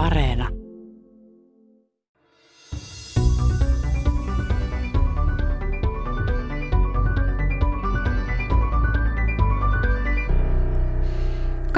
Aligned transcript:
Areena. 0.00 0.59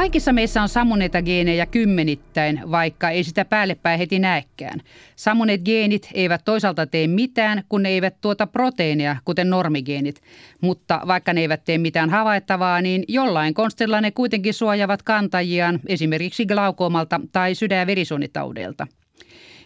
Kaikissa 0.03 0.33
meissä 0.33 0.63
on 0.63 0.69
sammuneita 0.69 1.23
geenejä 1.23 1.67
kymmenittäin, 1.67 2.61
vaikka 2.71 3.11
ei 3.11 3.25
sitä 3.25 3.45
päällepäin 3.45 3.99
heti 3.99 4.19
näekään. 4.19 4.81
Sammuneet 5.17 5.63
geenit 5.65 6.09
eivät 6.15 6.45
toisaalta 6.45 6.87
tee 6.87 7.07
mitään, 7.07 7.63
kun 7.69 7.83
ne 7.83 7.89
eivät 7.89 8.21
tuota 8.21 8.47
proteiineja, 8.47 9.17
kuten 9.25 9.51
normigeenit. 9.51 10.23
Mutta 10.61 11.01
vaikka 11.07 11.33
ne 11.33 11.41
eivät 11.41 11.65
tee 11.65 11.79
mitään 11.79 12.11
havaittavaa, 12.11 12.81
niin 12.81 13.05
jollain 13.09 13.55
konstilla 13.55 14.01
ne 14.01 14.11
kuitenkin 14.11 14.55
suojavat 14.55 15.03
kantajiaan 15.03 15.81
esimerkiksi 15.87 16.47
glaukoomalta 16.47 17.21
tai 17.33 17.55
sydän- 17.55 17.79
ja 17.79 17.87
verisuonitaudeilta. 17.87 18.87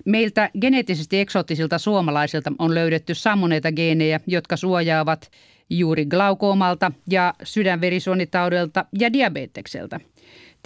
Meiltä 0.04 0.50
geneettisesti 0.60 1.20
eksoottisilta 1.20 1.78
suomalaisilta 1.78 2.52
on 2.58 2.74
löydetty 2.74 3.14
sammuneita 3.14 3.72
geenejä, 3.72 4.20
jotka 4.26 4.56
suojaavat 4.56 5.30
juuri 5.70 6.06
glaukoomalta 6.06 6.92
ja 7.10 7.34
sydänverisuonitaudelta 7.42 8.84
ja 8.98 9.12
diabetekseltä– 9.12 10.00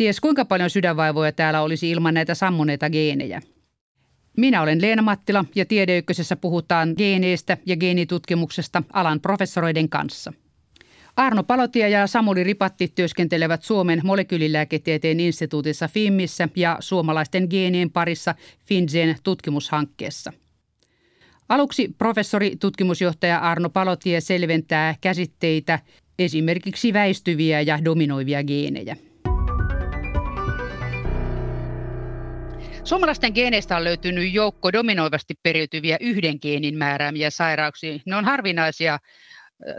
Ties 0.01 0.21
kuinka 0.21 0.45
paljon 0.45 0.71
sydänvaivoja 0.71 1.33
täällä 1.33 1.63
olisi 1.63 1.91
ilman 1.91 2.15
näitä 2.15 2.35
sammuneita 2.35 2.91
geenejä. 2.91 3.41
Minä 4.37 4.63
olen 4.63 4.83
Leena 4.83 5.03
Mattila 5.03 5.45
ja 5.55 5.65
Tiedeykkösessä 5.65 6.37
puhutaan 6.37 6.95
geeneistä 6.99 7.57
ja 7.67 7.77
geenitutkimuksesta 7.77 8.83
alan 8.93 9.21
professoreiden 9.21 9.89
kanssa. 9.89 10.33
Arno 11.17 11.43
Palotia 11.43 11.89
ja 11.89 12.07
Samuli 12.07 12.45
Ripatti 12.45 12.93
työskentelevät 12.95 13.63
Suomen 13.63 14.01
molekyylilääketieteen 14.05 15.21
instituutissa 15.21 15.89
FIMMissä 15.89 16.49
ja 16.57 16.77
suomalaisten 16.80 17.47
geenien 17.51 17.91
parissa 17.91 18.35
FinGen 18.67 19.17
tutkimushankkeessa. 19.23 20.33
Aluksi 21.49 21.95
professori 21.99 22.57
tutkimusjohtaja 22.61 23.39
Arno 23.39 23.71
Palotie 23.71 24.21
selventää 24.21 24.95
käsitteitä 25.01 25.79
esimerkiksi 26.19 26.93
väistyviä 26.93 27.61
ja 27.61 27.85
dominoivia 27.85 28.45
geenejä. 28.45 28.96
Suomalaisten 32.91 33.33
geeneistä 33.35 33.77
on 33.77 33.85
löytynyt 33.85 34.33
joukko 34.33 34.73
dominoivasti 34.73 35.35
periytyviä 35.43 35.96
yhden 36.01 36.38
geenin 36.43 36.79
määräämiä 36.79 37.30
sairauksia. 37.30 37.99
Ne 38.07 38.16
on 38.16 38.24
harvinaisia, 38.24 38.99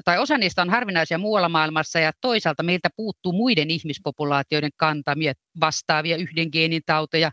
tai 0.05 0.17
osa 0.17 0.37
niistä 0.37 0.61
on 0.61 0.69
harvinaisia 0.69 1.17
muualla 1.17 1.49
maailmassa 1.49 1.99
ja 1.99 2.11
toisaalta 2.21 2.63
meiltä 2.63 2.89
puuttuu 2.95 3.31
muiden 3.31 3.71
ihmispopulaatioiden 3.71 4.69
kantamia 4.77 5.33
vastaavia 5.59 6.17
yhden 6.17 6.47
geenin 6.51 6.81
tauteja. 6.85 7.31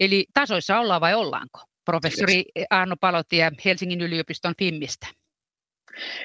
Eli 0.00 0.26
tasoissa 0.34 0.78
ollaan 0.78 1.00
vai 1.00 1.14
ollaanko? 1.14 1.60
Professori 1.84 2.44
Arno 2.70 2.96
Palotie 3.00 3.50
Helsingin 3.64 4.00
yliopiston 4.00 4.54
FIMMistä. 4.58 5.06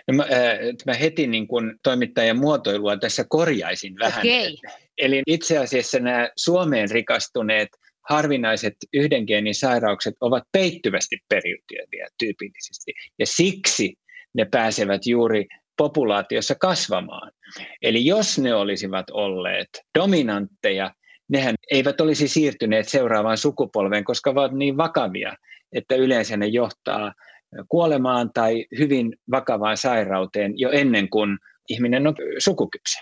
No 0.08 0.14
mä, 0.14 0.26
mä 0.86 0.94
heti 0.94 1.28
niin 1.28 1.48
kun 1.48 1.80
toimittajan 1.84 2.40
muotoilua 2.40 2.98
tässä 2.98 3.26
korjaisin 3.30 3.96
vähän. 4.00 4.20
Okay. 4.20 4.72
Eli 4.98 5.22
itse 5.28 5.58
asiassa 5.58 6.00
nämä 6.00 6.30
Suomeen 6.38 6.92
rikastuneet 6.92 7.70
harvinaiset 8.10 8.74
yhden 8.94 9.24
geenin 9.24 9.56
sairaukset 9.56 10.16
ovat 10.22 10.44
peittyvästi 10.52 11.18
periytyviä 11.30 12.08
tyypillisesti. 12.20 12.94
Ja 13.20 13.26
siksi 13.26 13.94
ne 14.34 14.46
pääsevät 14.46 15.06
juuri 15.06 15.46
populaatiossa 15.78 16.56
kasvamaan. 16.56 17.32
Eli 17.82 18.06
jos 18.06 18.40
ne 18.40 18.56
olisivat 18.56 19.10
olleet 19.10 19.70
dominantteja, 20.00 20.92
nehän 21.30 21.56
eivät 21.72 22.02
olisi 22.02 22.28
siirtyneet 22.28 22.90
seuraavaan 22.90 23.38
sukupolveen, 23.38 24.04
koska 24.04 24.30
ovat 24.30 24.52
niin 24.52 24.78
vakavia, 24.78 25.36
että 25.72 25.96
yleensä 25.96 26.38
ne 26.38 26.48
johtaa 26.48 27.14
kuolemaan 27.70 28.30
tai 28.34 28.66
hyvin 28.80 29.16
vakavaan 29.32 29.78
sairauteen 29.78 30.54
jo 30.56 30.70
ennen 30.70 31.10
kuin 31.10 31.38
ihminen 31.70 32.08
on 32.08 32.16
sukukypsä. 32.38 33.00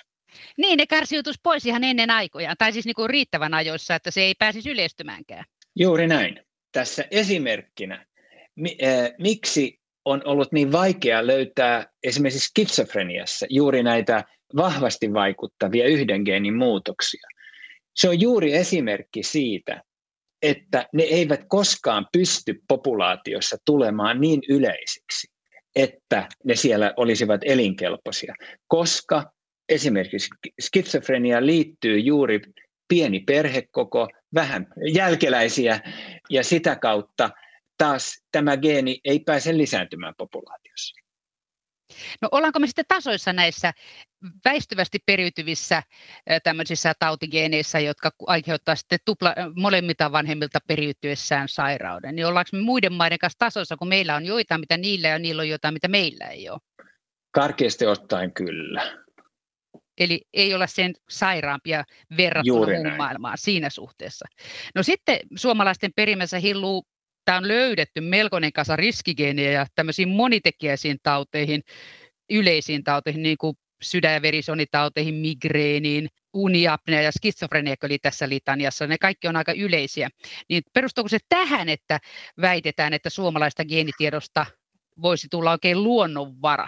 Niin, 0.57 0.77
ne 0.77 0.87
karsiutus 0.87 1.39
pois 1.43 1.65
ihan 1.65 1.83
ennen 1.83 2.09
aikojaan, 2.09 2.55
tai 2.57 2.73
siis 2.73 2.85
niin 2.85 3.09
riittävän 3.09 3.53
ajoissa, 3.53 3.95
että 3.95 4.11
se 4.11 4.21
ei 4.21 4.35
pääsisi 4.39 4.71
yleistymäänkään. 4.71 5.45
Juuri 5.75 6.07
näin. 6.07 6.39
Tässä 6.71 7.05
esimerkkinä, 7.11 8.05
miksi 9.19 9.79
on 10.05 10.21
ollut 10.25 10.51
niin 10.51 10.71
vaikea 10.71 11.27
löytää 11.27 11.87
esimerkiksi 12.03 12.47
skitsofreniassa 12.47 13.45
juuri 13.49 13.83
näitä 13.83 14.23
vahvasti 14.55 15.13
vaikuttavia 15.13 15.87
yhden 15.87 16.21
geenin 16.21 16.55
muutoksia. 16.55 17.27
Se 17.95 18.09
on 18.09 18.21
juuri 18.21 18.53
esimerkki 18.53 19.23
siitä, 19.23 19.81
että 20.41 20.89
ne 20.93 21.03
eivät 21.03 21.41
koskaan 21.47 22.07
pysty 22.11 22.61
populaatiossa 22.67 23.57
tulemaan 23.65 24.21
niin 24.21 24.41
yleisiksi, 24.49 25.27
että 25.75 26.27
ne 26.43 26.55
siellä 26.55 26.93
olisivat 26.97 27.41
elinkelpoisia, 27.45 28.35
koska 28.67 29.31
esimerkiksi 29.71 30.29
skitsofrenia 30.61 31.45
liittyy 31.45 31.99
juuri 31.99 32.41
pieni 32.87 33.19
perhekoko, 33.19 34.07
vähän 34.33 34.67
jälkeläisiä 34.93 35.79
ja 36.29 36.43
sitä 36.43 36.75
kautta 36.75 37.29
taas 37.77 38.23
tämä 38.31 38.57
geeni 38.57 38.99
ei 39.05 39.19
pääse 39.19 39.57
lisääntymään 39.57 40.13
populaatiossa. 40.17 41.01
No 42.21 42.29
ollaanko 42.31 42.59
me 42.59 42.67
sitten 42.67 42.85
tasoissa 42.87 43.33
näissä 43.33 43.73
väistyvästi 44.45 44.99
periytyvissä 45.05 45.83
tämmöisissä 46.43 46.93
tautigeeneissä, 46.99 47.79
jotka 47.79 48.11
aiheuttaa 48.27 48.75
sitten 48.75 48.99
tupla, 49.05 49.35
molemmilta 49.55 50.11
vanhemmilta 50.11 50.59
periytyessään 50.67 51.47
sairauden, 51.49 52.15
niin 52.15 52.25
ollaanko 52.25 52.49
me 52.53 52.59
muiden 52.61 52.93
maiden 52.93 53.19
kanssa 53.19 53.39
tasoissa, 53.39 53.77
kun 53.77 53.87
meillä 53.87 54.15
on 54.15 54.25
joitain, 54.25 54.61
mitä 54.61 54.77
niillä 54.77 55.07
ja 55.07 55.19
niillä 55.19 55.41
on 55.41 55.49
jotain, 55.49 55.73
mitä 55.73 55.87
meillä 55.87 56.25
ei 56.25 56.49
ole? 56.49 56.59
Karkeasti 57.31 57.85
ottaen 57.85 58.33
kyllä. 58.33 59.01
Eli 60.01 60.21
ei 60.33 60.53
olla 60.53 60.67
sen 60.67 60.93
sairaampia 61.09 61.83
verrattuna 62.17 62.67
muuhun 62.67 62.97
maailmaan 62.97 63.37
siinä 63.37 63.69
suhteessa. 63.69 64.25
No 64.75 64.83
sitten 64.83 65.19
suomalaisten 65.35 65.91
perimässä 65.95 66.39
hilluu, 66.39 66.83
tämä 67.25 67.37
on 67.37 67.47
löydetty 67.47 68.01
melkoinen 68.01 68.53
kasa 68.53 68.75
riskigeenejä 68.75 69.51
ja 69.51 69.65
tämmöisiin 69.75 70.09
monitekijäisiin 70.09 70.97
tauteihin, 71.03 71.61
yleisiin 72.29 72.83
tauteihin, 72.83 73.23
niin 73.23 73.37
kuin 73.37 73.55
sydän- 73.81 74.13
ja 74.13 74.21
verisonitauteihin, 74.21 75.15
migreeniin, 75.15 76.09
uniapnea 76.33 77.01
ja 77.01 77.11
skitsofrenia 77.11 77.75
oli 77.83 77.99
tässä 77.99 78.29
litaniassa. 78.29 78.87
Ne 78.87 78.97
kaikki 78.97 79.27
on 79.27 79.35
aika 79.35 79.53
yleisiä. 79.53 80.09
Niin 80.49 80.63
perustuuko 80.73 81.07
se 81.07 81.17
tähän, 81.29 81.69
että 81.69 81.99
väitetään, 82.41 82.93
että 82.93 83.09
suomalaista 83.09 83.65
geenitiedosta 83.65 84.45
voisi 85.01 85.27
tulla 85.31 85.51
oikein 85.51 85.83
luonnonvara? 85.83 86.67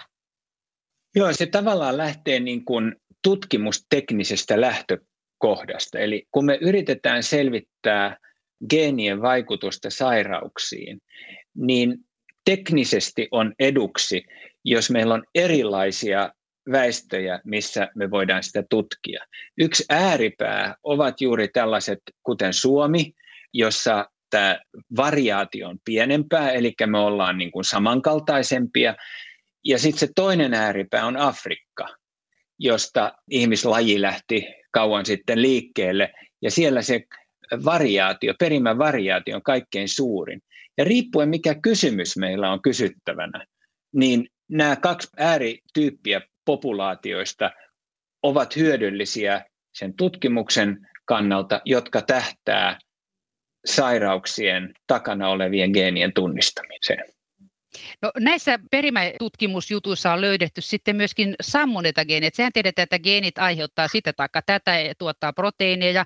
Joo, 1.15 1.33
se 1.33 1.45
tavallaan 1.45 1.97
lähtee 1.97 2.39
niin 2.39 2.65
kuin 2.65 2.95
tutkimusteknisestä 3.23 4.61
lähtökohdasta. 4.61 5.99
Eli 5.99 6.27
kun 6.31 6.45
me 6.45 6.57
yritetään 6.61 7.23
selvittää 7.23 8.17
geenien 8.69 9.21
vaikutusta 9.21 9.89
sairauksiin, 9.89 11.01
niin 11.55 11.97
teknisesti 12.45 13.27
on 13.31 13.53
eduksi, 13.59 14.23
jos 14.65 14.89
meillä 14.89 15.13
on 15.13 15.23
erilaisia 15.35 16.29
väestöjä, 16.71 17.39
missä 17.45 17.89
me 17.95 18.11
voidaan 18.11 18.43
sitä 18.43 18.63
tutkia. 18.69 19.25
Yksi 19.57 19.85
ääripää 19.89 20.75
ovat 20.83 21.21
juuri 21.21 21.47
tällaiset, 21.47 21.99
kuten 22.23 22.53
Suomi, 22.53 23.13
jossa 23.53 24.09
tämä 24.29 24.59
variaatio 24.97 25.67
on 25.67 25.79
pienempää, 25.85 26.51
eli 26.51 26.73
me 26.85 26.99
ollaan 26.99 27.37
niin 27.37 27.51
kuin 27.51 27.65
samankaltaisempia. 27.65 28.95
Ja 29.65 29.79
sitten 29.79 29.99
se 29.99 30.09
toinen 30.15 30.53
ääripää 30.53 31.05
on 31.05 31.17
Afrikka, 31.17 31.87
josta 32.63 33.11
ihmislaji 33.29 34.01
lähti 34.01 34.45
kauan 34.71 35.05
sitten 35.05 35.41
liikkeelle. 35.41 36.13
Ja 36.41 36.51
siellä 36.51 36.81
se 36.81 37.03
variaatio, 37.65 38.33
perimän 38.39 38.77
variaatio 38.77 39.35
on 39.35 39.43
kaikkein 39.43 39.89
suurin. 39.89 40.41
Ja 40.77 40.83
riippuen 40.83 41.29
mikä 41.29 41.55
kysymys 41.55 42.17
meillä 42.17 42.51
on 42.51 42.61
kysyttävänä, 42.61 43.45
niin 43.95 44.27
nämä 44.49 44.75
kaksi 44.75 45.07
äärityyppiä 45.17 46.21
populaatioista 46.45 47.51
ovat 48.23 48.55
hyödyllisiä 48.55 49.45
sen 49.73 49.93
tutkimuksen 49.93 50.87
kannalta, 51.05 51.61
jotka 51.65 52.01
tähtää 52.01 52.77
sairauksien 53.65 54.73
takana 54.87 55.29
olevien 55.29 55.71
geenien 55.71 56.13
tunnistamiseen. 56.13 57.05
No, 58.01 58.11
näissä 58.19 58.59
perimätutkimusjutuissa 58.71 60.13
on 60.13 60.21
löydetty 60.21 60.61
sitten 60.61 60.95
myöskin 60.95 61.35
sammuneita 61.41 62.05
geenejä. 62.05 62.31
Sehän 62.33 62.53
tiedetään, 62.53 62.83
että 62.83 62.99
geenit 62.99 63.37
aiheuttaa 63.37 63.87
sitä 63.87 64.13
tai 64.13 64.27
tätä 64.45 64.79
ja 64.79 64.95
tuottaa 64.97 65.33
proteiineja. 65.33 66.05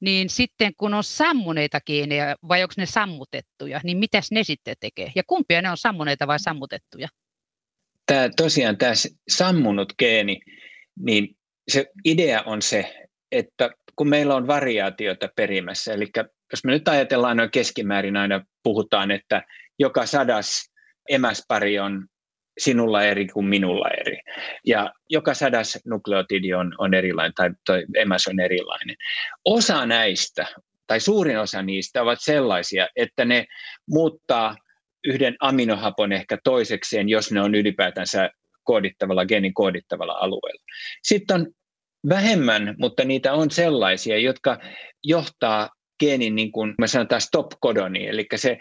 Niin 0.00 0.30
sitten 0.30 0.72
kun 0.76 0.94
on 0.94 1.04
sammuneita 1.04 1.80
geenejä 1.80 2.36
vai 2.48 2.62
onko 2.62 2.74
ne 2.76 2.86
sammutettuja, 2.86 3.80
niin 3.84 3.98
mitäs 3.98 4.30
ne 4.30 4.44
sitten 4.44 4.76
tekee? 4.80 5.12
Ja 5.14 5.22
kumpia 5.26 5.62
ne 5.62 5.70
on 5.70 5.76
sammuneita 5.76 6.26
vai 6.26 6.38
sammutettuja? 6.38 7.08
Tämä, 8.06 8.28
tosiaan 8.36 8.76
tämä 8.76 8.92
sammunut 9.28 9.92
geeni, 9.98 10.40
niin 11.00 11.36
se 11.68 11.86
idea 12.04 12.42
on 12.42 12.62
se, 12.62 13.08
että 13.32 13.70
kun 13.96 14.08
meillä 14.08 14.34
on 14.34 14.46
variaatiota 14.46 15.28
perimässä, 15.36 15.92
eli 15.92 16.06
jos 16.52 16.64
me 16.64 16.72
nyt 16.72 16.88
ajatellaan 16.88 17.36
noin 17.36 17.50
keskimäärin 17.50 18.16
aina 18.16 18.44
puhutaan, 18.62 19.10
että 19.10 19.42
joka 19.78 20.06
sadas 20.06 20.70
emäspari 21.08 21.78
on 21.78 22.06
sinulla 22.58 23.04
eri 23.04 23.26
kuin 23.26 23.46
minulla 23.46 23.88
eri. 24.00 24.20
Ja 24.66 24.92
joka 25.10 25.34
sadas 25.34 25.78
nukleotidi 25.86 26.54
on, 26.54 26.74
on 26.78 26.94
erilainen 26.94 27.34
tai 27.34 27.50
toi 27.66 27.84
emäs 27.96 28.26
on 28.26 28.40
erilainen. 28.40 28.96
Osa 29.44 29.86
näistä, 29.86 30.46
tai 30.86 31.00
suurin 31.00 31.38
osa 31.38 31.62
niistä 31.62 32.02
ovat 32.02 32.18
sellaisia, 32.22 32.88
että 32.96 33.24
ne 33.24 33.46
muuttaa 33.88 34.56
yhden 35.04 35.36
aminohapon 35.40 36.12
ehkä 36.12 36.38
toisekseen, 36.44 37.08
jos 37.08 37.32
ne 37.32 37.40
on 37.40 37.54
ylipäätänsä 37.54 38.30
koodittavalla, 38.64 39.26
geenin 39.26 39.54
koodittavalla 39.54 40.12
alueella. 40.12 40.62
Sitten 41.02 41.40
on 41.40 41.46
vähemmän, 42.08 42.74
mutta 42.78 43.04
niitä 43.04 43.32
on 43.32 43.50
sellaisia, 43.50 44.18
jotka 44.18 44.58
johtaa 45.04 45.70
geenin, 46.00 46.34
niin 46.34 46.52
kuin 46.52 46.74
me 46.78 46.86
sanotaan 46.86 47.20
stop-kodoniin, 47.20 48.08
eli 48.08 48.26
se 48.36 48.58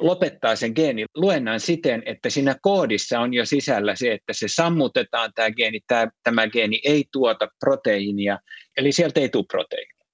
lopettaa 0.00 0.56
sen 0.56 0.72
geenin 0.74 1.06
luennan 1.14 1.60
siten, 1.60 2.02
että 2.06 2.30
siinä 2.30 2.54
koodissa 2.62 3.20
on 3.20 3.34
jo 3.34 3.46
sisällä 3.46 3.94
se, 3.96 4.12
että 4.12 4.32
se 4.32 4.46
sammutetaan 4.48 5.30
tämä 5.34 5.50
geeni, 5.50 5.80
tämä, 5.86 6.08
tämä 6.22 6.48
geeni 6.48 6.80
ei 6.84 7.04
tuota 7.12 7.48
proteiinia, 7.60 8.38
eli 8.76 8.92
sieltä 8.92 9.20
ei 9.20 9.28
tule 9.28 9.44
proteiinia. 9.50 10.06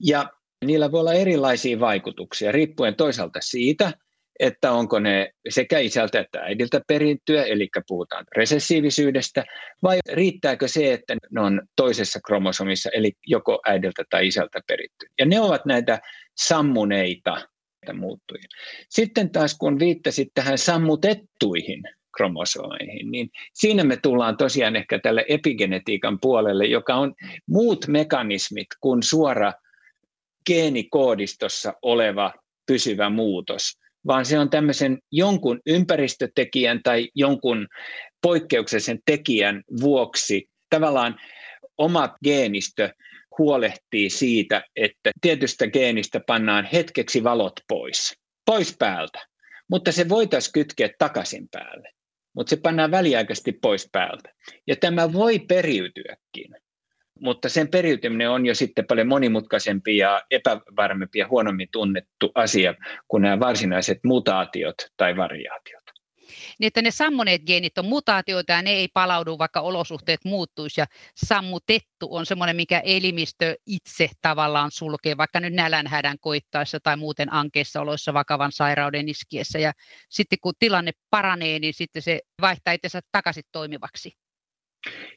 Ja 0.00 0.30
niillä 0.64 0.92
voi 0.92 1.00
olla 1.00 1.12
erilaisia 1.12 1.80
vaikutuksia, 1.80 2.52
riippuen 2.52 2.94
toisaalta 2.94 3.38
siitä, 3.42 3.92
että 4.38 4.72
onko 4.72 4.98
ne 4.98 5.30
sekä 5.48 5.78
isältä 5.78 6.20
että 6.20 6.40
äidiltä 6.40 6.80
perintyä, 6.88 7.44
eli 7.44 7.68
puhutaan 7.88 8.24
resessiivisyydestä, 8.36 9.44
vai 9.82 9.98
riittääkö 10.12 10.68
se, 10.68 10.92
että 10.92 11.16
ne 11.30 11.40
on 11.40 11.62
toisessa 11.76 12.20
kromosomissa, 12.26 12.90
eli 12.94 13.12
joko 13.26 13.60
äidiltä 13.66 14.04
tai 14.10 14.26
isältä 14.26 14.60
peritty. 14.66 15.06
Ja 15.18 15.26
ne 15.26 15.40
ovat 15.40 15.66
näitä 15.66 16.00
sammuneita 16.36 17.48
muuttujia. 17.92 18.48
Sitten 18.88 19.30
taas 19.30 19.56
kun 19.58 19.78
viittasit 19.78 20.28
tähän 20.34 20.58
sammutettuihin 20.58 21.82
kromosomeihin, 22.16 23.10
niin 23.10 23.30
siinä 23.54 23.84
me 23.84 23.96
tullaan 23.96 24.36
tosiaan 24.36 24.76
ehkä 24.76 24.98
tälle 24.98 25.24
epigenetiikan 25.28 26.18
puolelle, 26.20 26.66
joka 26.66 26.94
on 26.94 27.14
muut 27.46 27.86
mekanismit 27.88 28.66
kuin 28.80 29.02
suora 29.02 29.52
geenikoodistossa 30.46 31.74
oleva 31.82 32.32
pysyvä 32.66 33.10
muutos, 33.10 33.78
vaan 34.06 34.24
se 34.24 34.38
on 34.38 34.50
tämmöisen 34.50 34.98
jonkun 35.12 35.60
ympäristötekijän 35.66 36.82
tai 36.82 37.08
jonkun 37.14 37.68
poikkeuksellisen 38.22 38.98
tekijän 39.06 39.62
vuoksi 39.80 40.48
tavallaan 40.70 41.16
oma 41.78 42.16
geenistö 42.24 42.90
huolehtii 43.38 44.10
siitä, 44.10 44.64
että 44.76 45.10
tietystä 45.20 45.70
geenistä 45.70 46.20
pannaan 46.26 46.68
hetkeksi 46.72 47.24
valot 47.24 47.60
pois, 47.68 48.18
pois 48.46 48.76
päältä, 48.78 49.26
mutta 49.70 49.92
se 49.92 50.08
voitaisiin 50.08 50.52
kytkeä 50.52 50.90
takaisin 50.98 51.48
päälle, 51.48 51.88
mutta 52.34 52.50
se 52.50 52.56
pannaan 52.56 52.90
väliaikaisesti 52.90 53.52
pois 53.52 53.88
päältä. 53.92 54.34
Ja 54.66 54.76
tämä 54.76 55.12
voi 55.12 55.38
periytyäkin, 55.38 56.56
mutta 57.20 57.48
sen 57.48 57.68
periytyminen 57.68 58.30
on 58.30 58.46
jo 58.46 58.54
sitten 58.54 58.86
paljon 58.86 59.06
monimutkaisempi 59.08 59.96
ja 59.96 60.22
epävarmempi 60.30 61.18
ja 61.18 61.28
huonommin 61.28 61.68
tunnettu 61.72 62.32
asia 62.34 62.74
kuin 63.08 63.22
nämä 63.22 63.40
varsinaiset 63.40 63.98
mutaatiot 64.04 64.74
tai 64.96 65.16
variaatiot 65.16 65.85
niin 66.58 66.66
että 66.66 66.82
ne 66.82 66.90
sammuneet 66.90 67.42
geenit 67.46 67.78
on 67.78 67.86
mutaatioita 67.86 68.52
ja 68.52 68.62
ne 68.62 68.70
ei 68.70 68.88
palaudu, 68.88 69.38
vaikka 69.38 69.60
olosuhteet 69.60 70.20
muuttuisi. 70.24 70.80
Ja 70.80 70.86
sammutettu 71.14 72.08
on 72.10 72.26
semmoinen, 72.26 72.56
mikä 72.56 72.80
elimistö 72.84 73.54
itse 73.66 74.10
tavallaan 74.22 74.70
sulkee, 74.70 75.16
vaikka 75.16 75.40
nyt 75.40 75.54
nälänhädän 75.54 76.16
koittaessa 76.20 76.80
tai 76.80 76.96
muuten 76.96 77.32
ankeissa 77.32 77.80
oloissa 77.80 78.14
vakavan 78.14 78.52
sairauden 78.52 79.08
iskiessä. 79.08 79.58
Ja 79.58 79.72
sitten 80.08 80.38
kun 80.40 80.54
tilanne 80.58 80.92
paranee, 81.10 81.58
niin 81.58 81.74
sitten 81.74 82.02
se 82.02 82.20
vaihtaa 82.40 82.72
itsensä 82.72 83.00
takaisin 83.12 83.44
toimivaksi. 83.52 84.12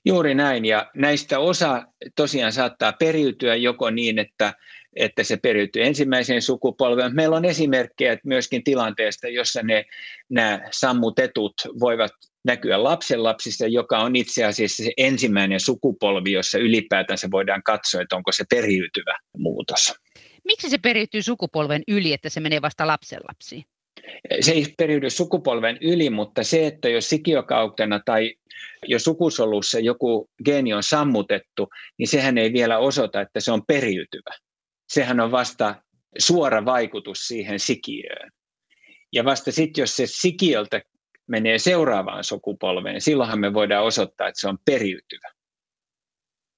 Juuri 0.05 0.35
näin, 0.35 0.65
ja 0.65 0.91
näistä 0.95 1.39
osa 1.39 1.83
tosiaan 2.15 2.51
saattaa 2.51 2.93
periytyä 2.93 3.55
joko 3.55 3.89
niin, 3.89 4.19
että 4.19 4.53
että 4.95 5.23
se 5.23 5.37
periytyy 5.37 5.83
ensimmäiseen 5.83 6.41
sukupolveen. 6.41 7.15
Meillä 7.15 7.37
on 7.37 7.45
esimerkkejä 7.45 8.17
myöskin 8.25 8.63
tilanteesta, 8.63 9.27
jossa 9.27 9.63
ne, 9.63 9.85
nämä 10.29 10.61
sammutetut 10.71 11.53
voivat 11.79 12.11
näkyä 12.45 12.83
lapsenlapsissa, 12.83 13.67
joka 13.67 13.99
on 13.99 14.15
itse 14.15 14.43
asiassa 14.43 14.83
se 14.83 14.91
ensimmäinen 14.97 15.59
sukupolvi, 15.59 16.31
jossa 16.31 16.57
ylipäätänsä 16.57 17.27
voidaan 17.31 17.63
katsoa, 17.63 18.01
että 18.01 18.15
onko 18.15 18.31
se 18.31 18.43
periytyvä 18.49 19.17
muutos. 19.37 19.93
Miksi 20.43 20.69
se 20.69 20.77
periytyy 20.77 21.21
sukupolven 21.21 21.83
yli, 21.87 22.13
että 22.13 22.29
se 22.29 22.39
menee 22.39 22.61
vasta 22.61 22.87
lapsenlapsiin? 22.87 23.63
Se 24.39 24.51
ei 24.51 24.65
periydy 24.77 25.09
sukupolven 25.09 25.77
yli, 25.81 26.09
mutta 26.09 26.43
se, 26.43 26.67
että 26.67 26.89
jos 26.89 27.09
sikiokautena 27.09 27.99
tai 28.05 28.33
jos 28.87 29.03
sukusolussa 29.03 29.79
joku 29.79 30.29
geeni 30.45 30.73
on 30.73 30.83
sammutettu, 30.83 31.67
niin 31.97 32.07
sehän 32.07 32.37
ei 32.37 32.53
vielä 32.53 32.77
osoita, 32.77 33.21
että 33.21 33.39
se 33.39 33.51
on 33.51 33.61
periytyvä 33.67 34.35
sehän 34.89 35.19
on 35.19 35.31
vasta 35.31 35.75
suora 36.17 36.65
vaikutus 36.65 37.27
siihen 37.27 37.59
sikiöön. 37.59 38.31
Ja 39.13 39.25
vasta 39.25 39.51
sitten, 39.51 39.81
jos 39.81 39.95
se 39.95 40.07
sikiöltä 40.07 40.81
menee 41.27 41.57
seuraavaan 41.57 42.23
sukupolveen, 42.23 43.01
silloinhan 43.01 43.39
me 43.39 43.53
voidaan 43.53 43.85
osoittaa, 43.85 44.27
että 44.27 44.41
se 44.41 44.47
on 44.47 44.57
periytyvä. 44.65 45.29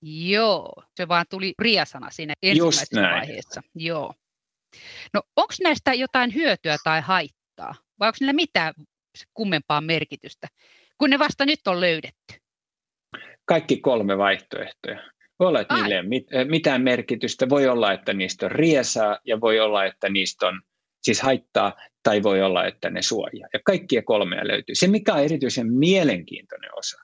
Joo, 0.04 0.84
se 0.96 1.08
vaan 1.08 1.26
tuli 1.30 1.54
riasana 1.60 2.10
siinä 2.12 2.34
ensimmäisessä 2.44 3.02
vaiheessa. 3.02 3.62
Joo. 3.76 4.14
No 5.14 5.22
onko 5.36 5.54
näistä 5.64 5.94
jotain 5.94 6.34
hyötyä 6.34 6.78
tai 6.84 7.02
haittaa? 7.02 7.76
Vai 8.00 8.08
onko 8.08 8.18
niillä 8.20 8.34
mitään 8.34 8.74
kummempaa 9.34 9.82
merkitystä, 9.82 10.48
kun 10.98 11.10
ne 11.10 11.20
vasta 11.20 11.46
nyt 11.46 11.68
on 11.68 11.82
löydetty? 11.82 12.36
Kaikki 13.46 13.78
kolme 13.78 14.18
vaihtoehtoja. 14.18 15.12
Voi 15.42 15.48
olla, 15.48 15.62
että 15.62 15.76
niille 15.76 15.96
ei 15.96 16.40
ole 16.40 16.46
mitään 16.46 16.82
merkitystä. 16.82 17.50
Voi 17.50 17.68
olla, 17.68 17.94
että 17.94 18.14
niistä 18.14 18.46
on 18.46 18.52
riesaa 18.52 19.20
ja 19.26 19.42
voi 19.42 19.60
olla, 19.60 19.86
että 19.86 20.10
niistä 20.10 20.48
on 20.48 20.62
siis 21.02 21.22
haittaa 21.22 21.76
tai 22.04 22.24
voi 22.24 22.42
olla, 22.42 22.66
että 22.66 22.90
ne 22.90 23.02
suojaa. 23.02 23.50
Ja 23.54 23.60
kaikkia 23.66 24.02
kolmea 24.02 24.48
löytyy. 24.48 24.76
Se, 24.76 24.88
mikä 24.88 25.14
on 25.14 25.24
erityisen 25.24 25.74
mielenkiintoinen 25.74 26.70
osa, 26.78 26.98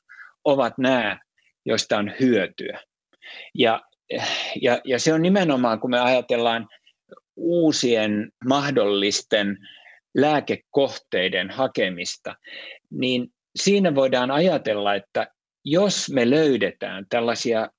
ovat 0.44 0.78
nämä, 0.78 1.20
joista 1.66 1.98
on 1.98 2.12
hyötyä. 2.20 2.82
Ja, 3.56 3.82
ja, 4.62 4.82
ja 4.86 5.00
se 5.00 5.14
on 5.14 5.22
nimenomaan, 5.22 5.80
kun 5.80 5.90
me 5.90 6.00
ajatellaan 6.00 6.68
uusien 7.36 8.32
mahdollisten 8.46 9.58
lääkekohteiden 10.18 11.50
hakemista, 11.50 12.36
niin 12.92 13.28
siinä 13.56 13.96
voidaan 13.96 14.32
ajatella, 14.32 14.96
että 14.96 15.28
jos 15.66 16.10
me 16.10 16.30
löydetään 16.30 17.06
tällaisia 17.10 17.70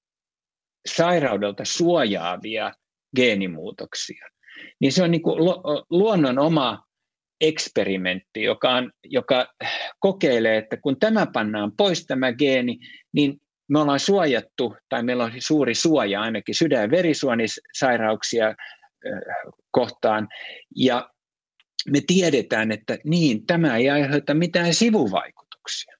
sairaudelta 0.96 1.64
suojaavia 1.64 2.72
geenimuutoksia. 3.16 4.26
Niin 4.80 4.92
se 4.92 5.02
on 5.02 5.10
niin 5.10 5.22
kuin 5.22 5.38
luonnon 5.90 6.38
oma 6.38 6.84
eksperimentti, 7.40 8.42
joka, 8.42 8.70
on, 8.70 8.92
joka 9.04 9.46
kokeilee, 9.98 10.56
että 10.56 10.76
kun 10.76 10.98
tämä 10.98 11.26
pannaan 11.32 11.72
pois 11.76 12.06
tämä 12.06 12.32
geeni, 12.32 12.78
niin 13.12 13.40
me 13.68 13.78
ollaan 13.78 14.00
suojattu, 14.00 14.76
tai 14.88 15.02
meillä 15.02 15.24
on 15.24 15.32
suuri 15.38 15.74
suoja 15.74 16.20
ainakin 16.20 16.54
sydän- 16.54 16.82
ja 16.82 16.90
verisuonisairauksia 16.90 18.54
kohtaan, 19.70 20.28
ja 20.76 21.10
me 21.90 22.00
tiedetään, 22.06 22.72
että 22.72 22.98
niin, 23.04 23.46
tämä 23.46 23.76
ei 23.76 23.90
aiheuta 23.90 24.34
mitään 24.34 24.74
sivuvaikutuksia 24.74 25.97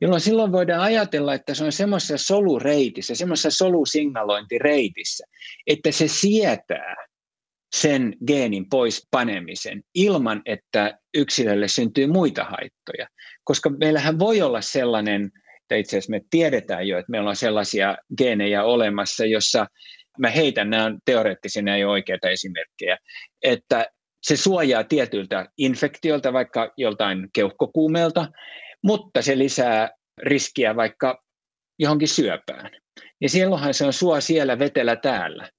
jolloin 0.00 0.20
silloin 0.20 0.52
voidaan 0.52 0.80
ajatella, 0.80 1.34
että 1.34 1.54
se 1.54 1.64
on 1.64 1.72
semmoisessa 1.72 2.26
solureitissä, 2.26 3.14
semmoisessa 3.14 3.50
solusignalointireitissä, 3.50 5.26
että 5.66 5.90
se 5.90 6.08
sietää 6.08 6.96
sen 7.76 8.16
geenin 8.26 8.68
pois 8.68 9.08
panemisen 9.10 9.82
ilman, 9.94 10.42
että 10.46 10.98
yksilölle 11.14 11.68
syntyy 11.68 12.06
muita 12.06 12.44
haittoja. 12.44 13.08
Koska 13.44 13.70
meillähän 13.70 14.18
voi 14.18 14.42
olla 14.42 14.60
sellainen, 14.60 15.30
että 15.62 15.76
itse 15.76 15.90
asiassa 15.90 16.10
me 16.10 16.20
tiedetään 16.30 16.88
jo, 16.88 16.98
että 16.98 17.10
meillä 17.10 17.30
on 17.30 17.36
sellaisia 17.36 17.96
geenejä 18.18 18.64
olemassa, 18.64 19.24
jossa 19.24 19.66
mä 20.18 20.30
heitän, 20.30 20.70
nämä 20.70 20.84
on 20.84 20.98
teoreettisina 21.04 21.76
jo 21.76 21.90
oikeita 21.90 22.28
esimerkkejä, 22.28 22.98
että 23.42 23.86
se 24.22 24.36
suojaa 24.36 24.84
tietyiltä 24.84 25.46
infektiolta, 25.58 26.32
vaikka 26.32 26.72
joltain 26.76 27.28
keuhkokuumeelta, 27.32 28.28
mutta 28.86 29.22
se 29.22 29.38
lisää 29.38 29.90
riskiä 30.22 30.76
vaikka 30.76 31.22
johonkin 31.78 32.08
syöpään. 32.08 32.70
Ja 33.20 33.28
silloinhan 33.28 33.74
se 33.74 33.86
on 33.86 33.92
suo 33.92 34.20
siellä, 34.20 34.58
vetellä 34.58 34.96
täällä. 34.96 35.50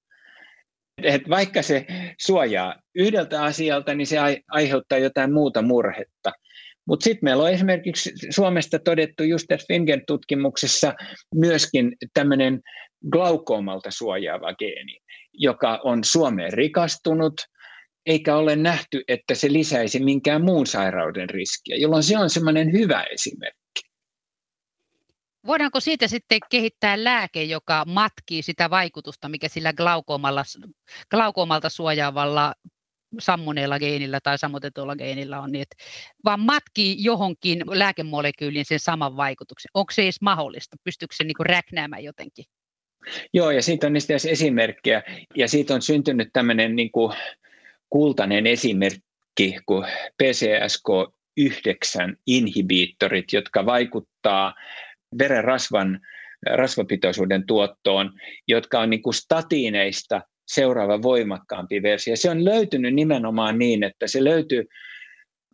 Et 1.02 1.28
vaikka 1.28 1.62
se 1.62 1.86
suojaa 2.20 2.74
yhdeltä 2.94 3.42
asialta, 3.42 3.94
niin 3.94 4.06
se 4.06 4.16
aiheuttaa 4.50 4.98
jotain 4.98 5.32
muuta 5.32 5.62
murhetta. 5.62 6.32
Mutta 6.86 7.04
sitten 7.04 7.26
meillä 7.26 7.42
on 7.42 7.50
esimerkiksi 7.50 8.12
Suomesta 8.30 8.78
todettu 8.78 9.22
just 9.22 9.44
tässä 9.48 9.66
Fingen-tutkimuksessa 9.68 10.94
myöskin 11.34 11.92
tämmöinen 12.14 12.60
glaukoomalta 13.12 13.90
suojaava 13.90 14.54
geeni, 14.54 14.98
joka 15.34 15.80
on 15.84 16.04
Suomeen 16.04 16.52
rikastunut, 16.52 17.34
eikä 18.08 18.36
ole 18.36 18.56
nähty, 18.56 19.04
että 19.08 19.34
se 19.34 19.52
lisäisi 19.52 20.04
minkään 20.04 20.44
muun 20.44 20.66
sairauden 20.66 21.30
riskiä, 21.30 21.76
jolloin 21.76 22.02
se 22.02 22.18
on 22.18 22.30
semmoinen 22.30 22.72
hyvä 22.72 23.02
esimerkki. 23.02 23.80
Voidaanko 25.46 25.80
siitä 25.80 26.08
sitten 26.08 26.38
kehittää 26.50 27.04
lääke, 27.04 27.42
joka 27.42 27.84
matkii 27.86 28.42
sitä 28.42 28.70
vaikutusta, 28.70 29.28
mikä 29.28 29.48
sillä 29.48 29.72
glaukoomalta 31.10 31.68
suojaavalla 31.68 32.54
sammuneella 33.20 33.78
geenillä 33.78 34.20
tai 34.22 34.38
sammutetulla 34.38 34.96
geenillä 34.96 35.40
on, 35.40 35.52
niin 35.52 35.62
että 35.62 35.76
vaan 36.24 36.40
matkii 36.40 36.96
johonkin 37.04 37.62
lääkemolekyyliin 37.66 38.64
sen 38.64 38.80
saman 38.80 39.16
vaikutuksen. 39.16 39.70
Onko 39.74 39.92
se 39.92 40.02
edes 40.02 40.20
mahdollista? 40.20 40.76
Pystyykö 40.84 41.14
se 41.16 41.24
niin 41.24 41.34
räknäämään 41.40 42.04
jotenkin? 42.04 42.44
Joo, 43.34 43.50
ja 43.50 43.62
siitä 43.62 43.86
on 43.86 43.92
niistä 43.92 44.14
esimerkkejä, 44.14 45.02
ja 45.36 45.48
siitä 45.48 45.74
on 45.74 45.82
syntynyt 45.82 46.28
tämmöinen 46.32 46.76
niin 46.76 46.92
kuin 46.92 47.12
kultainen 47.90 48.46
esimerkki, 48.46 49.56
kuin 49.66 49.84
PCSK9 50.22 52.14
inhibiittorit, 52.26 53.32
jotka 53.32 53.66
vaikuttaa 53.66 54.54
veren 55.18 55.44
rasvan, 55.44 56.00
rasvapitoisuuden 56.46 57.46
tuottoon, 57.46 58.12
jotka 58.48 58.80
on 58.80 58.90
niin 58.90 59.02
kuin 59.02 59.14
statiineista 59.14 60.20
seuraava 60.48 61.02
voimakkaampi 61.02 61.82
versio. 61.82 62.16
Se 62.16 62.30
on 62.30 62.44
löytynyt 62.44 62.94
nimenomaan 62.94 63.58
niin, 63.58 63.82
että 63.82 64.06
se 64.06 64.24
löytyy 64.24 64.64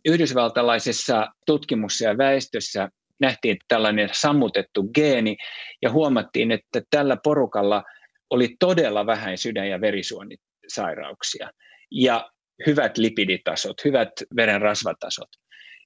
yhdysvaltalaisessa 0.05 1.27
tutkimussa 1.45 2.05
ja 2.05 2.17
väestössä 2.17 2.89
nähtiin 3.19 3.57
tällainen 3.67 4.09
sammutettu 4.11 4.83
geeni 4.83 5.37
ja 5.81 5.91
huomattiin, 5.91 6.51
että 6.51 6.81
tällä 6.89 7.17
porukalla 7.23 7.83
oli 8.29 8.55
todella 8.59 9.05
vähän 9.05 9.37
sydän- 9.37 9.69
ja 9.69 9.81
verisuonisairauksia 9.81 11.49
ja 11.91 12.31
hyvät 12.65 12.97
lipiditasot, 12.97 13.85
hyvät 13.85 14.09
veren 14.35 14.61
rasvatasot. 14.61 15.29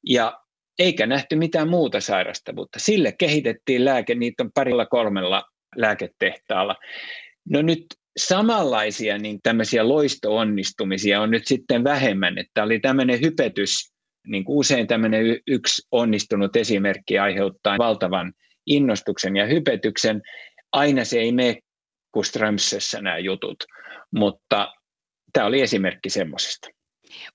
Ja 0.07 0.39
eikä 0.79 1.05
nähty 1.05 1.35
mitään 1.35 1.69
muuta 1.69 2.01
sairastavuutta. 2.01 2.79
Sille 2.79 3.11
kehitettiin 3.11 3.85
lääke, 3.85 4.15
niitä 4.15 4.43
on 4.43 4.51
parilla 4.55 4.85
kolmella 4.85 5.43
lääketehtaalla. 5.75 6.75
No 7.49 7.61
nyt 7.61 7.85
samanlaisia 8.17 9.17
niin 9.17 9.39
tämmöisiä 9.43 9.87
loisto-onnistumisia 9.87 11.21
on 11.21 11.31
nyt 11.31 11.47
sitten 11.47 11.83
vähemmän, 11.83 12.37
että 12.37 12.63
oli 12.63 12.79
tämmöinen 12.79 13.21
hypetys, 13.21 13.93
niin 14.27 14.45
kuin 14.45 14.57
usein 14.57 14.87
tämmöinen 14.87 15.25
yksi 15.47 15.87
onnistunut 15.91 16.55
esimerkki 16.55 17.19
aiheuttaa 17.19 17.77
valtavan 17.77 18.33
innostuksen 18.65 19.35
ja 19.35 19.45
hypetyksen. 19.45 20.21
Aina 20.71 21.05
se 21.05 21.19
ei 21.19 21.31
mene 21.31 21.57
kuin 22.11 22.25
Strömsössä 22.25 23.01
nämä 23.01 23.17
jutut, 23.17 23.63
mutta 24.11 24.73
tämä 25.33 25.45
oli 25.45 25.61
esimerkki 25.61 26.09
semmoisesta. 26.09 26.67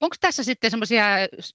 Onko 0.01 0.17
tässä 0.21 0.45
sitten 0.45 0.71
semmoisia 0.71 1.07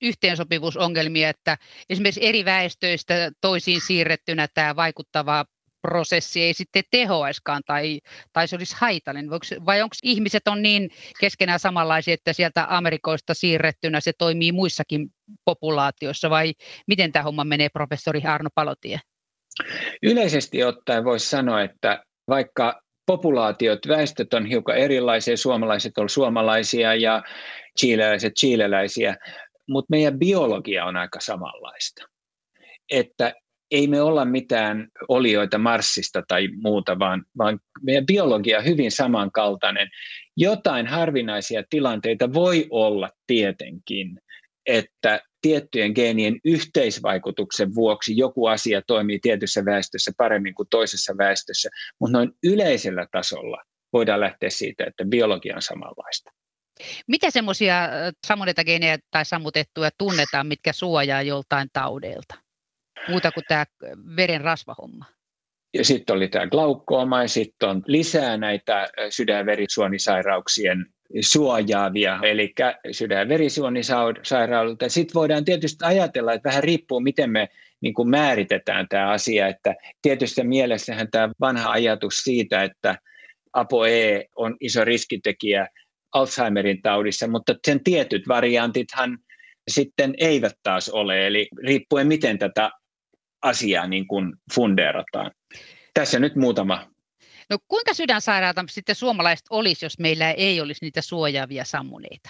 yhteensopivuusongelmia, 0.02 1.30
että 1.30 1.58
esimerkiksi 1.90 2.26
eri 2.26 2.46
väestöistä 2.46 3.32
toisiin 3.42 3.82
siirrettynä 3.82 4.48
tämä 4.54 4.76
vaikuttava 4.76 5.46
prosessi 5.82 6.42
ei 6.42 6.54
sitten 6.54 6.84
tehoaiskaan 6.92 7.62
tai, 7.66 8.00
tai 8.34 8.48
se 8.48 8.56
olisi 8.56 8.76
haitallinen? 8.80 9.30
Vai 9.66 9.82
onko 9.82 9.96
ihmiset 10.04 10.48
on 10.48 10.62
niin 10.62 10.90
keskenään 11.20 11.60
samanlaisia, 11.60 12.14
että 12.14 12.34
sieltä 12.34 12.66
Amerikoista 12.70 13.34
siirrettynä 13.34 14.00
se 14.00 14.14
toimii 14.18 14.52
muissakin 14.52 15.10
populaatioissa 15.46 16.30
vai 16.30 16.54
miten 16.88 17.12
tämä 17.12 17.24
homma 17.24 17.44
menee, 17.44 17.70
professori 17.70 18.22
Arno 18.22 18.50
Palotie? 18.56 19.00
Yleisesti 20.04 20.64
ottaen 20.64 21.04
voisi 21.04 21.30
sanoa, 21.30 21.62
että 21.62 22.04
vaikka 22.28 22.82
populaatiot, 23.10 23.80
väestöt 23.88 24.34
on 24.34 24.46
hiukan 24.46 24.78
erilaisia, 24.78 25.38
suomalaiset 25.38 25.98
on 25.98 26.10
suomalaisia 26.10 26.96
ja 26.96 27.24
chileläiset 27.80 28.34
chileläisiä, 28.40 29.16
mutta 29.70 29.88
meidän 29.90 30.20
biologia 30.20 30.86
on 30.86 30.98
aika 30.98 31.20
samanlaista. 31.22 32.06
Että 32.92 33.34
ei 33.72 33.88
me 33.88 34.02
olla 34.02 34.26
mitään 34.26 34.88
olioita 35.08 35.58
Marsista 35.58 36.24
tai 36.28 36.48
muuta, 36.62 37.00
vaan, 37.00 37.26
vaan 37.38 37.60
meidän 37.82 38.06
biologia 38.06 38.58
on 38.58 38.66
hyvin 38.66 38.92
samankaltainen. 38.92 39.90
Jotain 40.38 40.88
harvinaisia 40.88 41.64
tilanteita 41.70 42.34
voi 42.34 42.68
olla 42.70 43.10
tietenkin, 43.28 44.20
että 44.66 45.22
tiettyjen 45.42 45.92
geenien 45.96 46.40
yhteisvaikutuksen 46.46 47.76
vuoksi 47.76 48.18
joku 48.18 48.46
asia 48.46 48.82
toimii 48.88 49.20
tietyssä 49.22 49.66
väestössä 49.66 50.12
paremmin 50.18 50.54
kuin 50.54 50.68
toisessa 50.70 51.18
väestössä, 51.18 51.70
mutta 52.00 52.18
noin 52.18 52.32
yleisellä 52.44 53.08
tasolla 53.12 53.64
voidaan 53.94 54.20
lähteä 54.20 54.50
siitä, 54.50 54.84
että 54.88 55.06
biologia 55.06 55.56
on 55.56 55.62
samanlaista. 55.62 56.32
Mitä 57.08 57.32
semmoisia 57.32 57.90
sammuneita 58.28 58.64
geenejä 58.64 58.98
tai 59.12 59.26
sammutettuja 59.26 59.90
tunnetaan, 59.98 60.48
mitkä 60.48 60.74
suojaa 60.74 61.22
joltain 61.22 61.70
taudeilta? 61.74 62.36
Muuta 63.08 63.32
kuin 63.32 63.44
tämä 63.48 63.66
veren 64.16 64.42
rasvahomma. 64.42 65.06
Ja 65.74 65.86
sitten 65.86 66.16
oli 66.16 66.28
tämä 66.28 66.48
glaukkooma 66.48 67.22
ja 67.22 67.28
sitten 67.28 67.70
on 67.70 67.84
lisää 67.88 68.38
näitä 68.38 68.88
sydän- 69.10 69.46
suojaavia, 71.22 72.20
eli 72.24 72.54
sydän- 72.92 73.20
ja 73.20 73.30
verisuonisairaudelta. 73.30 74.90
Sitten 74.90 75.14
voidaan 75.14 75.46
tietysti 75.46 75.86
ajatella, 75.86 76.34
että 76.34 76.50
vähän 76.50 76.64
riippuu, 76.64 77.00
miten 77.00 77.30
me 77.30 77.50
niin 77.82 77.94
kuin 77.94 78.10
määritetään 78.10 78.88
tämä 78.90 79.10
asia, 79.10 79.48
että 79.48 79.76
tietysti 80.02 80.44
mielessähän 80.44 81.12
tämä 81.12 81.30
vanha 81.40 81.72
ajatus 81.72 82.24
siitä, 82.24 82.64
että 82.64 82.98
ApoE 83.54 84.26
on 84.36 84.58
iso 84.60 84.86
riskitekijä 84.86 85.68
Alzheimerin 86.14 86.82
taudissa, 86.82 87.28
mutta 87.28 87.56
sen 87.68 87.84
tietyt 87.84 88.28
variantithan 88.28 89.18
sitten 89.68 90.14
eivät 90.18 90.54
taas 90.64 90.90
ole, 90.90 91.28
eli 91.28 91.48
riippuen 91.64 92.08
miten 92.08 92.38
tätä 92.38 92.72
asiaa 93.42 93.88
niin 93.88 94.08
kuin 94.08 94.34
fundeerataan. 94.56 95.32
Tässä 95.94 96.20
nyt 96.20 96.36
muutama. 96.36 96.88
No 97.50 97.58
kuinka 97.68 97.94
sydänsairaata 97.94 98.66
sitten 98.70 98.96
suomalaiset 98.96 99.46
olisi, 99.50 99.86
jos 99.86 100.00
meillä 100.00 100.32
ei 100.32 100.62
olisi 100.62 100.86
niitä 100.86 101.02
suojaavia 101.02 101.66
sammuneita? 101.66 102.30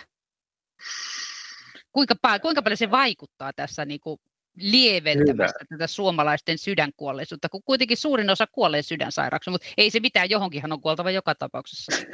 Kuinka, 1.91 2.15
kuinka 2.41 2.61
paljon 2.61 2.77
se 2.77 2.91
vaikuttaa 2.91 3.53
tässä 3.53 3.85
niin 3.85 3.99
kuin 3.99 4.19
lieventämässä 4.55 5.65
tätä 5.69 5.87
suomalaisten 5.87 6.57
sydänkuolleisuutta, 6.57 7.49
kun 7.49 7.63
kuitenkin 7.65 7.97
suurin 7.97 8.29
osa 8.29 8.47
kuolee 8.51 8.81
sydänsairaaksi, 8.81 9.49
mutta 9.49 9.67
ei 9.77 9.89
se 9.89 9.99
mitään, 9.99 10.29
johonkinhan 10.29 10.71
on 10.71 10.81
kuoltava 10.81 11.11
joka 11.11 11.35
tapauksessa. 11.35 11.91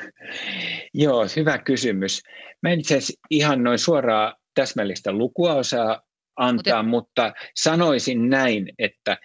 Joo, 0.93 1.25
hyvä 1.35 1.57
kysymys. 1.57 2.21
Mä 2.61 2.69
en 2.69 2.79
itse 2.79 2.99
ihan 3.29 3.63
noin 3.63 3.79
suoraan 3.79 4.33
täsmällistä 4.53 5.11
lukua 5.11 5.53
osaa 5.53 6.01
antaa, 6.35 6.83
mutta, 6.83 7.23
mutta 7.23 7.33
sanoisin 7.55 8.29
näin, 8.29 8.69
että 8.79 9.17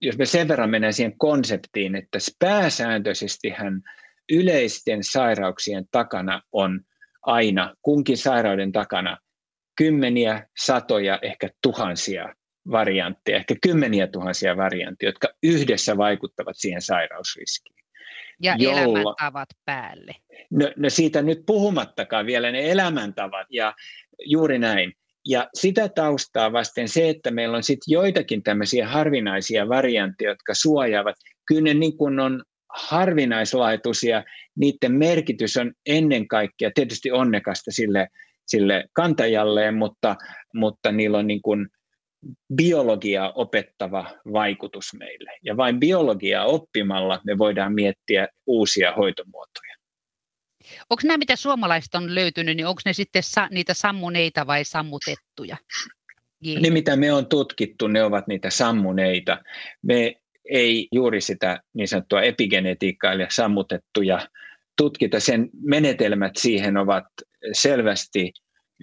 jos 0.00 0.18
me 0.18 0.26
sen 0.26 0.48
verran 0.48 0.70
mennään 0.70 0.92
siihen 0.92 1.18
konseptiin, 1.18 1.96
että 1.96 2.18
pääsääntöisesti 2.38 3.50
hän 3.50 3.82
yleisten 4.32 5.04
sairauksien 5.04 5.84
takana 5.90 6.42
on 6.52 6.80
aina, 7.22 7.74
kunkin 7.82 8.16
sairauden 8.16 8.72
takana 8.72 9.18
kymmeniä, 9.76 10.46
satoja, 10.58 11.18
ehkä 11.22 11.48
tuhansia 11.62 12.34
variantteja, 12.70 13.36
ehkä 13.36 13.54
kymmeniä 13.62 14.06
tuhansia 14.06 14.56
variantteja, 14.56 15.08
jotka 15.08 15.28
yhdessä 15.42 15.96
vaikuttavat 15.96 16.56
siihen 16.58 16.82
sairausriskiin. 16.82 17.84
Ja 18.40 18.56
jolla, 18.58 18.98
elämäntavat 18.98 19.48
päälle. 19.64 20.12
No, 20.50 20.72
no 20.76 20.90
siitä 20.90 21.22
nyt 21.22 21.42
puhumattakaan 21.46 22.26
vielä 22.26 22.52
ne 22.52 22.70
elämäntavat 22.70 23.46
ja 23.50 23.74
juuri 24.26 24.58
näin. 24.58 24.92
Ja 25.26 25.48
sitä 25.54 25.88
taustaa 25.88 26.52
vasten 26.52 26.88
se, 26.88 27.08
että 27.08 27.30
meillä 27.30 27.56
on 27.56 27.62
sitten 27.62 27.92
joitakin 27.92 28.42
tämmöisiä 28.42 28.88
harvinaisia 28.88 29.68
variantteja, 29.68 30.30
jotka 30.30 30.54
suojaavat, 30.54 31.16
kyllä 31.46 31.62
ne 31.62 31.74
niin 31.74 31.96
kuin 31.96 32.20
on 32.20 32.44
harvinaislaatuisia, 32.74 34.24
niiden 34.56 34.92
merkitys 34.92 35.56
on 35.56 35.72
ennen 35.86 36.28
kaikkea 36.28 36.70
tietysti 36.74 37.10
onnekasta 37.10 37.70
sille, 37.70 38.08
sille 38.46 38.84
kantajalleen, 38.92 39.74
mutta, 39.74 40.16
mutta 40.54 40.92
niillä 40.92 41.18
on 41.18 41.26
niin 41.26 41.42
kuin 41.42 41.68
biologiaa 42.54 43.32
opettava 43.32 44.10
vaikutus 44.32 44.86
meille. 44.98 45.30
Ja 45.44 45.56
vain 45.56 45.80
biologiaa 45.80 46.44
oppimalla 46.44 47.20
me 47.26 47.38
voidaan 47.38 47.74
miettiä 47.74 48.28
uusia 48.46 48.92
hoitomuotoja. 48.92 49.74
Onko 50.90 51.00
nämä, 51.04 51.18
mitä 51.18 51.36
suomalaiset 51.36 51.94
on 51.94 52.14
löytynyt, 52.14 52.56
niin 52.56 52.66
onko 52.66 52.80
ne 52.84 52.92
sitten 52.92 53.22
sa- 53.22 53.48
niitä 53.50 53.74
sammuneita 53.74 54.46
vai 54.46 54.64
sammutettuja? 54.64 55.56
Jeet. 56.40 56.62
Ne, 56.62 56.70
mitä 56.70 56.96
me 56.96 57.12
on 57.12 57.26
tutkittu, 57.26 57.88
ne 57.88 58.02
ovat 58.02 58.26
niitä 58.26 58.50
sammuneita. 58.50 59.42
Me 59.82 60.14
ei 60.50 60.88
juuri 60.92 61.20
sitä 61.20 61.60
niin 61.74 61.88
sanottua 61.88 62.22
epigenetiikkaa, 62.22 63.12
eli 63.12 63.26
sammutettuja 63.30 64.28
tutkita. 64.76 65.20
Sen 65.20 65.50
menetelmät 65.62 66.32
siihen 66.38 66.76
ovat 66.76 67.04
selvästi 67.52 68.32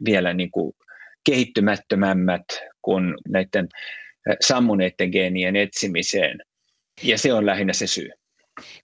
vielä 0.05 0.33
niin 0.33 0.51
kuin 0.51 0.73
kehittymättömämmät 1.25 2.45
kuin 2.81 3.13
näiden 3.27 3.67
sammuneiden 4.41 5.09
geenien 5.09 5.55
etsimiseen. 5.55 6.39
Ja 7.03 7.17
se 7.17 7.33
on 7.33 7.45
lähinnä 7.45 7.73
se 7.73 7.87
syy. 7.87 8.09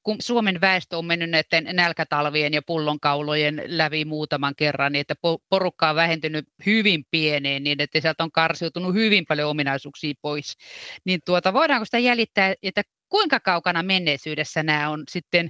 Kun 0.04 0.16
Suomen 0.20 0.62
väestö 0.62 0.98
on 0.98 1.06
mennyt 1.06 1.30
näiden 1.30 1.76
nälkätalvien 1.76 2.54
ja 2.54 2.62
pullonkaulojen 2.62 3.62
läpi 3.66 4.06
muutaman 4.06 4.54
kerran, 4.58 4.92
niin 4.92 5.02
että 5.02 5.16
porukka 5.50 5.90
on 5.90 5.96
vähentynyt 5.96 6.46
hyvin 6.66 7.06
pieneen, 7.12 7.64
niin 7.64 7.82
että 7.82 8.02
sieltä 8.02 8.24
on 8.24 8.32
karsiutunut 8.32 8.94
hyvin 8.94 9.26
paljon 9.28 9.50
ominaisuuksia 9.50 10.14
pois. 10.22 10.58
Niin 11.06 11.20
tuota, 11.26 11.54
voidaanko 11.54 11.86
sitä 11.86 12.00
jäljittää, 12.00 12.54
että 12.64 12.82
kuinka 13.10 13.40
kaukana 13.40 13.84
menneisyydessä 13.84 14.64
nämä 14.64 14.90
on 14.90 15.04
sitten 15.10 15.50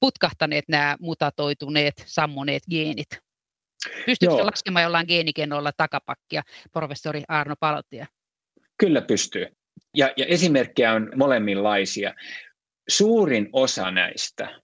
putkahtaneet 0.00 0.64
nämä 0.68 0.96
mutatoituneet, 1.00 2.02
sammuneet 2.06 2.62
geenit? 2.70 3.08
Pystyykö 4.06 4.46
laskemaan 4.46 4.82
jollain 4.82 5.06
geenikenolla 5.08 5.72
takapakkia, 5.76 6.42
professori 6.72 7.22
Arno 7.28 7.54
Paltia? 7.60 8.06
Kyllä 8.78 9.00
pystyy. 9.00 9.46
Ja, 9.96 10.12
ja 10.16 10.26
esimerkkejä 10.26 10.92
on 10.92 11.12
molemminlaisia. 11.16 12.14
Suurin 12.90 13.48
osa 13.52 13.90
näistä, 13.90 14.60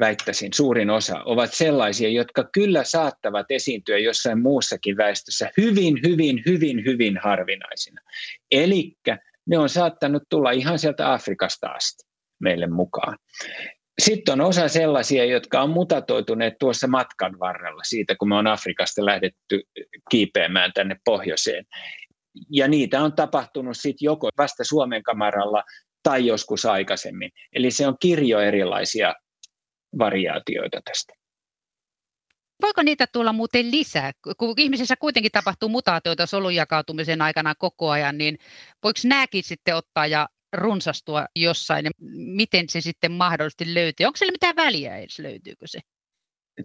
väittäisin, 0.00 0.52
suurin 0.54 0.90
osa, 0.90 1.22
ovat 1.24 1.54
sellaisia, 1.54 2.08
jotka 2.08 2.48
kyllä 2.52 2.84
saattavat 2.84 3.46
esiintyä 3.50 3.98
jossain 3.98 4.42
muussakin 4.42 4.96
väestössä 4.96 5.50
hyvin, 5.56 5.98
hyvin, 6.06 6.42
hyvin, 6.46 6.84
hyvin 6.84 7.18
harvinaisina. 7.22 8.00
Eli 8.50 8.96
ne 9.46 9.58
on 9.58 9.68
saattanut 9.68 10.22
tulla 10.28 10.50
ihan 10.50 10.78
sieltä 10.78 11.12
Afrikasta 11.12 11.68
asti 11.68 12.08
meille 12.40 12.66
mukaan. 12.66 13.18
Sitten 14.02 14.32
on 14.32 14.40
osa 14.40 14.68
sellaisia, 14.68 15.24
jotka 15.24 15.62
on 15.62 15.70
mutatoituneet 15.70 16.54
tuossa 16.60 16.86
matkan 16.86 17.38
varrella 17.38 17.82
siitä, 17.84 18.16
kun 18.18 18.28
me 18.28 18.34
on 18.34 18.46
Afrikasta 18.46 19.04
lähdetty 19.04 19.62
kiipeämään 20.10 20.72
tänne 20.74 20.96
pohjoiseen. 21.04 21.64
Ja 22.52 22.68
niitä 22.68 23.02
on 23.02 23.12
tapahtunut 23.12 23.76
sitten 23.76 24.06
joko 24.06 24.28
vasta 24.38 24.64
Suomen 24.64 25.02
kamaralla 25.02 25.64
tai 26.02 26.26
joskus 26.26 26.64
aikaisemmin. 26.64 27.30
Eli 27.52 27.70
se 27.70 27.86
on 27.86 27.96
kirjo 28.00 28.40
erilaisia 28.40 29.14
variaatioita 29.98 30.80
tästä. 30.84 31.12
Voiko 32.62 32.82
niitä 32.82 33.06
tulla 33.06 33.32
muuten 33.32 33.70
lisää? 33.70 34.12
Kun 34.38 34.54
ihmisessä 34.56 34.96
kuitenkin 34.96 35.32
tapahtuu 35.32 35.68
mutaatioita 35.68 36.26
solun 36.26 36.54
jakautumisen 36.54 37.22
aikana 37.22 37.54
koko 37.54 37.90
ajan, 37.90 38.18
niin 38.18 38.38
voiko 38.82 38.98
nämäkin 39.04 39.44
sitten 39.44 39.76
ottaa 39.76 40.06
ja 40.06 40.28
runsastua 40.52 41.26
jossain 41.36 41.84
ja 41.84 41.90
miten 42.14 42.68
se 42.68 42.80
sitten 42.80 43.12
mahdollisesti 43.12 43.74
löytyy? 43.74 44.06
Onko 44.06 44.16
siellä 44.16 44.32
mitään 44.32 44.56
väliä 44.56 44.96
edes, 44.96 45.18
löytyykö 45.18 45.66
se? 45.66 45.78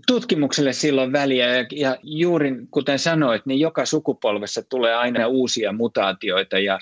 Tutkimukselle 0.07 0.73
silloin 0.73 1.11
väliä 1.11 1.47
ja 1.71 1.97
juuri 2.03 2.51
kuten 2.71 2.99
sanoit, 2.99 3.45
niin 3.45 3.59
joka 3.59 3.85
sukupolvessa 3.85 4.61
tulee 4.69 4.95
aina 4.95 5.27
uusia 5.27 5.71
mutaatioita 5.71 6.59
ja 6.59 6.79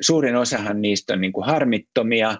suurin 0.00 0.36
osahan 0.36 0.82
niistä 0.82 1.12
on 1.12 1.20
niin 1.20 1.32
kuin 1.32 1.46
harmittomia 1.46 2.36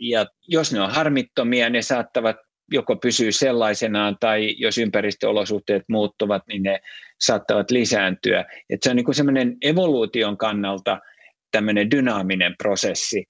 ja 0.00 0.26
jos 0.48 0.72
ne 0.72 0.80
on 0.80 0.90
harmittomia, 0.90 1.70
ne 1.70 1.82
saattavat 1.82 2.36
joko 2.72 2.96
pysyä 2.96 3.30
sellaisenaan 3.30 4.16
tai 4.20 4.54
jos 4.58 4.78
ympäristöolosuhteet 4.78 5.82
muuttuvat, 5.88 6.42
niin 6.48 6.62
ne 6.62 6.80
saattavat 7.20 7.70
lisääntyä. 7.70 8.44
Et 8.70 8.82
se 8.82 8.90
on 8.90 8.96
niin 8.96 9.14
semmoinen 9.14 9.56
evoluution 9.62 10.36
kannalta 10.36 11.00
tämmöinen 11.50 11.90
dynaaminen 11.90 12.54
prosessi, 12.58 13.24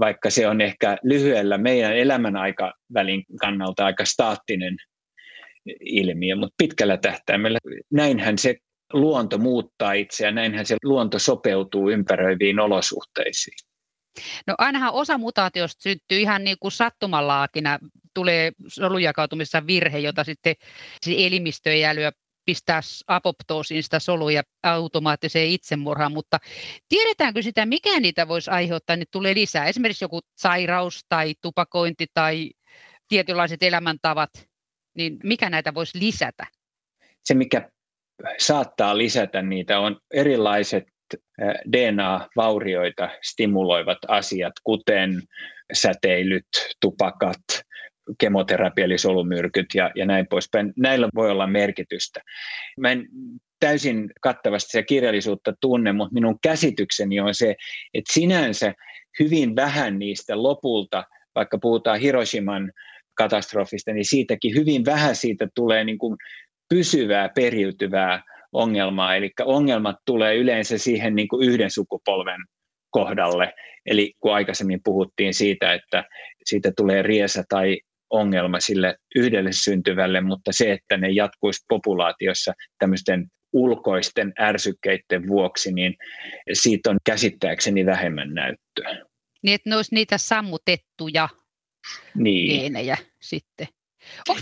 vaikka 0.00 0.30
se 0.30 0.48
on 0.48 0.60
ehkä 0.60 0.96
lyhyellä 1.02 1.58
meidän 1.58 1.96
elämän 1.96 2.36
aikavälin 2.36 3.24
kannalta 3.40 3.84
aika 3.84 4.04
staattinen 4.04 4.76
ilmiö, 5.80 6.36
mutta 6.36 6.54
pitkällä 6.58 6.96
tähtäimellä 6.96 7.58
näinhän 7.92 8.38
se 8.38 8.56
luonto 8.92 9.38
muuttaa 9.38 9.92
itseään, 9.92 10.34
näinhän 10.34 10.66
se 10.66 10.76
luonto 10.84 11.18
sopeutuu 11.18 11.90
ympäröiviin 11.90 12.60
olosuhteisiin. 12.60 13.56
No 14.46 14.54
ainahan 14.58 14.92
osa 14.92 15.18
mutaatiosta 15.18 15.82
syntyy 15.82 16.18
ihan 16.18 16.44
niin 16.44 16.56
kuin 16.60 16.72
sattumallaakina, 16.72 17.78
tulee 18.14 18.52
solujakautumissa 18.68 19.66
virhe, 19.66 19.98
jota 19.98 20.24
sitten 20.24 20.54
elimistö 21.06 21.72
ei 21.72 21.84
älyä 21.84 22.12
pistää 22.44 22.80
apoptoosiin 23.06 23.82
sitä 23.82 23.98
soluja 23.98 24.42
automaattiseen 24.62 25.48
itsemurhaan, 25.48 26.12
mutta 26.12 26.38
tiedetäänkö 26.88 27.42
sitä, 27.42 27.66
mikä 27.66 28.00
niitä 28.00 28.28
voisi 28.28 28.50
aiheuttaa, 28.50 28.96
niin 28.96 29.06
tulee 29.10 29.34
lisää? 29.34 29.66
Esimerkiksi 29.66 30.04
joku 30.04 30.20
sairaus 30.36 31.04
tai 31.08 31.34
tupakointi 31.42 32.06
tai 32.14 32.50
tietynlaiset 33.08 33.62
elämäntavat, 33.62 34.30
niin 34.94 35.16
mikä 35.24 35.50
näitä 35.50 35.74
voisi 35.74 36.00
lisätä? 36.00 36.46
Se, 37.24 37.34
mikä 37.34 37.70
saattaa 38.38 38.98
lisätä 38.98 39.42
niitä, 39.42 39.80
on 39.80 39.96
erilaiset 40.14 40.84
DNA-vaurioita 41.72 43.08
stimuloivat 43.22 43.98
asiat, 44.08 44.52
kuten 44.64 45.22
säteilyt, 45.72 46.46
tupakat, 46.80 47.42
kemoterapia 48.18 48.84
eli 48.84 48.98
solumyrkyt 48.98 49.66
ja, 49.74 49.90
ja 49.94 50.06
näin 50.06 50.26
poispäin. 50.30 50.72
Näillä 50.76 51.08
voi 51.14 51.30
olla 51.30 51.46
merkitystä. 51.46 52.20
Mä 52.80 52.90
en 52.92 53.06
täysin 53.60 54.10
kattavasti 54.20 54.70
sitä 54.70 54.82
kirjallisuutta 54.82 55.52
tunne, 55.60 55.92
mutta 55.92 56.14
minun 56.14 56.38
käsitykseni 56.42 57.20
on 57.20 57.34
se, 57.34 57.54
että 57.94 58.12
sinänsä 58.12 58.74
hyvin 59.20 59.56
vähän 59.56 59.98
niistä 59.98 60.42
lopulta, 60.42 61.04
vaikka 61.34 61.58
puhutaan 61.58 62.00
Hiroshiman 62.00 62.72
katastrofista, 63.14 63.92
niin 63.92 64.04
siitäkin 64.04 64.54
hyvin 64.54 64.84
vähän 64.84 65.16
siitä 65.16 65.48
tulee 65.54 65.84
niin 65.84 65.98
kuin 65.98 66.16
pysyvää, 66.68 67.28
periytyvää 67.28 68.22
ongelmaa. 68.52 69.16
Eli 69.16 69.30
ongelmat 69.44 69.96
tulee 70.06 70.36
yleensä 70.36 70.78
siihen 70.78 71.14
niin 71.14 71.28
kuin 71.28 71.48
yhden 71.48 71.70
sukupolven 71.70 72.40
kohdalle. 72.90 73.54
Eli 73.86 74.12
kun 74.20 74.34
aikaisemmin 74.34 74.80
puhuttiin 74.84 75.34
siitä, 75.34 75.74
että 75.74 76.04
siitä 76.44 76.72
tulee 76.76 77.02
riesa 77.02 77.42
tai 77.48 77.80
ongelma 78.10 78.60
sille 78.60 78.96
yhdelle 79.16 79.50
syntyvälle, 79.52 80.20
mutta 80.20 80.52
se, 80.52 80.72
että 80.72 80.96
ne 80.96 81.10
jatkuisi 81.10 81.64
populaatiossa 81.68 82.52
tämmöisten 82.78 83.26
ulkoisten 83.52 84.32
ärsykkeiden 84.40 85.28
vuoksi, 85.28 85.72
niin 85.72 85.94
siitä 86.52 86.90
on 86.90 86.98
käsittääkseni 87.04 87.86
vähemmän 87.86 88.34
näyttöä. 88.34 89.04
Niin, 89.42 89.54
että 89.54 89.70
ne 89.70 89.76
olisi 89.76 89.94
niitä 89.94 90.18
sammutettuja 90.18 91.28
niin. 92.14 92.60
geenejä 92.60 92.96
sitten. 93.22 93.66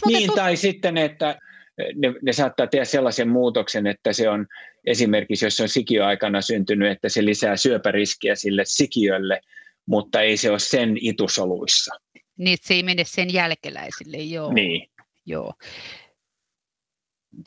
niin, 0.07 0.31
tut- 0.31 0.35
tai 0.35 0.57
sitten, 0.57 0.97
että 0.97 1.39
ne, 1.95 2.15
ne 2.23 2.33
saattaa 2.33 2.67
tehdä 2.67 2.85
sellaisen 2.85 3.29
muutoksen, 3.29 3.87
että 3.87 4.13
se 4.13 4.29
on 4.29 4.47
esimerkiksi, 4.87 5.47
jos 5.47 5.57
se 5.57 5.63
on 5.63 5.69
sikiöaikana 5.69 6.41
syntynyt, 6.41 6.91
että 6.91 7.09
se 7.09 7.25
lisää 7.25 7.57
syöpäriskiä 7.57 8.35
sille 8.35 8.63
sikiölle, 8.65 9.41
mutta 9.87 10.21
ei 10.21 10.37
se 10.37 10.51
ole 10.51 10.59
sen 10.59 10.97
itusoluissa. 11.01 11.95
Niin, 12.39 12.59
se 12.63 12.75
ei 12.75 12.83
mene 12.83 13.05
sen 13.05 13.33
jälkeläisille, 13.33 14.17
joo. 14.17 14.53
Niin. 14.53 14.91
Joo. 15.27 15.53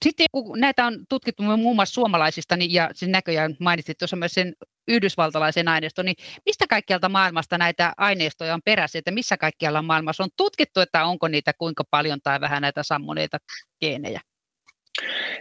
Sitten 0.06 0.26
kun 0.32 0.60
näitä 0.60 0.86
on 0.86 1.00
tutkittu 1.10 1.44
muun 1.44 1.76
muassa 1.76 1.94
suomalaisista, 1.94 2.58
niin, 2.58 2.74
ja 2.74 2.90
sen 2.94 3.12
näköjään 3.12 3.56
mainitsit 3.60 3.98
tuossa 3.98 4.16
myös 4.16 4.32
sen 4.32 4.54
yhdysvaltalaisen 4.88 5.68
aineiston, 5.68 6.06
niin 6.06 6.16
mistä 6.46 6.66
kaikkialta 6.70 7.10
maailmasta 7.10 7.58
näitä 7.58 7.94
aineistoja 7.98 8.54
on 8.54 8.62
peräisin, 8.66 9.00
että 9.00 9.12
missä 9.12 9.38
kaikkialla 9.38 9.82
maailmassa 9.82 10.24
on 10.24 10.30
tutkittu, 10.38 10.80
että 10.80 11.06
onko 11.06 11.28
niitä 11.28 11.54
kuinka 11.58 11.84
paljon 11.92 12.20
tai 12.24 12.42
vähän 12.42 12.62
näitä 12.62 12.84
sammuneita 12.84 13.38
geenejä? 13.82 14.22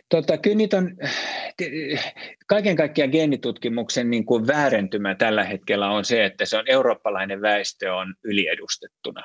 Tota, 0.09 0.39
kyllä 0.39 0.57
niitä 0.57 0.77
on, 0.77 0.97
kaiken 2.47 2.77
kaikkiaan 2.77 3.11
geenitutkimuksen 3.11 4.11
niin 4.11 4.25
kuin 4.25 4.47
väärentymä 4.47 5.15
tällä 5.15 5.45
hetkellä 5.45 5.91
on 5.91 6.05
se, 6.05 6.25
että 6.25 6.45
se 6.45 6.57
on 6.57 6.65
eurooppalainen 6.69 7.43
väestö 7.43 7.95
on 7.95 8.15
yliedustettuna. 8.25 9.25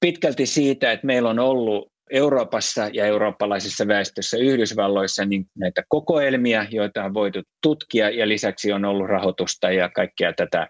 Pitkälti 0.00 0.46
siitä, 0.46 0.92
että 0.92 1.06
meillä 1.06 1.30
on 1.30 1.38
ollut 1.38 1.93
Euroopassa 2.10 2.88
ja 2.92 3.06
eurooppalaisessa 3.06 3.88
väestössä 3.88 4.36
Yhdysvalloissa 4.36 5.24
niin 5.24 5.46
näitä 5.58 5.82
kokoelmia, 5.88 6.66
joita 6.70 7.04
on 7.04 7.14
voitu 7.14 7.42
tutkia 7.62 8.10
ja 8.10 8.28
lisäksi 8.28 8.72
on 8.72 8.84
ollut 8.84 9.06
rahoitusta 9.06 9.70
ja 9.70 9.88
kaikkea 9.88 10.32
tätä. 10.32 10.68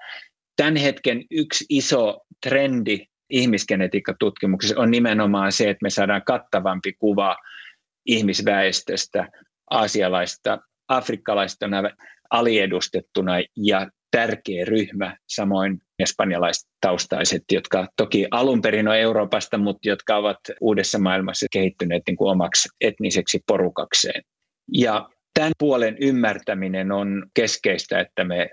Tämän 0.56 0.76
hetken 0.76 1.24
yksi 1.30 1.64
iso 1.68 2.20
trendi 2.46 3.06
ihmisgenetiikkatutkimuksessa 3.30 4.80
on 4.80 4.90
nimenomaan 4.90 5.52
se, 5.52 5.70
että 5.70 5.82
me 5.82 5.90
saadaan 5.90 6.22
kattavampi 6.26 6.92
kuva 6.92 7.36
ihmisväestöstä, 8.06 9.28
aasialaista, 9.70 10.58
afrikkalaista 10.88 11.66
aliedustettuna 12.30 13.32
ja 13.56 13.90
tärkeä 14.14 14.64
ryhmä, 14.64 15.16
samoin 15.28 15.78
espanjalaistaustaiset, 15.98 17.42
jotka 17.52 17.86
toki 17.96 18.26
alun 18.30 18.62
perin 18.62 18.88
on 18.88 18.96
Euroopasta, 18.96 19.58
mutta 19.58 19.88
jotka 19.88 20.16
ovat 20.16 20.38
uudessa 20.60 20.98
maailmassa 20.98 21.46
kehittyneet 21.52 22.02
niin 22.06 22.16
kuin 22.16 22.30
omaksi 22.30 22.68
etniseksi 22.80 23.40
porukakseen. 23.46 24.22
Ja 24.72 25.08
tämän 25.34 25.52
puolen 25.58 25.96
ymmärtäminen 26.00 26.92
on 26.92 27.26
keskeistä, 27.34 28.00
että 28.00 28.24
me, 28.24 28.50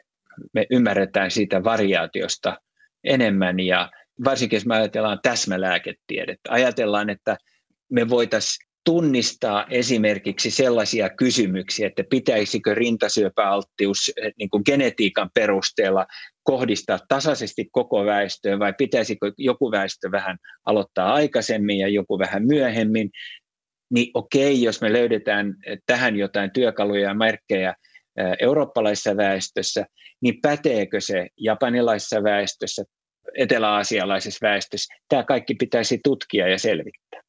me 0.53 0.65
ymmärretään 0.71 1.31
siitä 1.31 1.63
variaatiosta 1.63 2.57
enemmän 3.03 3.59
ja 3.59 3.91
varsinkin 4.23 4.57
jos 4.57 4.65
me 4.65 4.75
ajatellaan 4.75 5.19
täsmälääketiedettä, 5.23 6.51
ajatellaan, 6.51 7.09
että 7.09 7.37
me 7.91 8.09
voitaisiin 8.09 8.70
tunnistaa 8.83 9.65
esimerkiksi 9.69 10.51
sellaisia 10.51 11.09
kysymyksiä, 11.09 11.87
että 11.87 12.03
pitäisikö 12.09 12.75
rintasyöpäalttius 12.75 14.11
eh, 14.17 14.33
niin 14.39 14.49
kuin 14.49 14.63
genetiikan 14.65 15.29
perusteella 15.33 16.05
kohdistaa 16.43 16.99
tasaisesti 17.07 17.67
koko 17.71 18.05
väestöön 18.05 18.59
vai 18.59 18.73
pitäisikö 18.77 19.31
joku 19.37 19.71
väestö 19.71 20.11
vähän 20.11 20.37
aloittaa 20.65 21.13
aikaisemmin 21.13 21.79
ja 21.79 21.87
joku 21.87 22.19
vähän 22.19 22.47
myöhemmin, 22.47 23.09
niin 23.93 24.11
okei, 24.13 24.63
jos 24.63 24.81
me 24.81 24.93
löydetään 24.93 25.55
tähän 25.85 26.15
jotain 26.15 26.51
työkaluja 26.51 27.01
ja 27.01 27.13
merkkejä 27.13 27.69
eh, 28.17 28.25
eurooppalaisessa 28.39 29.17
väestössä, 29.17 29.85
niin 30.21 30.41
päteekö 30.41 31.01
se 31.01 31.27
japanilaisessa 31.37 32.23
väestössä, 32.23 32.83
etelä-aasialaisessa 33.37 34.47
väestössä? 34.47 34.93
Tämä 35.09 35.23
kaikki 35.23 35.55
pitäisi 35.55 35.99
tutkia 36.03 36.47
ja 36.47 36.59
selvittää 36.59 37.21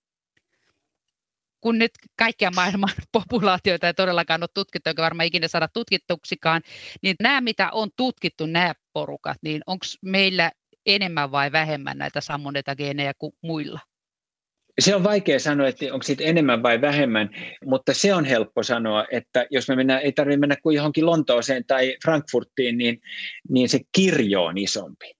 kun 1.62 1.78
nyt 1.78 1.90
kaikkia 2.18 2.50
maailman 2.50 2.90
populaatioita 3.12 3.86
ei 3.86 3.94
todellakaan 3.94 4.42
ole 4.42 4.48
tutkittu, 4.54 4.90
eikä 4.90 5.02
varmaan 5.02 5.26
ikinä 5.26 5.48
saada 5.48 5.68
tutkittuksikaan, 5.68 6.62
niin 7.02 7.16
nämä, 7.20 7.40
mitä 7.40 7.70
on 7.72 7.90
tutkittu, 7.96 8.46
nämä 8.46 8.74
porukat, 8.92 9.38
niin 9.42 9.62
onko 9.66 9.86
meillä 10.02 10.52
enemmän 10.86 11.32
vai 11.32 11.52
vähemmän 11.52 11.98
näitä 11.98 12.20
sammonetageenejä 12.20 13.12
kuin 13.18 13.32
muilla? 13.42 13.80
Se 14.80 14.94
on 14.94 15.04
vaikea 15.04 15.40
sanoa, 15.40 15.68
että 15.68 15.84
onko 15.92 16.02
siitä 16.02 16.24
enemmän 16.24 16.62
vai 16.62 16.80
vähemmän, 16.80 17.30
mutta 17.64 17.94
se 17.94 18.14
on 18.14 18.24
helppo 18.24 18.62
sanoa, 18.62 19.06
että 19.10 19.46
jos 19.50 19.68
me 19.68 19.76
mennään, 19.76 20.02
ei 20.02 20.12
tarvitse 20.12 20.40
mennä 20.40 20.56
kuin 20.62 20.76
johonkin 20.76 21.06
Lontooseen 21.06 21.64
tai 21.66 21.96
Frankfurtiin, 22.04 22.78
niin, 22.78 23.00
niin 23.48 23.68
se 23.68 23.80
kirjo 23.92 24.44
on 24.44 24.58
isompi. 24.58 25.14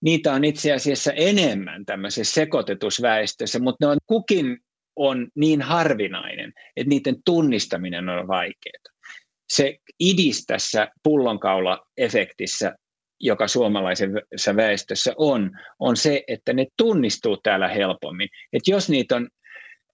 Niitä 0.00 0.32
on 0.32 0.44
itse 0.44 0.72
asiassa 0.72 1.12
enemmän 1.12 1.84
tämmöisessä 1.84 2.34
sekoitetusväestössä, 2.34 3.58
mutta 3.58 3.86
ne 3.86 3.90
on 3.90 3.98
kukin 4.06 4.58
on 4.96 5.28
niin 5.34 5.62
harvinainen, 5.62 6.52
että 6.76 6.88
niiden 6.88 7.16
tunnistaminen 7.24 8.08
on 8.08 8.28
vaikeaa. 8.28 8.94
Se 9.52 9.76
idis 10.00 10.46
tässä 10.46 10.88
pullonkaula-efektissä, 11.02 12.74
joka 13.20 13.48
suomalaisessa 13.48 14.56
väestössä 14.56 15.12
on, 15.16 15.50
on 15.78 15.96
se, 15.96 16.24
että 16.28 16.52
ne 16.52 16.66
tunnistuu 16.76 17.36
täällä 17.36 17.68
helpommin. 17.68 18.28
Että 18.52 18.70
jos 18.70 18.88
niitä 18.88 19.16
on 19.16 19.28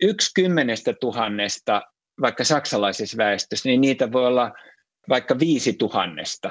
yksi 0.03 0.31
kymmenestä 0.35 0.95
tuhannesta, 1.01 1.83
vaikka 2.21 2.45
saksalaisessa 2.45 3.17
väestössä, 3.17 3.69
niin 3.69 3.81
niitä 3.81 4.13
voi 4.13 4.27
olla 4.27 4.53
vaikka 5.09 5.39
viisi 5.39 5.73
tuhannesta 5.73 6.51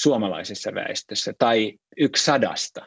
suomalaisessa 0.00 0.74
väestössä 0.74 1.32
tai 1.38 1.72
yksi 1.96 2.24
sadasta, 2.24 2.86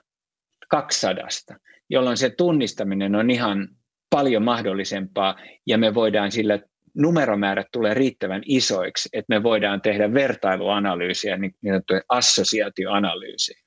kaksi 0.70 1.00
sadasta, 1.00 1.56
jolloin 1.90 2.18
se 2.18 2.30
tunnistaminen 2.30 3.16
on 3.16 3.30
ihan 3.30 3.68
paljon 4.10 4.44
mahdollisempaa 4.44 5.36
ja 5.68 5.78
me 5.78 5.94
voidaan 5.94 6.32
sillä 6.32 6.60
numeromäärät 6.98 7.68
tulee 7.72 7.94
riittävän 7.94 8.42
isoiksi, 8.46 9.10
että 9.14 9.36
me 9.36 9.44
voidaan 9.44 9.82
tehdä 9.82 10.14
vertailuanalyysiä, 10.14 11.38
niin 11.38 11.56
sanottuja 11.66 12.02
assosiaatioanalyysiä. 12.10 13.60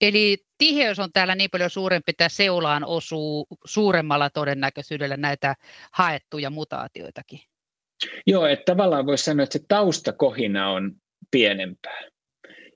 Eli 0.00 0.38
tiheys 0.58 0.98
on 0.98 1.12
täällä 1.12 1.34
niin 1.34 1.50
paljon 1.50 1.70
suurempi, 1.70 2.10
että 2.10 2.28
seulaan 2.28 2.84
osuu 2.84 3.46
suuremmalla 3.64 4.30
todennäköisyydellä 4.30 5.16
näitä 5.16 5.54
haettuja 5.92 6.50
mutaatioitakin. 6.50 7.40
Joo, 8.26 8.46
että 8.46 8.64
tavallaan 8.64 9.06
voisi 9.06 9.24
sanoa, 9.24 9.44
että 9.44 9.58
se 9.58 9.64
taustakohina 9.68 10.70
on 10.70 10.92
pienempää, 11.30 12.00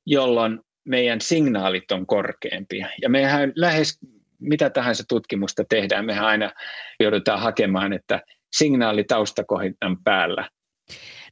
jolloin 0.06 0.60
meidän 0.84 1.20
signaalit 1.20 1.92
on 1.92 2.06
korkeampia. 2.06 2.88
Ja 3.02 3.08
mehän 3.08 3.52
lähes 3.56 3.98
mitä 4.42 4.70
tahansa 4.70 5.04
tutkimusta 5.08 5.64
tehdään, 5.68 6.04
mehän 6.04 6.24
aina 6.24 6.52
joudutaan 7.00 7.40
hakemaan, 7.40 7.92
että 7.92 8.20
signaali 8.52 9.04
taustakohinnan 9.04 10.02
päällä. 10.04 10.48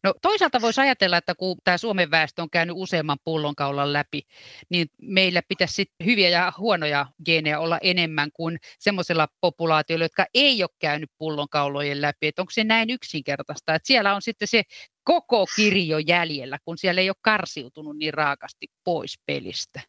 No 0.02 0.14
toisaalta 0.22 0.60
voisi 0.60 0.80
ajatella, 0.80 1.16
että 1.16 1.34
kun 1.34 1.56
tämä 1.64 1.78
Suomen 1.78 2.10
väestö 2.10 2.42
on 2.42 2.50
käynyt 2.50 2.76
useamman 2.78 3.18
pullonkaulan 3.24 3.92
läpi, 3.92 4.22
niin 4.68 4.86
meillä 5.02 5.42
pitäisi 5.48 5.74
sit 5.74 5.88
hyviä 6.04 6.28
ja 6.28 6.52
huonoja 6.58 7.06
geenejä 7.24 7.60
olla 7.60 7.78
enemmän 7.82 8.30
kuin 8.32 8.58
semmoisella 8.78 9.28
populaatioilla, 9.40 10.04
jotka 10.04 10.26
ei 10.34 10.62
ole 10.62 10.70
käynyt 10.78 11.10
pullonkaulojen 11.18 12.02
läpi. 12.02 12.26
Että 12.26 12.42
onko 12.42 12.50
se 12.50 12.64
näin 12.64 12.90
yksinkertaista, 12.90 13.74
että 13.74 13.86
siellä 13.86 14.14
on 14.14 14.22
sitten 14.22 14.48
se 14.48 14.62
koko 15.04 15.46
kirjo 15.56 15.98
jäljellä, 15.98 16.58
kun 16.64 16.78
siellä 16.78 17.00
ei 17.00 17.10
ole 17.10 17.16
karsiutunut 17.20 17.96
niin 17.96 18.14
raakasti 18.14 18.66
pois 18.84 19.18
pelistä? 19.26 19.80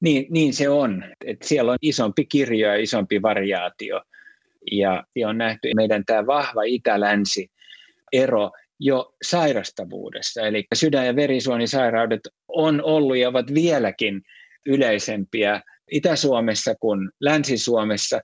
Niin, 0.00 0.26
niin 0.30 0.54
se 0.54 0.68
on. 0.68 1.04
Et 1.24 1.42
siellä 1.42 1.72
on 1.72 1.78
isompi 1.82 2.24
kirjo 2.24 2.68
ja 2.68 2.76
isompi 2.76 3.22
variaatio. 3.22 4.00
Ja, 4.72 5.04
on 5.26 5.38
nähty 5.38 5.70
meidän 5.76 6.04
tämä 6.04 6.26
vahva 6.26 6.62
itä-länsi 6.62 7.50
ero 8.12 8.50
jo 8.80 9.14
sairastavuudessa. 9.22 10.40
Eli 10.40 10.64
sydän- 10.74 11.06
ja 11.06 11.16
verisuonisairaudet 11.16 12.20
on 12.48 12.82
ollut 12.84 13.16
ja 13.16 13.28
ovat 13.28 13.54
vieläkin 13.54 14.22
yleisempiä 14.66 15.62
Itä-Suomessa 15.90 16.74
kuin 16.74 17.10
Länsi-Suomessa. 17.20 18.20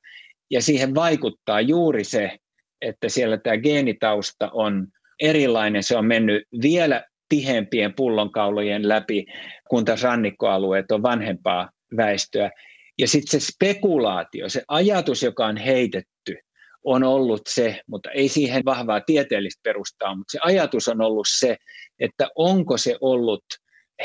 Ja 0.50 0.62
siihen 0.62 0.94
vaikuttaa 0.94 1.60
juuri 1.60 2.04
se, 2.04 2.38
että 2.80 3.08
siellä 3.08 3.36
tämä 3.38 3.56
geenitausta 3.56 4.50
on 4.52 4.88
erilainen. 5.20 5.82
Se 5.82 5.96
on 5.96 6.06
mennyt 6.06 6.42
vielä 6.62 7.04
tiheämpien 7.28 7.94
pullonkaulojen 7.94 8.88
läpi, 8.88 9.26
kun 9.70 9.84
taas 9.84 10.02
rannikkoalueet 10.02 10.92
on 10.92 11.02
vanhempaa 11.02 11.70
väestöä. 11.96 12.50
Ja 12.98 13.08
sitten 13.08 13.40
se 13.40 13.46
spekulaatio, 13.46 14.48
se 14.48 14.62
ajatus, 14.68 15.22
joka 15.22 15.46
on 15.46 15.56
heitetty, 15.56 16.36
on 16.84 17.04
ollut 17.04 17.42
se, 17.48 17.80
mutta 17.86 18.10
ei 18.10 18.28
siihen 18.28 18.64
vahvaa 18.64 19.00
tieteellistä 19.00 19.60
perustaa, 19.62 20.16
mutta 20.16 20.32
se 20.32 20.38
ajatus 20.42 20.88
on 20.88 21.00
ollut 21.00 21.26
se, 21.38 21.56
että 21.98 22.28
onko 22.34 22.76
se 22.76 22.96
ollut 23.00 23.44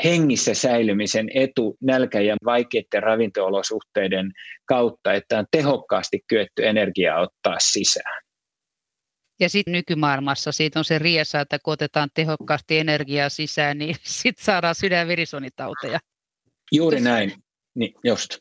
hengissä 0.04 0.54
säilymisen 0.54 1.28
etu 1.34 1.76
nälkä- 1.80 2.20
ja 2.20 2.36
vaikeiden 2.44 3.02
ravintoolosuhteiden 3.02 4.32
kautta, 4.66 5.12
että 5.12 5.38
on 5.38 5.46
tehokkaasti 5.50 6.20
kyetty 6.28 6.66
energiaa 6.66 7.20
ottaa 7.20 7.56
sisään. 7.58 8.22
Ja 9.42 9.48
sitten 9.48 9.72
nykymaailmassa 9.72 10.52
siitä 10.52 10.78
on 10.78 10.84
se 10.84 10.98
riesa, 10.98 11.40
että 11.40 11.58
kun 11.58 11.72
otetaan 11.72 12.08
tehokkaasti 12.14 12.78
energiaa 12.78 13.28
sisään, 13.28 13.78
niin 13.78 13.96
sitten 14.22 14.44
saadaan 14.44 14.74
sydän- 14.74 15.08
ja 15.92 16.00
Juuri 16.72 16.96
Tos, 16.96 17.04
näin, 17.04 17.32
niin 17.74 17.94
just. 18.04 18.38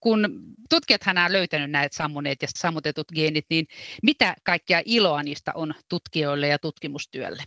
Kun 0.00 0.28
tutkijathan 0.70 1.18
on 1.18 1.32
löytänyt 1.32 1.70
näitä 1.70 1.96
sammuneet 1.96 2.42
ja 2.42 2.48
sammutetut 2.58 3.06
geenit, 3.14 3.46
niin 3.50 3.66
mitä 4.02 4.34
kaikkea 4.42 4.82
iloa 4.84 5.22
niistä 5.22 5.52
on 5.54 5.74
tutkijoille 5.88 6.48
ja 6.48 6.58
tutkimustyölle? 6.58 7.42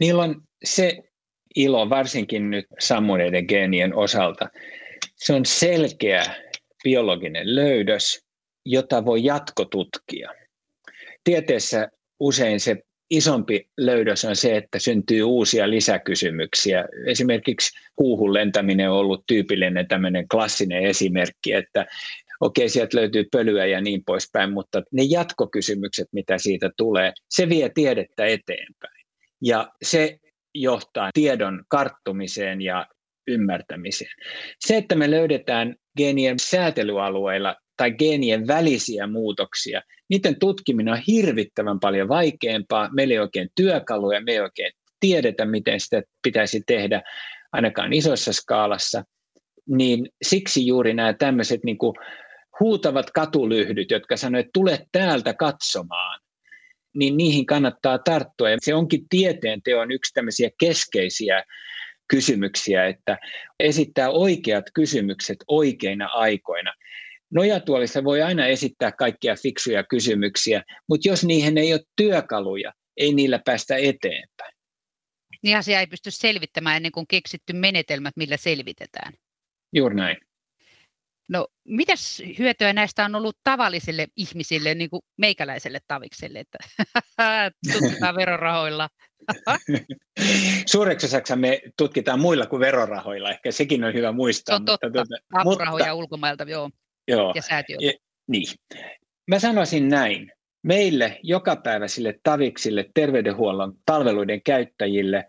Niillä 0.00 0.22
on 0.22 0.42
se 0.64 1.02
ilo, 1.56 1.90
varsinkin 1.90 2.50
nyt 2.50 2.66
sammuneiden 2.78 3.44
geenien 3.48 3.94
osalta, 3.94 4.48
se 5.16 5.32
on 5.32 5.46
selkeä 5.46 6.24
biologinen 6.84 7.54
löydös, 7.54 8.24
jota 8.64 9.04
voi 9.04 9.24
jatkotutkia 9.24 10.43
tieteessä 11.24 11.88
usein 12.20 12.60
se 12.60 12.76
isompi 13.10 13.68
löydös 13.78 14.24
on 14.24 14.36
se, 14.36 14.56
että 14.56 14.78
syntyy 14.78 15.22
uusia 15.22 15.70
lisäkysymyksiä. 15.70 16.84
Esimerkiksi 17.06 17.78
kuuhun 17.96 18.34
lentäminen 18.34 18.90
on 18.90 18.96
ollut 18.96 19.26
tyypillinen 19.26 19.88
tämmöinen 19.88 20.28
klassinen 20.28 20.82
esimerkki, 20.82 21.52
että 21.52 21.86
okei, 22.40 22.68
sieltä 22.68 22.96
löytyy 22.96 23.24
pölyä 23.32 23.66
ja 23.66 23.80
niin 23.80 24.04
poispäin, 24.04 24.52
mutta 24.52 24.82
ne 24.92 25.02
jatkokysymykset, 25.02 26.08
mitä 26.12 26.38
siitä 26.38 26.70
tulee, 26.76 27.12
se 27.30 27.48
vie 27.48 27.70
tiedettä 27.74 28.26
eteenpäin. 28.26 29.06
Ja 29.42 29.72
se 29.82 30.18
johtaa 30.54 31.10
tiedon 31.14 31.64
karttumiseen 31.68 32.62
ja 32.62 32.86
ymmärtämiseen. 33.28 34.10
Se, 34.60 34.76
että 34.76 34.94
me 34.94 35.10
löydetään 35.10 35.76
geenien 35.96 36.38
säätelyalueilla 36.38 37.56
tai 37.76 37.92
geenien 37.92 38.46
välisiä 38.46 39.06
muutoksia, 39.06 39.82
niiden 40.08 40.38
tutkiminen 40.38 40.94
on 40.94 41.00
hirvittävän 41.06 41.80
paljon 41.80 42.08
vaikeampaa. 42.08 42.88
Meillä 42.92 43.12
ei 43.12 43.18
oikein 43.18 43.48
työkaluja, 43.54 44.20
me 44.20 44.32
ei 44.32 44.40
oikein 44.40 44.72
tiedetä, 45.00 45.44
miten 45.44 45.80
sitä 45.80 46.02
pitäisi 46.22 46.62
tehdä 46.66 47.02
ainakaan 47.52 47.92
isossa 47.92 48.32
skaalassa. 48.32 49.04
Niin 49.66 50.08
siksi 50.22 50.66
juuri 50.66 50.94
nämä 50.94 51.12
tämmöiset 51.12 51.64
niin 51.64 51.78
kuin 51.78 51.96
huutavat 52.60 53.10
katulyhdyt, 53.10 53.90
jotka 53.90 54.16
sanoivat, 54.16 54.46
että 54.46 54.52
tule 54.52 54.86
täältä 54.92 55.34
katsomaan, 55.34 56.20
niin 56.94 57.16
niihin 57.16 57.46
kannattaa 57.46 57.98
tarttua. 57.98 58.50
Ja 58.50 58.56
se 58.60 58.74
onkin 58.74 59.08
tieteen 59.08 59.62
teon 59.62 59.90
yksi 59.90 60.14
tämmöisiä 60.14 60.50
keskeisiä 60.60 61.44
kysymyksiä, 62.08 62.86
että 62.86 63.18
esittää 63.60 64.10
oikeat 64.10 64.64
kysymykset 64.74 65.38
oikeina 65.48 66.06
aikoina. 66.06 66.72
Nojatuolissa 67.34 68.04
voi 68.04 68.22
aina 68.22 68.46
esittää 68.46 68.92
kaikkia 68.92 69.34
fiksuja 69.42 69.84
kysymyksiä, 69.84 70.62
mutta 70.88 71.08
jos 71.08 71.24
niihin 71.24 71.58
ei 71.58 71.72
ole 71.72 71.80
työkaluja, 71.96 72.72
ei 72.96 73.14
niillä 73.14 73.40
päästä 73.44 73.76
eteenpäin. 73.76 74.54
Niin 75.42 75.56
asia 75.56 75.80
ei 75.80 75.86
pysty 75.86 76.10
selvittämään 76.10 76.76
ennen 76.76 76.92
kuin 76.92 77.06
keksitty 77.06 77.52
menetelmät, 77.52 78.16
millä 78.16 78.36
selvitetään. 78.36 79.12
Juuri 79.72 79.94
näin. 79.94 80.16
No, 81.28 81.48
mitäs 81.64 82.22
hyötyä 82.38 82.72
näistä 82.72 83.04
on 83.04 83.14
ollut 83.14 83.36
tavallisille 83.44 84.06
ihmisille, 84.16 84.74
niin 84.74 84.90
kuin 84.90 85.02
meikäläiselle 85.18 85.80
tavikselle, 85.88 86.40
että 86.40 86.58
tutkitaan 87.72 88.16
verorahoilla? 88.16 88.88
Suureksi 90.72 91.06
osaksi 91.06 91.36
me 91.36 91.60
tutkitaan 91.76 92.20
muilla 92.20 92.46
kuin 92.46 92.60
verorahoilla, 92.60 93.30
ehkä 93.30 93.52
sekin 93.52 93.84
on 93.84 93.94
hyvä 93.94 94.12
muistaa. 94.12 94.56
Se 94.56 94.60
on 94.60 94.64
totta, 94.64 94.86
mutta, 94.86 95.04
tuota, 95.04 95.40
apurahoja 95.40 95.84
mutta, 95.84 95.94
ulkomailta, 95.94 96.44
joo, 96.44 96.70
joo 97.08 97.32
ja 97.36 97.42
säätiöitä. 97.42 97.86
Ja, 97.86 97.92
niin. 98.28 98.46
Mä 99.30 99.38
sanoisin 99.38 99.88
näin, 99.88 100.32
meille 100.62 101.18
jokapäiväisille 101.22 102.18
taviksille, 102.22 102.90
terveydenhuollon 102.94 103.74
palveluiden 103.86 104.42
käyttäjille 104.42 105.24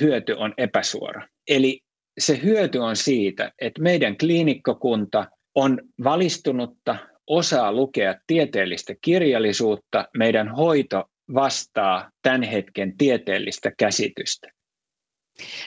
hyöty 0.00 0.32
on 0.32 0.54
epäsuora. 0.58 1.28
Eli 1.48 1.80
se 2.18 2.40
hyöty 2.42 2.78
on 2.78 2.96
siitä, 2.96 3.52
että 3.58 3.82
meidän 3.82 4.18
kliinikkokunta 4.18 5.26
on 5.54 5.80
valistunutta, 6.04 6.96
osaa 7.26 7.72
lukea 7.72 8.14
tieteellistä 8.26 8.94
kirjallisuutta, 9.04 10.08
meidän 10.16 10.48
hoito 10.48 11.04
vastaa 11.34 12.10
tämän 12.22 12.42
hetken 12.42 12.96
tieteellistä 12.96 13.72
käsitystä. 13.78 14.48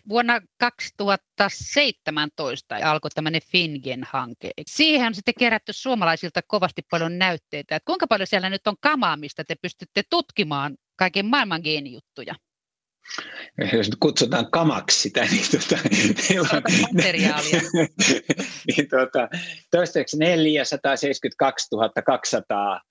Vuonna 0.09 0.41
2017 0.59 2.75
alkoi 2.83 3.11
tämmöinen 3.15 3.41
Fingen-hanke. 3.41 4.51
Siihen 4.67 5.07
on 5.07 5.15
sitten 5.15 5.33
kerätty 5.39 5.73
suomalaisilta 5.73 6.41
kovasti 6.47 6.81
paljon 6.91 7.17
näytteitä. 7.17 7.75
Että 7.75 7.85
kuinka 7.85 8.07
paljon 8.07 8.27
siellä 8.27 8.49
nyt 8.49 8.67
on 8.67 8.75
kamaa, 8.79 9.17
mistä 9.17 9.43
te 9.43 9.55
pystytte 9.61 10.03
tutkimaan 10.09 10.75
kaiken 10.95 11.25
maailman 11.25 11.61
geenijuttuja? 11.63 12.35
jos 13.73 13.89
nyt 13.89 13.99
kutsutaan 13.99 14.51
kamaksi 14.51 14.99
sitä, 14.99 15.27
niin, 15.31 15.45
tuota, 15.51 15.77
on, 16.55 16.61
materiaalia. 16.93 17.61
niin 18.67 18.89
tuota, 18.89 19.29
toistaiseksi 19.71 20.17
472 20.17 21.67
200 22.05 22.81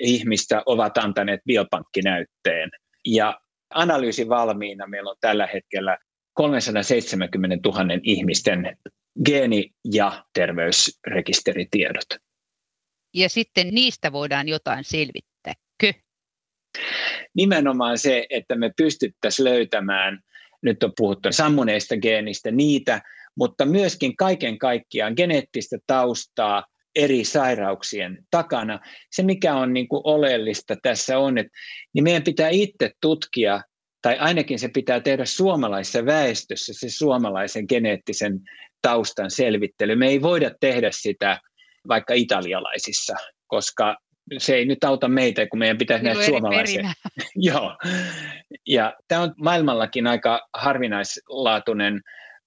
ihmistä 0.00 0.62
ovat 0.66 0.98
antaneet 0.98 1.40
biopankkinäytteen. 1.46 2.70
Ja 3.06 3.40
analyysi 3.74 4.28
valmiina 4.28 4.86
meillä 4.86 5.10
on 5.10 5.16
tällä 5.20 5.46
hetkellä 5.46 5.98
370 6.38 7.68
000 7.68 7.84
ihmisten 8.02 8.76
geeni- 9.24 9.70
ja 9.92 10.24
terveysrekisteritiedot. 10.34 12.06
Ja 13.14 13.28
sitten 13.28 13.68
niistä 13.74 14.12
voidaan 14.12 14.48
jotain 14.48 14.84
selvittääkö? 14.84 16.00
Nimenomaan 17.34 17.98
se, 17.98 18.26
että 18.30 18.56
me 18.56 18.70
pystyttäisiin 18.76 19.44
löytämään, 19.44 20.20
nyt 20.62 20.82
on 20.82 20.92
puhuttu 20.96 21.28
sammuneista 21.32 21.96
geenistä, 21.96 22.50
niitä, 22.50 23.02
mutta 23.36 23.64
myöskin 23.64 24.16
kaiken 24.16 24.58
kaikkiaan 24.58 25.12
geneettistä 25.16 25.78
taustaa 25.86 26.64
eri 26.96 27.24
sairauksien 27.24 28.26
takana. 28.30 28.80
Se, 29.12 29.22
mikä 29.22 29.54
on 29.54 29.72
niin 29.72 29.88
kuin 29.88 30.02
oleellista 30.04 30.76
tässä 30.82 31.18
on, 31.18 31.38
että 31.38 31.52
niin 31.94 32.04
meidän 32.04 32.22
pitää 32.22 32.48
itse 32.48 32.90
tutkia 33.00 33.62
tai 34.02 34.18
ainakin 34.18 34.58
se 34.58 34.68
pitää 34.68 35.00
tehdä 35.00 35.24
suomalaisessa 35.24 36.06
väestössä, 36.06 36.72
se 36.76 36.90
suomalaisen 36.90 37.64
geneettisen 37.68 38.40
taustan 38.82 39.30
selvittely. 39.30 39.96
Me 39.96 40.08
ei 40.08 40.22
voida 40.22 40.50
tehdä 40.60 40.90
sitä 40.92 41.40
vaikka 41.88 42.14
italialaisissa, 42.14 43.14
koska 43.46 43.96
se 44.38 44.54
ei 44.54 44.64
nyt 44.64 44.84
auta 44.84 45.08
meitä, 45.08 45.46
kun 45.46 45.58
meidän 45.58 45.78
pitäisi 45.78 46.04
nähdä 46.04 46.22
suomalaisia. 46.22 46.82
Joo. 47.36 47.76
Ja 48.66 48.94
tämä 49.08 49.22
on 49.22 49.34
maailmallakin 49.36 50.06
aika 50.06 50.48
harvinaislaatuinen. 50.54 52.00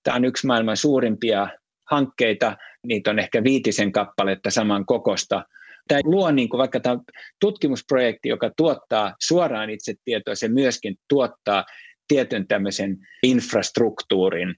Tämä 0.04 0.16
on 0.16 0.26
yksi 0.26 0.48
maailman 0.48 0.78
suurimpia 0.78 1.48
hankkeita. 1.92 2.58
Niitä 2.84 3.12
on 3.12 3.20
ehkä 3.20 3.44
viitisen 3.44 3.92
kappaletta 3.92 4.52
saman 4.52 4.86
kokosta 4.86 5.44
Tämä 5.88 6.02
luo 6.04 6.32
niin 6.32 6.50
kuin 6.50 6.60
vaikka 6.60 6.80
tämä 6.80 6.98
tutkimusprojekti, 7.40 8.30
joka 8.30 8.52
tuottaa 8.58 9.16
suoraan 9.22 9.70
itse 9.70 9.94
tietoa, 10.06 10.36
se 10.36 10.48
myöskin 10.48 10.96
tuottaa 11.10 11.66
tietyn 12.08 12.48
tämmöisen 12.48 12.98
infrastruktuurin. 13.24 14.56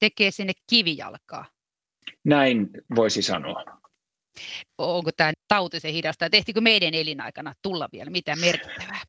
Tekee 0.00 0.30
sinne 0.30 0.52
kivijalkaa. 0.70 1.46
Näin 2.24 2.68
voisi 2.96 3.22
sanoa. 3.22 3.64
Onko 4.78 5.10
tämä 5.16 5.32
tauti 5.48 5.80
se 5.80 5.92
hidasta? 5.92 6.30
Tehtikö 6.30 6.60
meidän 6.60 6.94
elinaikana 6.94 7.54
tulla 7.62 7.88
vielä 7.92 8.10
mitään 8.10 8.40
merkittävää? 8.40 9.00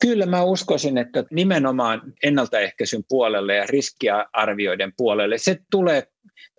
Kyllä 0.00 0.26
mä 0.26 0.42
uskoisin, 0.42 0.98
että 0.98 1.24
nimenomaan 1.30 2.12
ennaltaehkäisyn 2.22 3.02
puolelle 3.08 3.56
ja 3.56 3.66
riskiarvioiden 3.66 4.92
puolelle 4.96 5.38
se 5.38 5.58
tulee 5.70 6.06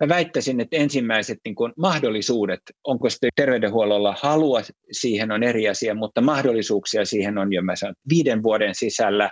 Mä 0.00 0.08
väittäisin, 0.08 0.60
että 0.60 0.76
ensimmäiset 0.76 1.38
niin 1.44 1.54
kuin 1.54 1.72
mahdollisuudet, 1.76 2.60
onko 2.84 3.10
sitten 3.10 3.30
terveydenhuollolla 3.36 4.16
halua 4.20 4.60
siihen 4.92 5.32
on 5.32 5.42
eri 5.42 5.68
asia, 5.68 5.94
mutta 5.94 6.20
mahdollisuuksia 6.20 7.04
siihen 7.04 7.38
on 7.38 7.52
jo 7.52 7.62
mä 7.62 7.76
sanon, 7.76 7.94
viiden 8.08 8.42
vuoden 8.42 8.74
sisällä. 8.74 9.30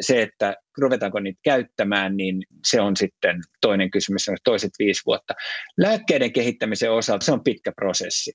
Se, 0.00 0.22
että 0.22 0.54
ruvetaanko 0.78 1.20
niitä 1.20 1.40
käyttämään, 1.44 2.16
niin 2.16 2.42
se 2.66 2.80
on 2.80 2.96
sitten 2.96 3.40
toinen 3.60 3.90
kysymys, 3.90 4.28
on 4.28 4.36
toiset 4.44 4.70
viisi 4.78 5.02
vuotta. 5.06 5.34
Lääkkeiden 5.78 6.32
kehittämisen 6.32 6.92
osalta 6.92 7.24
se 7.24 7.32
on 7.32 7.44
pitkä 7.44 7.72
prosessi, 7.76 8.32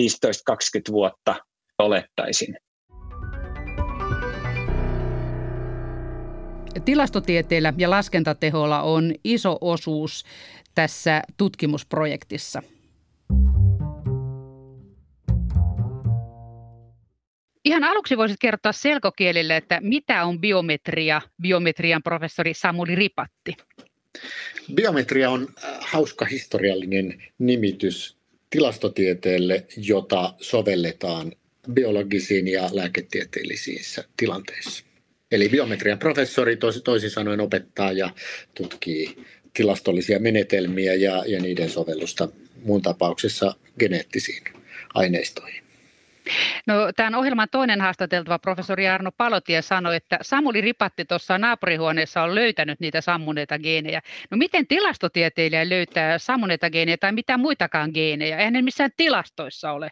15-20 0.00 0.02
vuotta 0.92 1.36
olettaisin. 1.78 2.56
Tilastotieteellä 6.84 7.72
ja 7.78 7.90
laskentateholla 7.90 8.82
on 8.82 9.14
iso 9.24 9.58
osuus 9.60 10.24
tässä 10.74 11.22
tutkimusprojektissa. 11.36 12.62
Ihan 17.64 17.84
aluksi 17.84 18.16
voisit 18.16 18.36
kertoa 18.40 18.72
selkokielille, 18.72 19.56
että 19.56 19.78
mitä 19.82 20.24
on 20.24 20.40
biometria, 20.40 21.20
biometrian 21.42 22.02
professori 22.02 22.54
Samuli 22.54 22.94
Ripatti? 22.94 23.56
Biometria 24.74 25.30
on 25.30 25.48
äh, 25.64 25.78
hauska 25.80 26.24
historiallinen 26.24 27.22
nimitys 27.38 28.16
tilastotieteelle, 28.50 29.66
jota 29.76 30.34
sovelletaan 30.40 31.32
biologisiin 31.72 32.48
ja 32.48 32.68
lääketieteellisiin 32.72 33.80
tilanteissa. 34.16 34.89
Eli 35.30 35.48
biometrian 35.48 35.98
professori 35.98 36.58
toisin 36.84 37.10
sanoen 37.10 37.40
opettaa 37.40 37.92
ja 37.92 38.10
tutkii 38.54 39.24
tilastollisia 39.54 40.18
menetelmiä 40.18 40.94
ja, 40.94 41.24
ja 41.26 41.40
niiden 41.40 41.70
sovellusta 41.70 42.28
muun 42.64 42.82
tapauksessa 42.82 43.54
geneettisiin 43.78 44.44
aineistoihin. 44.94 45.64
No, 46.66 46.92
tämän 46.96 47.14
ohjelman 47.14 47.48
toinen 47.50 47.80
haastateltava 47.80 48.38
professori 48.38 48.88
Arno 48.88 49.12
Palotie 49.12 49.62
sanoi, 49.62 49.96
että 49.96 50.18
Samuli 50.22 50.60
Ripatti 50.60 51.04
tuossa 51.04 51.38
naapurihuoneessa 51.38 52.22
on 52.22 52.34
löytänyt 52.34 52.80
niitä 52.80 53.00
sammuneita 53.00 53.58
geenejä. 53.58 54.00
No 54.30 54.36
miten 54.36 54.66
tilastotieteilijä 54.66 55.68
löytää 55.68 56.18
sammuneita 56.18 56.70
geenejä 56.70 56.96
tai 56.96 57.12
mitä 57.12 57.38
muitakaan 57.38 57.90
geenejä? 57.94 58.38
Eihän 58.38 58.52
ne 58.52 58.62
missään 58.62 58.90
tilastoissa 58.96 59.72
ole. 59.72 59.90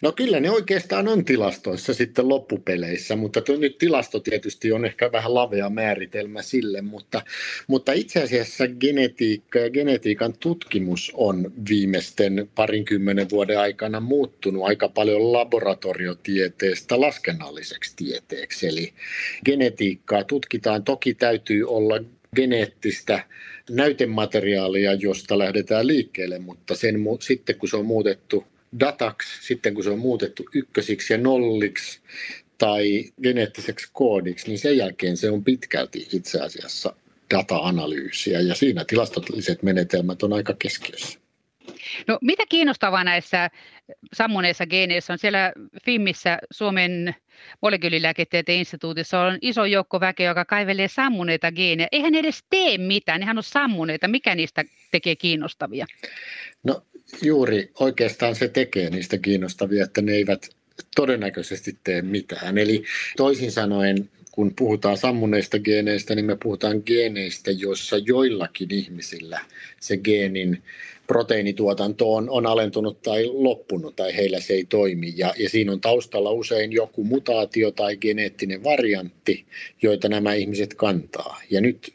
No 0.00 0.12
kyllä 0.12 0.40
ne 0.40 0.50
oikeastaan 0.50 1.08
on 1.08 1.24
tilastoissa 1.24 1.94
sitten 1.94 2.28
loppupeleissä, 2.28 3.16
mutta 3.16 3.40
nyt 3.58 3.78
tilasto 3.78 4.20
tietysti 4.20 4.72
on 4.72 4.84
ehkä 4.84 5.12
vähän 5.12 5.34
lavea 5.34 5.70
määritelmä 5.70 6.42
sille, 6.42 6.82
mutta, 6.82 7.22
mutta 7.66 7.92
itse 7.92 8.22
asiassa 8.22 8.64
genetiikka 8.68 9.58
ja 9.58 9.70
genetiikan 9.70 10.34
tutkimus 10.40 11.12
on 11.14 11.52
viimeisten 11.68 12.50
parinkymmenen 12.54 13.30
vuoden 13.30 13.58
aikana 13.58 14.00
muuttunut 14.00 14.64
aika 14.64 14.88
paljon 14.88 15.32
laboratoriotieteestä 15.32 17.00
laskennalliseksi 17.00 17.92
tieteeksi. 17.96 18.66
Eli 18.66 18.92
genetiikkaa 19.44 20.24
tutkitaan, 20.24 20.84
toki 20.84 21.14
täytyy 21.14 21.64
olla 21.64 22.00
geneettistä 22.36 23.24
näytemateriaalia, 23.70 24.94
josta 24.94 25.38
lähdetään 25.38 25.86
liikkeelle, 25.86 26.38
mutta 26.38 26.74
sen, 26.74 26.96
sitten 27.20 27.56
kun 27.56 27.68
se 27.68 27.76
on 27.76 27.86
muutettu 27.86 28.51
dataksi 28.80 29.46
sitten, 29.46 29.74
kun 29.74 29.84
se 29.84 29.90
on 29.90 29.98
muutettu 29.98 30.44
ykkösiksi 30.54 31.12
ja 31.12 31.18
nolliksi 31.18 32.00
tai 32.58 33.12
geneettiseksi 33.22 33.88
koodiksi, 33.92 34.48
niin 34.48 34.58
sen 34.58 34.76
jälkeen 34.76 35.16
se 35.16 35.30
on 35.30 35.44
pitkälti 35.44 36.08
itse 36.12 36.40
asiassa 36.40 36.94
data-analyysiä 37.34 38.40
ja 38.40 38.54
siinä 38.54 38.84
tilastolliset 38.84 39.62
menetelmät 39.62 40.22
on 40.22 40.32
aika 40.32 40.54
keskiössä. 40.58 41.18
No 42.08 42.18
mitä 42.22 42.42
kiinnostavaa 42.48 43.04
näissä 43.04 43.50
sammuneissa 44.14 44.66
geeneissä 44.66 45.12
on 45.12 45.18
siellä 45.18 45.52
FIMissä 45.84 46.38
Suomen 46.50 47.14
molekyylilääketieteen 47.62 48.58
instituutissa 48.58 49.20
on 49.20 49.38
iso 49.40 49.64
joukko 49.64 50.00
väkeä, 50.00 50.30
joka 50.30 50.44
kaivelee 50.44 50.88
sammuneita 50.88 51.52
geenejä. 51.52 51.88
Eihän 51.92 52.12
ne 52.12 52.18
edes 52.18 52.44
tee 52.50 52.78
mitään, 52.78 53.20
nehän 53.20 53.38
on 53.38 53.42
sammuneita. 53.42 54.08
Mikä 54.08 54.34
niistä 54.34 54.64
tekee 54.90 55.16
kiinnostavia? 55.16 55.86
No 56.64 56.82
juuri 57.22 57.70
oikeastaan 57.80 58.34
se 58.34 58.48
tekee 58.48 58.90
niistä 58.90 59.18
kiinnostavia, 59.18 59.84
että 59.84 60.02
ne 60.02 60.12
eivät 60.12 60.48
todennäköisesti 60.96 61.76
tee 61.84 62.02
mitään. 62.02 62.58
Eli 62.58 62.84
toisin 63.16 63.52
sanoen, 63.52 64.10
kun 64.32 64.52
puhutaan 64.58 64.96
sammuneista 64.96 65.58
geeneistä, 65.58 66.14
niin 66.14 66.24
me 66.24 66.36
puhutaan 66.42 66.82
geeneistä, 66.86 67.50
joissa 67.50 67.96
joillakin 67.98 68.74
ihmisillä 68.74 69.40
se 69.80 69.96
geenin 69.96 70.62
proteiinituotanto 71.06 72.14
on, 72.14 72.30
on 72.30 72.46
alentunut 72.46 73.02
tai 73.02 73.26
loppunut 73.26 73.96
tai 73.96 74.16
heillä 74.16 74.40
se 74.40 74.52
ei 74.52 74.64
toimi. 74.64 75.12
Ja, 75.16 75.34
ja 75.38 75.48
siinä 75.48 75.72
on 75.72 75.80
taustalla 75.80 76.30
usein 76.30 76.72
joku 76.72 77.04
mutaatio 77.04 77.70
tai 77.70 77.96
geneettinen 77.96 78.64
variantti, 78.64 79.44
joita 79.82 80.08
nämä 80.08 80.34
ihmiset 80.34 80.74
kantaa. 80.74 81.40
Ja 81.50 81.60
nyt 81.60 81.92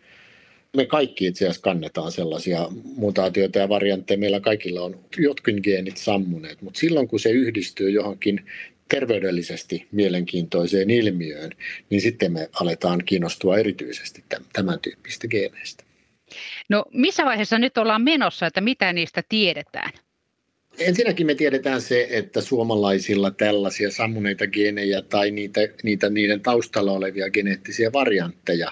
me 0.77 0.85
kaikki 0.85 1.25
itse 1.25 1.45
asiassa 1.45 1.61
kannetaan 1.61 2.11
sellaisia 2.11 2.67
mutaatioita 2.95 3.59
ja 3.59 3.69
variantteja. 3.69 4.17
Meillä 4.17 4.39
kaikilla 4.39 4.81
on 4.81 4.99
jotkin 5.17 5.59
geenit 5.63 5.97
sammuneet, 5.97 6.61
mutta 6.61 6.79
silloin 6.79 7.07
kun 7.07 7.19
se 7.19 7.29
yhdistyy 7.29 7.89
johonkin 7.89 8.45
terveydellisesti 8.89 9.87
mielenkiintoiseen 9.91 10.89
ilmiöön, 10.89 11.51
niin 11.89 12.01
sitten 12.01 12.31
me 12.31 12.49
aletaan 12.61 13.03
kiinnostua 13.05 13.57
erityisesti 13.57 14.23
tämän 14.53 14.79
tyyppistä 14.79 15.27
geeneistä. 15.27 15.83
No 16.69 16.85
missä 16.93 17.25
vaiheessa 17.25 17.59
nyt 17.59 17.77
ollaan 17.77 18.01
menossa, 18.01 18.45
että 18.45 18.61
mitä 18.61 18.93
niistä 18.93 19.23
tiedetään? 19.29 19.91
Ensinnäkin 20.79 21.27
me 21.27 21.35
tiedetään 21.35 21.81
se, 21.81 22.07
että 22.09 22.41
suomalaisilla 22.41 23.31
tällaisia 23.31 23.91
sammuneita 23.91 24.47
geenejä 24.47 25.01
tai 25.01 25.31
niitä, 25.31 25.61
niitä 25.83 26.09
niiden 26.09 26.41
taustalla 26.41 26.91
olevia 26.91 27.29
geneettisiä 27.29 27.93
variantteja 27.93 28.71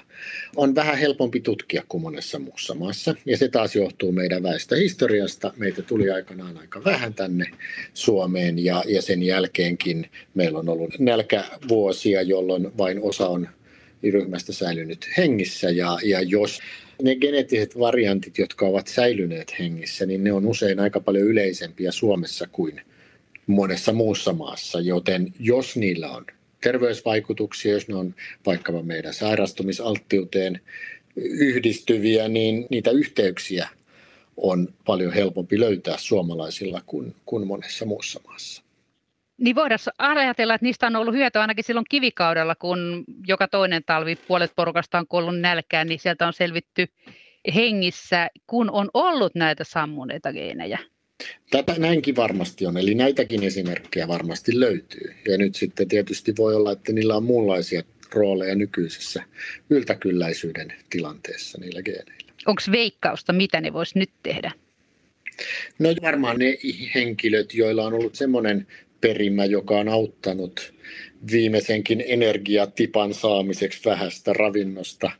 on 0.55 0.75
vähän 0.75 0.97
helpompi 0.97 1.39
tutkia 1.39 1.83
kuin 1.89 2.01
monessa 2.01 2.39
muussa 2.39 2.73
maassa. 2.73 3.15
Ja 3.25 3.37
se 3.37 3.47
taas 3.47 3.75
johtuu 3.75 4.11
meidän 4.11 4.43
väestöhistoriasta. 4.43 5.53
Meitä 5.57 5.81
tuli 5.81 6.09
aikanaan 6.09 6.57
aika 6.57 6.83
vähän 6.83 7.13
tänne 7.13 7.45
Suomeen 7.93 8.65
ja, 8.65 8.83
ja 8.87 9.01
sen 9.01 9.23
jälkeenkin 9.23 10.09
meillä 10.33 10.59
on 10.59 10.69
ollut 10.69 10.99
nälkävuosia, 10.99 12.21
jolloin 12.21 12.77
vain 12.77 12.99
osa 13.01 13.27
on 13.27 13.47
ryhmästä 14.03 14.53
säilynyt 14.53 15.09
hengissä. 15.17 15.69
Ja, 15.69 15.97
ja 16.03 16.21
jos 16.21 16.59
ne 17.01 17.15
geneettiset 17.15 17.79
variantit, 17.79 18.37
jotka 18.37 18.65
ovat 18.65 18.87
säilyneet 18.87 19.59
hengissä, 19.59 20.05
niin 20.05 20.23
ne 20.23 20.31
on 20.31 20.45
usein 20.45 20.79
aika 20.79 20.99
paljon 20.99 21.27
yleisempiä 21.27 21.91
Suomessa 21.91 22.47
kuin 22.51 22.81
monessa 23.47 23.93
muussa 23.93 24.33
maassa, 24.33 24.79
joten 24.81 25.33
jos 25.39 25.75
niillä 25.75 26.11
on 26.11 26.25
terveysvaikutuksia, 26.63 27.73
jos 27.73 27.87
ne 27.87 27.95
on 27.95 28.15
vaikkapa 28.45 28.81
meidän 28.81 29.13
sairastumisalttiuteen 29.13 30.61
yhdistyviä, 31.15 32.27
niin 32.27 32.67
niitä 32.69 32.91
yhteyksiä 32.91 33.67
on 34.37 34.73
paljon 34.85 35.13
helpompi 35.13 35.59
löytää 35.59 35.97
suomalaisilla 35.97 36.81
kuin, 36.85 37.15
kuin 37.25 37.47
monessa 37.47 37.85
muussa 37.85 38.19
maassa. 38.27 38.64
Niin 39.37 39.55
voidaan 39.55 39.79
ajatella, 39.97 40.55
että 40.55 40.65
niistä 40.65 40.87
on 40.87 40.95
ollut 40.95 41.13
hyötyä 41.13 41.41
ainakin 41.41 41.63
silloin 41.63 41.85
kivikaudella, 41.89 42.55
kun 42.55 43.03
joka 43.27 43.47
toinen 43.47 43.83
talvi 43.85 44.15
puolet 44.15 44.51
porukasta 44.55 44.97
on 44.99 45.07
kuollut 45.07 45.39
nälkään, 45.39 45.87
niin 45.87 45.99
sieltä 45.99 46.27
on 46.27 46.33
selvitty 46.33 46.87
hengissä, 47.55 48.29
kun 48.47 48.71
on 48.71 48.89
ollut 48.93 49.35
näitä 49.35 49.63
sammuneita 49.63 50.33
geenejä. 50.33 50.79
Tätä 51.51 51.75
näinkin 51.77 52.15
varmasti 52.15 52.65
on, 52.65 52.77
eli 52.77 52.95
näitäkin 52.95 53.43
esimerkkejä 53.43 54.07
varmasti 54.07 54.59
löytyy. 54.59 55.15
Ja 55.27 55.37
nyt 55.37 55.55
sitten 55.55 55.87
tietysti 55.87 56.33
voi 56.37 56.55
olla, 56.55 56.71
että 56.71 56.93
niillä 56.93 57.15
on 57.15 57.23
muunlaisia 57.23 57.81
rooleja 58.11 58.55
nykyisessä 58.55 59.23
yltäkylläisyyden 59.69 60.73
tilanteessa 60.89 61.57
niillä 61.61 61.81
geeneillä. 61.81 62.31
Onko 62.45 62.61
veikkausta, 62.71 63.33
mitä 63.33 63.61
ne 63.61 63.73
voisi 63.73 63.99
nyt 63.99 64.09
tehdä? 64.23 64.51
No 65.79 65.89
varmaan 66.01 66.39
ne 66.39 66.57
henkilöt, 66.95 67.53
joilla 67.53 67.85
on 67.85 67.93
ollut 67.93 68.15
semmoinen 68.15 68.67
perimä, 69.07 69.45
joka 69.45 69.79
on 69.79 69.89
auttanut 69.89 70.73
viimeisenkin 71.31 72.03
energiatipan 72.07 73.13
saamiseksi 73.13 73.85
vähästä 73.85 74.33
ravinnosta, 74.33 75.11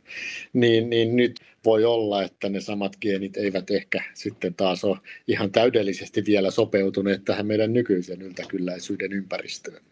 niin, 0.52 0.90
niin 0.90 1.16
nyt 1.16 1.40
voi 1.64 1.84
olla, 1.84 2.22
että 2.22 2.48
ne 2.48 2.60
samat 2.60 2.96
geenit 3.00 3.36
eivät 3.36 3.70
ehkä 3.70 4.02
sitten 4.14 4.54
taas 4.54 4.84
ole 4.84 4.98
ihan 5.28 5.52
täydellisesti 5.52 6.24
vielä 6.24 6.50
sopeutuneet 6.50 7.24
tähän 7.24 7.46
meidän 7.46 7.72
nykyisen 7.72 8.22
yltäkylläisyyden 8.22 9.12
ympäristöön 9.12 9.82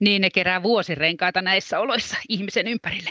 niin 0.00 0.22
ne 0.22 0.30
kerää 0.30 0.62
vuosirenkaita 0.62 1.42
näissä 1.42 1.80
oloissa 1.80 2.16
ihmisen 2.28 2.66
ympärille. 2.66 3.10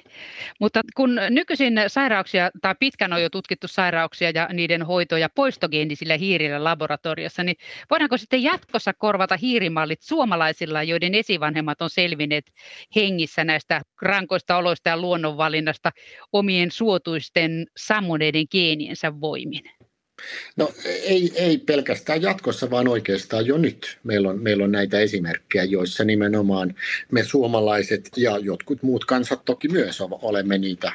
Mutta 0.60 0.82
kun 0.96 1.20
nykyisin 1.30 1.74
sairauksia 1.88 2.52
tai 2.62 2.76
pitkän 2.80 3.14
on 3.14 3.22
jo 3.22 3.30
tutkittu 3.30 3.68
sairauksia 3.68 4.30
ja 4.30 4.50
niiden 4.54 4.84
hoitoja 4.84 5.30
poistogeenisillä 5.36 6.18
hiirillä 6.18 6.64
laboratoriossa, 6.64 7.44
niin 7.44 7.56
voidaanko 7.90 8.18
sitten 8.18 8.44
jatkossa 8.44 8.94
korvata 8.94 9.38
hiirimallit 9.38 10.02
suomalaisilla, 10.02 10.84
joiden 10.84 11.16
esivanhemmat 11.16 11.82
on 11.82 11.90
selvinneet 11.90 12.52
hengissä 12.96 13.44
näistä 13.44 13.82
rankoista 14.02 14.58
oloista 14.58 14.90
ja 14.90 14.98
luonnonvalinnasta 14.98 15.92
omien 16.34 16.72
suotuisten 16.72 17.68
sammuneiden 17.78 18.46
geeniensä 18.52 19.22
voimin? 19.22 19.77
No 20.56 20.72
ei, 20.86 21.32
ei 21.36 21.58
pelkästään 21.58 22.22
jatkossa, 22.22 22.70
vaan 22.70 22.88
oikeastaan 22.88 23.46
jo 23.46 23.58
nyt. 23.58 23.98
Meillä 24.04 24.30
on, 24.30 24.42
meillä 24.42 24.64
on 24.64 24.72
näitä 24.72 25.00
esimerkkejä, 25.00 25.64
joissa 25.64 26.04
nimenomaan 26.04 26.76
me 27.12 27.24
suomalaiset 27.24 28.10
ja 28.16 28.38
jotkut 28.38 28.84
muut 28.84 29.06
kansat 29.06 29.46
toki 29.46 29.68
myös 29.68 30.02
olemme 30.02 30.58
niitä 30.58 30.92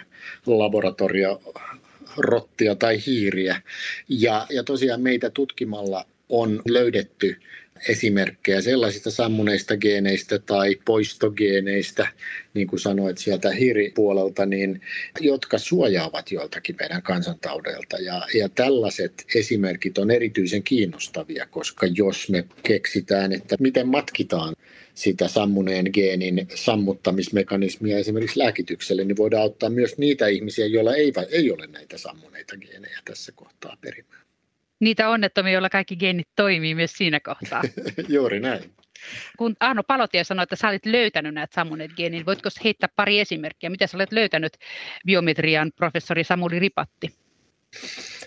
laboratoriorottia 0.47 2.75
tai 2.79 2.99
hiiriä. 3.07 3.63
Ja, 4.09 4.47
ja 4.51 4.65
tosiaan 4.65 5.01
meitä 5.01 5.31
tutkimalla 5.31 6.05
on 6.29 6.63
löydetty 6.69 7.41
esimerkkejä 7.89 8.61
sellaisista 8.61 9.11
sammuneista 9.11 9.77
geeneistä 9.77 10.39
tai 10.39 10.77
poistogeeneistä, 10.85 12.09
niin 12.55 12.67
kuin 12.67 12.81
sanoit 12.81 13.19
sieltä 13.19 13.51
hiiripuolelta, 13.51 14.47
niin, 14.47 14.81
jotka 15.21 15.59
suojaavat 15.59 16.31
joiltakin 16.31 16.77
meidän 16.81 17.03
kansantaudelta. 17.03 17.97
Ja, 17.97 18.27
ja 18.35 18.49
tällaiset 18.49 19.25
esimerkit 19.35 19.99
on 19.99 20.11
erityisen 20.11 20.63
kiinnostavia, 20.63 21.47
koska 21.47 21.87
jos 21.95 22.31
me 22.31 22.45
keksitään, 22.63 23.33
että 23.33 23.57
miten 23.61 23.89
matkitaan 23.89 24.55
sitä 24.95 25.29
sammuneen 25.29 25.87
geenin 25.93 26.49
sammuttamismekanismia 26.55 27.99
esimerkiksi 27.99 28.39
lääkitykselle, 28.39 29.05
niin 29.05 29.17
voidaan 29.17 29.43
auttaa 29.43 29.71
myös 29.71 29.99
niitä 29.99 30.27
ihmisiä, 30.27 30.67
joilla 30.67 30.95
ei, 30.95 31.13
ei 31.31 31.51
ole 31.51 31.67
näitä 31.67 31.99
sammuneita 31.99 32.57
geenejä 32.57 32.99
tässä 33.05 33.33
kohtaa 33.33 33.77
perimään 33.81 34.12
niitä 34.83 35.09
onnettomia, 35.09 35.53
joilla 35.53 35.71
kaikki 35.71 35.97
geenit 35.97 36.29
toimii 36.37 36.75
myös 36.75 36.93
siinä 36.93 37.21
kohtaa. 37.21 37.63
Juuri 38.09 38.41
näin. 38.41 38.63
Kun 39.39 39.57
Arno 39.61 39.83
Palotie 39.83 40.25
sanoi, 40.25 40.43
että 40.43 40.57
sä 40.57 40.69
olet 40.69 40.87
löytänyt 40.87 41.35
näitä 41.35 41.55
sammuneet 41.55 41.91
geenit, 41.97 42.27
voitko 42.27 42.49
heittää 42.65 42.89
pari 42.97 43.21
esimerkkiä? 43.21 43.71
Mitä 43.71 43.87
sä 43.87 43.97
olet 43.97 44.13
löytänyt 44.13 44.53
biometrian 45.07 45.73
professori 45.77 46.25
Samuli 46.25 46.59
Ripatti? 46.59 47.11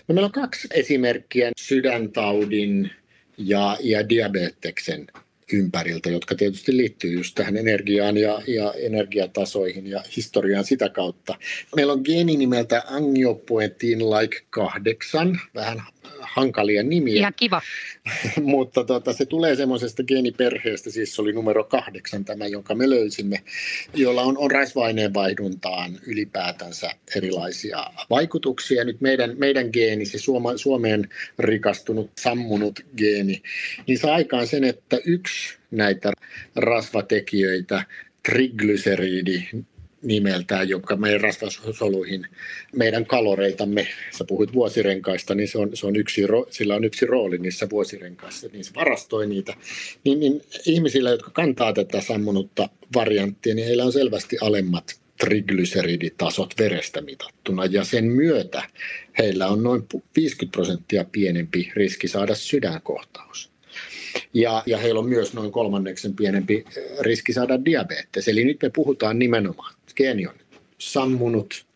No, 0.08 0.14
meillä 0.14 0.26
on 0.26 0.32
kaksi 0.32 0.68
esimerkkiä 0.74 1.50
sydäntaudin 1.56 2.90
ja, 3.38 3.76
ja 3.80 4.08
diabeteksen 4.08 5.06
ympäriltä, 5.52 6.10
jotka 6.10 6.34
tietysti 6.34 6.76
liittyy 6.76 7.12
just 7.12 7.34
tähän 7.34 7.56
energiaan 7.56 8.16
ja, 8.16 8.42
ja 8.46 8.74
energiatasoihin 8.78 9.86
ja 9.86 10.02
historiaan 10.16 10.64
sitä 10.64 10.88
kautta. 10.88 11.34
Meillä 11.76 11.92
on 11.92 12.00
geeni 12.04 12.36
nimeltä 12.36 12.82
angiopoetin 12.86 13.98
like 14.10 14.40
8, 14.50 15.40
vähän 15.54 15.82
hankalia 16.20 16.82
nimiä. 16.82 17.14
Ihan 17.14 17.32
kiva. 17.36 17.62
Mutta 18.42 18.84
tota, 18.84 19.12
se 19.12 19.26
tulee 19.26 19.56
semmoisesta 19.56 20.02
geeniperheestä, 20.02 20.90
siis 20.90 21.14
se 21.14 21.22
oli 21.22 21.32
numero 21.32 21.64
kahdeksan 21.64 22.24
tämä, 22.24 22.46
jonka 22.46 22.74
me 22.74 22.90
löysimme, 22.90 23.42
jolla 23.94 24.22
on, 24.22 24.38
on 24.38 24.50
rasva-aineenvaihduntaan 24.50 25.98
ylipäätänsä 26.06 26.90
erilaisia 27.16 27.84
vaikutuksia. 28.10 28.84
Nyt 28.84 29.00
meidän, 29.00 29.34
meidän 29.38 29.68
geeni, 29.72 30.06
se 30.06 30.18
Suoma, 30.18 30.56
Suomeen 30.56 31.08
rikastunut, 31.38 32.10
sammunut 32.18 32.80
geeni, 32.96 33.42
niin 33.86 33.98
saa 33.98 34.14
aikaan 34.14 34.46
sen, 34.46 34.64
että 34.64 34.98
yksi 35.04 35.58
näitä 35.70 36.12
rasvatekijöitä, 36.56 37.84
triglyceriidi, 38.22 39.48
nimeltään, 40.06 40.68
joka 40.68 40.96
meidän 40.96 41.20
rasvasoluihin, 41.20 42.26
meidän 42.76 43.06
kaloreitamme, 43.06 43.86
sä 44.18 44.24
puhuit 44.24 44.52
vuosirenkaista, 44.52 45.34
niin 45.34 45.48
se 45.48 45.58
on, 45.58 45.70
se 45.74 45.86
on 45.86 45.96
yksi, 45.96 46.22
sillä 46.50 46.74
on 46.74 46.84
yksi 46.84 47.06
rooli 47.06 47.38
niissä 47.38 47.70
vuosirenkaissa, 47.70 48.48
niin 48.52 48.64
se 48.64 48.70
varastoi 48.74 49.26
niitä. 49.26 49.54
Niin, 50.04 50.20
niin 50.20 50.42
ihmisillä, 50.66 51.10
jotka 51.10 51.30
kantaa 51.30 51.72
tätä 51.72 52.00
sammunutta 52.00 52.68
varianttia, 52.94 53.54
niin 53.54 53.66
heillä 53.66 53.84
on 53.84 53.92
selvästi 53.92 54.36
alemmat 54.40 55.00
triglyceriditasot 55.20 56.54
verestä 56.58 57.00
mitattuna 57.00 57.64
ja 57.64 57.84
sen 57.84 58.04
myötä 58.04 58.62
heillä 59.18 59.48
on 59.48 59.62
noin 59.62 59.82
50 60.16 60.56
prosenttia 60.56 61.04
pienempi 61.12 61.72
riski 61.74 62.08
saada 62.08 62.34
sydänkohtaus. 62.34 63.50
Ja, 64.34 64.62
ja 64.66 64.78
heillä 64.78 65.00
on 65.00 65.08
myös 65.08 65.34
noin 65.34 65.52
kolmanneksen 65.52 66.16
pienempi 66.16 66.64
riski 67.00 67.32
saada 67.32 67.64
diabetes. 67.64 68.28
Eli 68.28 68.44
nyt 68.44 68.62
me 68.62 68.70
puhutaan 68.70 69.18
nimenomaan 69.18 69.75
geeni 69.96 70.26
on 70.26 70.34
sammunut, 70.78 71.66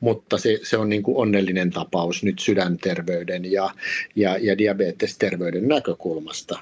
mutta 0.00 0.38
se, 0.38 0.60
se 0.62 0.76
on 0.76 0.88
niin 0.88 1.02
kuin 1.02 1.16
onnellinen 1.16 1.70
tapaus 1.70 2.22
nyt 2.22 2.38
sydänterveyden 2.38 3.52
ja, 3.52 3.70
ja, 4.16 4.36
ja 4.40 4.58
diabetesterveyden 4.58 5.68
näkökulmasta. 5.68 6.58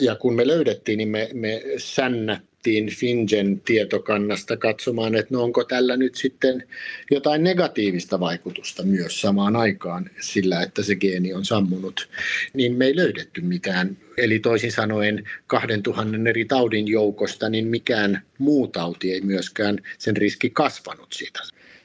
Ja 0.00 0.14
kun 0.14 0.34
me 0.34 0.46
löydettiin, 0.46 0.98
niin 0.98 1.08
me, 1.08 1.28
me 1.32 1.62
sännättiin 1.78 2.49
lähdettiin 2.60 2.96
Fingen 2.96 3.60
tietokannasta 3.60 4.56
katsomaan, 4.56 5.14
että 5.14 5.34
no 5.34 5.42
onko 5.42 5.64
tällä 5.64 5.96
nyt 5.96 6.14
sitten 6.14 6.62
jotain 7.10 7.44
negatiivista 7.44 8.20
vaikutusta 8.20 8.82
myös 8.82 9.20
samaan 9.20 9.56
aikaan 9.56 10.10
sillä, 10.20 10.62
että 10.62 10.82
se 10.82 10.96
geeni 10.96 11.34
on 11.34 11.44
sammunut, 11.44 12.08
niin 12.54 12.74
me 12.74 12.86
ei 12.86 12.96
löydetty 12.96 13.40
mitään. 13.40 13.96
Eli 14.16 14.38
toisin 14.38 14.72
sanoen 14.72 15.28
2000 15.46 16.28
eri 16.28 16.44
taudin 16.44 16.88
joukosta, 16.88 17.48
niin 17.48 17.66
mikään 17.66 18.22
muu 18.38 18.68
tauti 18.68 19.12
ei 19.12 19.20
myöskään 19.20 19.78
sen 19.98 20.16
riski 20.16 20.50
kasvanut 20.50 21.12
siitä. 21.12 21.40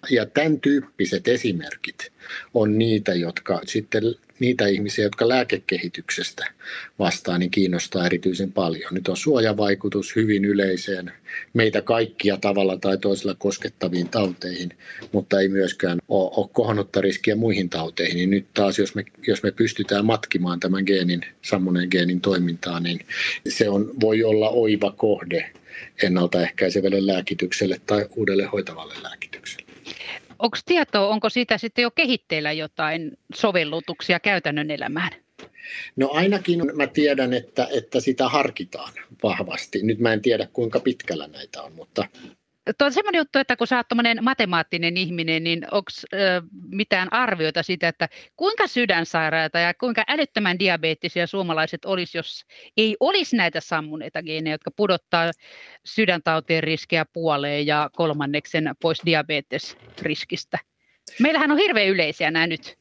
Ja 0.09 0.25
tämän 0.25 0.59
tyyppiset 0.59 1.27
esimerkit 1.27 2.11
on 2.53 2.77
niitä, 2.77 3.13
jotka 3.13 3.61
sitten 3.65 4.03
niitä 4.39 4.67
ihmisiä, 4.67 5.05
jotka 5.05 5.29
lääkekehityksestä 5.29 6.45
vastaan, 6.99 7.39
niin 7.39 7.51
kiinnostaa 7.51 8.05
erityisen 8.05 8.51
paljon. 8.51 8.93
Nyt 8.93 9.07
on 9.07 9.17
suojavaikutus 9.17 10.15
hyvin 10.15 10.45
yleiseen 10.45 11.11
meitä 11.53 11.81
kaikkia 11.81 12.37
tavalla 12.37 12.77
tai 12.77 12.97
toisella 12.97 13.35
koskettaviin 13.35 14.09
tauteihin, 14.09 14.69
mutta 15.11 15.39
ei 15.39 15.47
myöskään 15.47 15.99
ole, 16.07 16.49
kohonnutta 16.53 17.01
riskiä 17.01 17.35
muihin 17.35 17.69
tauteihin. 17.69 18.15
Niin 18.15 18.29
nyt 18.29 18.45
taas, 18.53 18.79
jos 18.79 18.95
me, 18.95 19.05
jos 19.27 19.43
me 19.43 19.51
pystytään 19.51 20.05
matkimaan 20.05 20.59
tämän 20.59 20.83
geenin, 20.83 21.25
sammuneen 21.41 21.87
geenin 21.91 22.21
toimintaa, 22.21 22.79
niin 22.79 22.99
se 23.47 23.69
on, 23.69 23.91
voi 24.01 24.23
olla 24.23 24.49
oiva 24.49 24.91
kohde 24.91 25.51
ennaltaehkäisevälle 26.03 27.07
lääkitykselle 27.07 27.81
tai 27.85 28.05
uudelle 28.15 28.45
hoitavalle 28.45 28.93
lääkitykselle. 29.03 29.64
Onko 30.39 30.57
tietoa, 30.65 31.07
onko 31.07 31.29
siitä 31.29 31.57
sitten 31.57 31.83
jo 31.83 31.91
kehitteillä 31.91 32.51
jotain 32.51 33.17
sovellutuksia 33.33 34.19
käytännön 34.19 34.71
elämään? 34.71 35.11
No 35.95 36.09
ainakin 36.11 36.61
mä 36.75 36.87
tiedän, 36.87 37.33
että, 37.33 37.67
että 37.71 37.99
sitä 37.99 38.29
harkitaan 38.29 38.93
vahvasti. 39.23 39.79
Nyt 39.83 39.99
mä 39.99 40.13
en 40.13 40.21
tiedä, 40.21 40.47
kuinka 40.53 40.79
pitkällä 40.79 41.27
näitä 41.27 41.61
on, 41.61 41.73
mutta 41.73 42.07
Tuo 42.77 42.85
on 42.85 42.93
semmoinen 42.93 43.19
juttu, 43.19 43.39
että 43.39 43.55
kun 43.55 43.67
sä 43.67 43.77
oot 43.77 44.21
matemaattinen 44.21 44.97
ihminen, 44.97 45.43
niin 45.43 45.67
onko 45.71 45.91
mitään 46.69 47.13
arvioita 47.13 47.63
siitä, 47.63 47.87
että 47.87 48.09
kuinka 48.35 48.67
sydänsairaita 48.67 49.59
ja 49.59 49.73
kuinka 49.73 50.03
älyttömän 50.07 50.59
diabeettisia 50.59 51.27
suomalaiset 51.27 51.85
olisi, 51.85 52.17
jos 52.17 52.45
ei 52.77 52.97
olisi 52.99 53.35
näitä 53.35 53.61
sammuneita 53.61 54.23
geenejä, 54.23 54.53
jotka 54.53 54.71
pudottaa 54.71 55.31
sydäntautien 55.85 56.63
riskejä 56.63 57.05
puoleen 57.13 57.67
ja 57.67 57.89
kolmanneksen 57.93 58.75
pois 58.81 59.01
diabetesriskistä. 59.05 60.59
Meillähän 61.19 61.51
on 61.51 61.57
hirveän 61.57 61.87
yleisiä 61.87 62.31
nämä 62.31 62.47
nyt. 62.47 62.77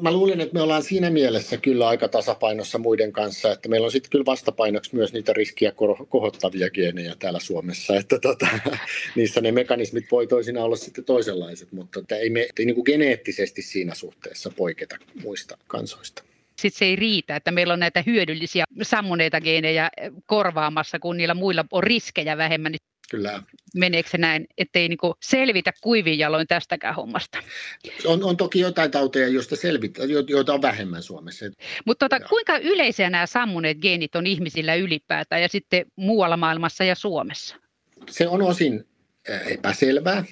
Mä 0.00 0.12
luulen, 0.12 0.40
että 0.40 0.54
me 0.54 0.60
ollaan 0.60 0.82
siinä 0.82 1.10
mielessä 1.10 1.56
kyllä 1.56 1.88
aika 1.88 2.08
tasapainossa 2.08 2.78
muiden 2.78 3.12
kanssa, 3.12 3.52
että 3.52 3.68
meillä 3.68 3.84
on 3.84 3.92
sitten 3.92 4.10
kyllä 4.10 4.24
vastapainoksi 4.26 4.94
myös 4.94 5.12
niitä 5.12 5.32
riskiä 5.32 5.72
kohottavia 6.08 6.70
geenejä 6.70 7.14
täällä 7.18 7.40
Suomessa, 7.40 7.96
että 7.96 8.18
tota, 8.18 8.46
niissä 9.16 9.40
ne 9.40 9.52
mekanismit 9.52 10.04
voi 10.10 10.26
toisinaan 10.26 10.66
olla 10.66 10.76
sitten 10.76 11.04
toisenlaiset, 11.04 11.72
mutta 11.72 12.00
että 12.00 12.16
ei 12.16 12.30
me 12.30 12.40
ei 12.58 12.66
niin 12.66 12.74
kuin 12.74 12.84
geneettisesti 12.86 13.62
siinä 13.62 13.94
suhteessa 13.94 14.50
poiketa 14.56 14.96
muista 15.22 15.58
kansoista 15.66 16.22
sitten 16.60 16.78
se 16.78 16.84
ei 16.84 16.96
riitä, 16.96 17.36
että 17.36 17.50
meillä 17.50 17.72
on 17.72 17.80
näitä 17.80 18.02
hyödyllisiä 18.06 18.64
sammuneita 18.82 19.40
geenejä 19.40 19.90
korvaamassa, 20.26 20.98
kun 20.98 21.16
niillä 21.16 21.34
muilla 21.34 21.64
on 21.70 21.82
riskejä 21.82 22.36
vähemmän. 22.36 22.74
Kyllä. 23.14 23.42
Meneekö 23.74 24.10
se 24.10 24.18
näin, 24.18 24.46
ettei 24.58 24.88
niinku 24.88 25.14
selvitä 25.22 25.72
kuivin 25.80 26.18
jaloin 26.18 26.46
tästäkään 26.46 26.94
hommasta? 26.94 27.38
On, 28.04 28.24
on 28.24 28.36
toki 28.36 28.60
jotain 28.60 28.90
tauteja, 28.90 29.28
joista 29.28 29.56
selvitä, 29.56 30.02
joita 30.28 30.54
on 30.54 30.62
vähemmän 30.62 31.02
Suomessa. 31.02 31.44
Mutta 31.84 32.08
tota, 32.08 32.28
kuinka 32.28 32.58
yleisiä 32.58 33.10
nämä 33.10 33.26
sammuneet 33.26 33.78
geenit 33.78 34.16
on 34.16 34.26
ihmisillä 34.26 34.74
ylipäätään 34.74 35.42
ja 35.42 35.48
sitten 35.48 35.86
muualla 35.96 36.36
maailmassa 36.36 36.84
ja 36.84 36.94
Suomessa? 36.94 37.56
Se 38.10 38.28
on 38.28 38.42
osin 38.42 38.86
epäselvää, 39.46 40.24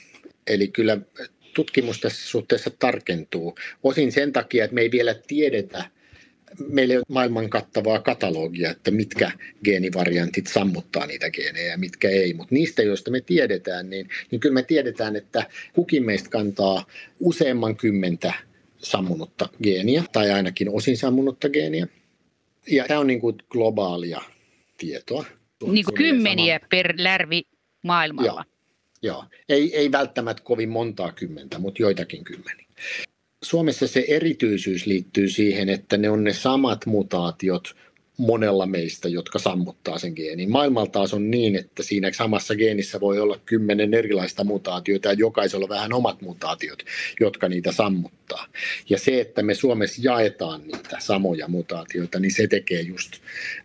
eli 0.46 0.68
kyllä 0.68 0.98
tutkimus 1.54 2.00
tässä 2.00 2.28
suhteessa 2.28 2.70
tarkentuu. 2.78 3.54
Osin 3.82 4.12
sen 4.12 4.32
takia, 4.32 4.64
että 4.64 4.74
me 4.74 4.80
ei 4.80 4.90
vielä 4.90 5.14
tiedetä, 5.14 5.84
meillä 6.68 6.92
ei 6.92 6.98
ole 6.98 7.04
maailman 7.08 7.50
kattavaa 7.50 7.98
katalogia, 7.98 8.70
että 8.70 8.90
mitkä 8.90 9.30
geenivariantit 9.64 10.46
sammuttaa 10.46 11.06
niitä 11.06 11.30
geenejä 11.30 11.70
ja 11.70 11.78
mitkä 11.78 12.08
ei, 12.08 12.34
mutta 12.34 12.54
niistä, 12.54 12.82
joista 12.82 13.10
me 13.10 13.20
tiedetään, 13.20 13.90
niin, 13.90 14.08
niin 14.30 14.40
kyllä 14.40 14.54
me 14.54 14.62
tiedetään, 14.62 15.16
että 15.16 15.46
kukin 15.72 16.04
meistä 16.04 16.30
kantaa 16.30 16.86
useamman 17.20 17.76
kymmentä 17.76 18.32
sammunutta 18.78 19.48
geeniä 19.62 20.04
tai 20.12 20.30
ainakin 20.30 20.68
osin 20.68 20.96
sammunutta 20.96 21.48
geeniä. 21.48 21.86
Ja 22.70 22.84
tämä 22.88 23.00
on 23.00 23.06
niin 23.06 23.20
kuin 23.20 23.36
globaalia 23.50 24.20
tietoa. 24.78 25.24
Niin 25.66 25.84
kuin 25.84 25.94
kymmeniä 25.94 26.58
sama. 26.58 26.68
per 26.70 26.94
lärvi 26.98 27.42
maailmalla. 27.82 28.32
Joo, 28.32 28.44
joo. 29.02 29.24
Ei, 29.48 29.76
ei 29.76 29.92
välttämättä 29.92 30.42
kovin 30.42 30.68
montaa 30.68 31.12
kymmentä, 31.12 31.58
mutta 31.58 31.82
joitakin 31.82 32.24
kymmeniä. 32.24 32.66
Suomessa 33.42 33.86
se 33.86 34.04
erityisyys 34.08 34.86
liittyy 34.86 35.28
siihen, 35.28 35.68
että 35.68 35.96
ne 35.96 36.10
on 36.10 36.24
ne 36.24 36.32
samat 36.32 36.86
mutaatiot 36.86 37.76
monella 38.16 38.66
meistä, 38.66 39.08
jotka 39.08 39.38
sammuttaa 39.38 39.98
sen 39.98 40.12
geenin. 40.16 40.50
Maailmalla 40.50 40.90
taas 40.90 41.14
on 41.14 41.30
niin, 41.30 41.56
että 41.56 41.82
siinä 41.82 42.12
samassa 42.12 42.54
geenissä 42.56 43.00
voi 43.00 43.20
olla 43.20 43.40
kymmenen 43.46 43.94
erilaista 43.94 44.44
mutaatiota 44.44 45.08
ja 45.08 45.14
jokaisella 45.14 45.68
vähän 45.68 45.92
omat 45.92 46.22
mutaatiot, 46.22 46.82
jotka 47.20 47.48
niitä 47.48 47.72
sammuttaa. 47.72 48.46
Ja 48.88 48.98
se, 48.98 49.20
että 49.20 49.42
me 49.42 49.54
Suomessa 49.54 50.02
jaetaan 50.04 50.62
niitä 50.62 50.96
samoja 50.98 51.48
mutaatioita, 51.48 52.20
niin 52.20 52.32
se 52.32 52.46
tekee 52.46 52.80
just 52.80 53.12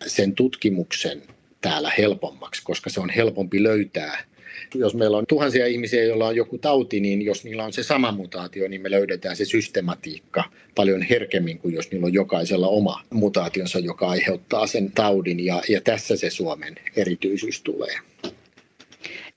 sen 0.07 0.35
tutkimuksen 0.35 1.23
täällä 1.61 1.91
helpommaksi, 1.97 2.61
koska 2.63 2.89
se 2.89 2.99
on 2.99 3.09
helpompi 3.09 3.63
löytää– 3.63 4.23
jos 4.75 4.95
meillä 4.95 5.17
on 5.17 5.27
tuhansia 5.27 5.67
ihmisiä, 5.67 6.03
joilla 6.03 6.27
on 6.27 6.35
joku 6.35 6.57
tauti, 6.57 6.99
niin 6.99 7.21
jos 7.21 7.43
niillä 7.43 7.63
on 7.63 7.73
se 7.73 7.83
sama 7.83 8.11
mutaatio, 8.11 8.67
niin 8.67 8.81
me 8.81 8.91
löydetään 8.91 9.35
se 9.35 9.45
systematiikka 9.45 10.43
paljon 10.75 11.01
herkemmin 11.01 11.59
kuin 11.59 11.73
jos 11.75 11.91
niillä 11.91 12.05
on 12.05 12.13
jokaisella 12.13 12.67
oma 12.67 13.01
mutaationsa, 13.09 13.79
joka 13.79 14.07
aiheuttaa 14.07 14.67
sen 14.67 14.91
taudin. 14.91 15.45
Ja, 15.45 15.61
ja 15.69 15.81
tässä 15.81 16.17
se 16.17 16.29
Suomen 16.29 16.75
erityisyys 16.95 17.61
tulee. 17.61 17.95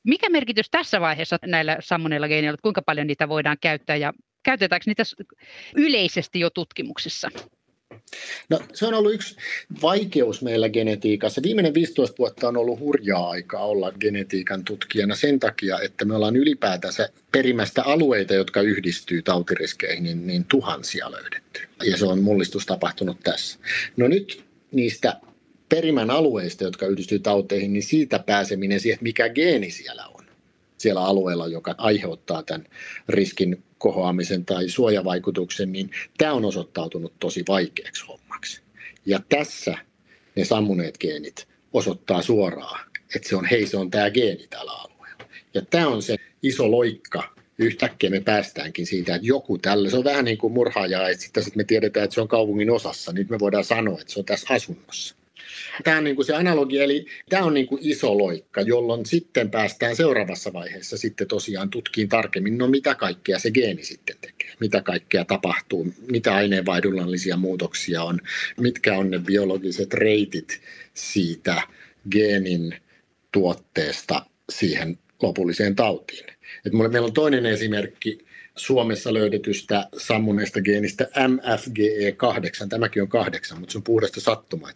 Mikä 0.04 0.28
merkitys 0.28 0.70
tässä 0.70 1.00
vaiheessa 1.00 1.36
näillä 1.46 1.76
sammoneilla 1.80 2.28
geeneillä, 2.28 2.58
kuinka 2.62 2.82
paljon 2.82 3.06
niitä 3.06 3.28
voidaan 3.28 3.56
käyttää 3.60 3.96
ja 3.96 4.12
käytetäänkö 4.42 4.84
niitä 4.86 5.02
yleisesti 5.76 6.40
jo 6.40 6.50
tutkimuksissa? 6.50 7.30
No, 8.48 8.60
se 8.74 8.86
on 8.86 8.94
ollut 8.94 9.14
yksi 9.14 9.36
vaikeus 9.82 10.42
meillä 10.42 10.68
genetiikassa. 10.68 11.42
Viimeinen 11.42 11.74
15 11.74 12.18
vuotta 12.18 12.48
on 12.48 12.56
ollut 12.56 12.80
hurjaa 12.80 13.30
aikaa 13.30 13.66
olla 13.66 13.92
genetiikan 13.92 14.64
tutkijana 14.64 15.14
sen 15.14 15.40
takia, 15.40 15.80
että 15.80 16.04
me 16.04 16.14
ollaan 16.14 16.36
ylipäätänsä 16.36 17.08
perimästä 17.32 17.82
alueita, 17.82 18.34
jotka 18.34 18.60
yhdistyy 18.60 19.22
tautiriskeihin, 19.22 20.04
niin, 20.04 20.26
niin 20.26 20.44
tuhansia 20.44 21.10
löydetty. 21.10 21.60
Ja 21.84 21.96
se 21.96 22.06
on 22.06 22.22
mullistus 22.22 22.66
tapahtunut 22.66 23.20
tässä. 23.20 23.58
No 23.96 24.08
nyt 24.08 24.44
niistä 24.72 25.20
perimän 25.68 26.10
alueista, 26.10 26.64
jotka 26.64 26.86
yhdistyy 26.86 27.18
tauteihin, 27.18 27.72
niin 27.72 27.82
siitä 27.82 28.18
pääseminen 28.18 28.80
siihen, 28.80 28.98
mikä 29.02 29.28
geeni 29.28 29.70
siellä 29.70 30.06
on 30.06 30.20
siellä 30.80 31.04
alueella, 31.04 31.48
joka 31.48 31.74
aiheuttaa 31.78 32.42
tämän 32.42 32.66
riskin 33.08 33.62
kohoamisen 33.80 34.44
tai 34.44 34.68
suojavaikutuksen, 34.68 35.72
niin 35.72 35.90
tämä 36.18 36.32
on 36.32 36.44
osoittautunut 36.44 37.12
tosi 37.18 37.44
vaikeaksi 37.48 38.04
hommaksi. 38.06 38.60
Ja 39.06 39.20
tässä 39.28 39.78
ne 40.36 40.44
sammuneet 40.44 40.98
geenit 40.98 41.48
osoittaa 41.72 42.22
suoraan, 42.22 42.90
että 43.14 43.28
se 43.28 43.36
on, 43.36 43.44
hei 43.44 43.66
se 43.66 43.76
on 43.76 43.90
tämä 43.90 44.10
geeni 44.10 44.46
tällä 44.46 44.72
alueella. 44.72 45.24
Ja 45.54 45.62
tämä 45.62 45.88
on 45.88 46.02
se 46.02 46.16
iso 46.42 46.70
loikka, 46.70 47.34
yhtäkkiä 47.58 48.10
me 48.10 48.20
päästäänkin 48.20 48.86
siitä, 48.86 49.14
että 49.14 49.26
joku 49.26 49.58
tällä, 49.58 49.90
se 49.90 49.96
on 49.96 50.04
vähän 50.04 50.24
niin 50.24 50.38
kuin 50.38 50.52
murhaaja, 50.52 51.08
että 51.08 51.22
sitten 51.22 51.52
me 51.54 51.64
tiedetään, 51.64 52.04
että 52.04 52.14
se 52.14 52.20
on 52.20 52.28
kaupungin 52.28 52.70
osassa, 52.70 53.12
nyt 53.12 53.30
me 53.30 53.38
voidaan 53.38 53.64
sanoa, 53.64 54.00
että 54.00 54.12
se 54.12 54.18
on 54.18 54.24
tässä 54.24 54.54
asunnossa. 54.54 55.19
Tämä 55.84 55.98
on 55.98 56.04
niin 56.04 56.16
kuin 56.16 56.26
se 56.26 56.34
analogia, 56.34 56.84
eli 56.84 57.06
tämä 57.28 57.44
on 57.44 57.54
niin 57.54 57.66
kuin 57.66 57.80
iso 57.84 58.18
loikka, 58.18 58.60
jolloin 58.60 59.06
sitten 59.06 59.50
päästään 59.50 59.96
seuraavassa 59.96 60.52
vaiheessa 60.52 60.98
sitten 60.98 61.26
tosiaan 61.26 61.70
tutkiin 61.70 62.08
tarkemmin, 62.08 62.58
no 62.58 62.66
mitä 62.66 62.94
kaikkea 62.94 63.38
se 63.38 63.50
geeni 63.50 63.84
sitten 63.84 64.16
tekee, 64.20 64.54
mitä 64.60 64.82
kaikkea 64.82 65.24
tapahtuu, 65.24 65.86
mitä 66.10 66.34
aineenvaihdunnallisia 66.34 67.36
muutoksia 67.36 68.02
on, 68.02 68.20
mitkä 68.60 68.94
on 68.94 69.10
ne 69.10 69.18
biologiset 69.18 69.94
reitit 69.94 70.60
siitä 70.94 71.62
geenin 72.10 72.74
tuotteesta 73.32 74.26
siihen 74.50 74.98
lopulliseen 75.22 75.76
tautiin. 75.76 76.26
Et 76.66 76.72
meillä 76.72 77.06
on 77.06 77.12
toinen 77.12 77.46
esimerkki, 77.46 78.29
Suomessa 78.62 79.14
löydetystä 79.14 79.88
sammuneesta 79.96 80.60
geenistä 80.60 81.08
MFGE8, 81.16 82.68
tämäkin 82.68 83.02
on 83.02 83.08
kahdeksan, 83.08 83.60
mutta 83.60 83.72
se 83.72 83.78
on 83.78 83.84
puhdasta 83.84 84.20
sattumaa, 84.20 84.70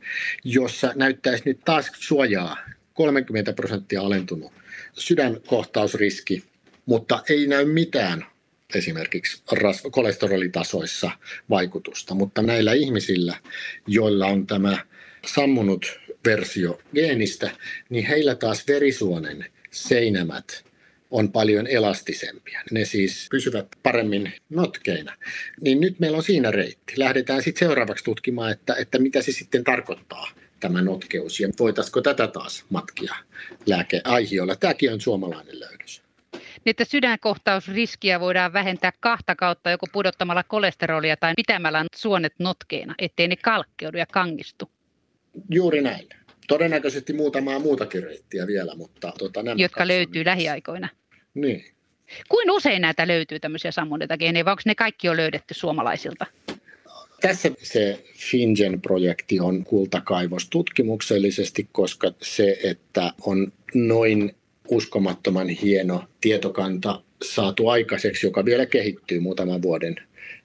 jossa 0.45 0.93
näyttäisi 0.97 1.43
nyt 1.47 1.61
taas 1.64 1.93
suojaa 1.99 2.57
30 2.95 3.53
prosenttia 3.53 4.01
alentunut 4.01 4.53
sydänkohtausriski, 4.93 6.45
mutta 6.87 7.22
ei 7.30 7.47
näy 7.47 7.64
mitään 7.64 8.26
esimerkiksi 8.74 9.43
kolesterolitasoissa 9.91 11.11
vaikutusta, 11.51 12.14
mutta 12.14 12.43
näillä 12.43 12.72
ihmisillä, 12.72 13.37
joilla 13.87 14.26
on 14.26 14.47
tämä 14.47 14.78
sammunut 15.26 16.01
versio 16.24 16.80
geenistä, 16.95 17.51
niin 17.91 18.07
heillä 18.07 18.35
taas 18.35 18.68
verisuonen 18.68 19.45
seinämät 19.70 20.64
on 21.14 21.32
paljon 21.32 21.66
elastisempia. 21.66 22.60
Ne 22.70 22.84
siis 22.84 23.26
pysyvät 23.30 23.66
paremmin 23.82 24.32
notkeina. 24.50 25.16
Niin 25.60 25.80
nyt 25.80 26.00
meillä 26.00 26.16
on 26.16 26.22
siinä 26.22 26.50
reitti. 26.50 26.94
Lähdetään 26.96 27.42
sitten 27.42 27.68
seuraavaksi 27.68 28.04
tutkimaan, 28.04 28.52
että, 28.52 28.74
että 28.74 28.98
mitä 28.98 29.22
se 29.22 29.32
sitten 29.32 29.64
tarkoittaa 29.64 30.30
tämä 30.60 30.82
notkeus 30.82 31.40
ja 31.40 31.48
voitaisiko 31.58 32.00
tätä 32.00 32.26
taas 32.26 32.64
matkia 32.70 33.14
lääkeaihiolla. 33.66 34.56
Tämäkin 34.56 34.92
on 34.92 35.00
suomalainen 35.00 35.60
löydös. 35.60 36.02
Niin, 36.32 36.70
että 36.70 36.84
sydänkohtausriskiä 36.84 38.20
voidaan 38.20 38.52
vähentää 38.52 38.92
kahta 39.00 39.36
kautta 39.36 39.70
joko 39.70 39.86
pudottamalla 39.92 40.42
kolesterolia 40.42 41.16
tai 41.16 41.32
pitämällä 41.36 41.84
suonet 41.96 42.34
notkeina, 42.38 42.94
ettei 42.98 43.28
ne 43.28 43.36
kalkkeudu 43.36 43.98
ja 43.98 44.06
kangistu. 44.06 44.70
Juuri 45.50 45.82
näin. 45.82 46.08
Todennäköisesti 46.48 47.12
muutamaa 47.12 47.58
muutakin 47.58 48.02
reittiä 48.02 48.46
vielä, 48.46 48.74
mutta... 48.74 49.12
Tuota, 49.18 49.42
nämä 49.42 49.56
Jotka 49.58 49.88
löytyy 49.88 50.24
lähiaikoina. 50.24 50.88
Niin. 51.35 51.64
Kuin 52.28 52.51
usein 52.51 52.82
näitä 52.82 53.09
löytyy 53.09 53.41
tämmöisiä 53.41 53.72
sammuneita 53.72 54.16
geenejä, 54.16 54.45
vai 54.45 54.53
onko 54.53 54.62
ne 54.66 54.74
kaikki 54.74 55.07
jo 55.07 55.16
löydetty 55.16 55.55
suomalaisilta? 55.55 56.26
Tässä 57.20 57.51
se 57.62 58.05
FinGen-projekti 58.16 59.41
on 59.41 59.64
kultakaivos 59.64 60.49
tutkimuksellisesti, 60.49 61.68
koska 61.72 62.12
se, 62.22 62.59
että 62.64 63.12
on 63.22 63.53
noin 63.74 64.35
uskomattoman 64.68 65.49
hieno 65.49 66.05
tietokanta 66.20 67.03
saatu 67.24 67.68
aikaiseksi, 67.68 68.26
joka 68.26 68.45
vielä 68.45 68.66
kehittyy 68.66 69.20
muutaman 69.20 69.62
vuoden 69.62 69.97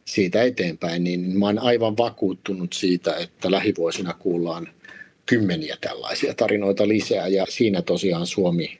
siitä 0.06 0.44
eteenpäin, 0.44 1.04
niin 1.04 1.40
mä 1.40 1.46
olen 1.46 1.60
aivan 1.60 1.98
vakuuttunut 1.98 2.74
siitä, 2.74 3.16
että 3.16 3.52
lähivuosina 3.52 4.14
kuullaan 4.14 4.68
kymmeniä 5.26 5.78
tällaisia 5.82 6.34
tarinoita 6.34 6.88
lisää 6.88 7.28
ja 7.28 7.46
siinä 7.50 7.82
tosiaan 7.82 8.28
Suomi 8.28 8.80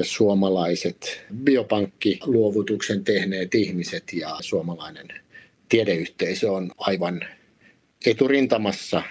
ja 0.00 0.04
suomalaiset 0.04 1.26
biopankkiluovutuksen 1.44 3.04
tehneet 3.04 3.54
ihmiset 3.54 4.12
ja 4.12 4.36
suomalainen 4.40 5.08
tiedeyhteisö 5.68 6.52
on 6.52 6.70
aivan 6.78 7.20
eturintamassa 8.06 9.02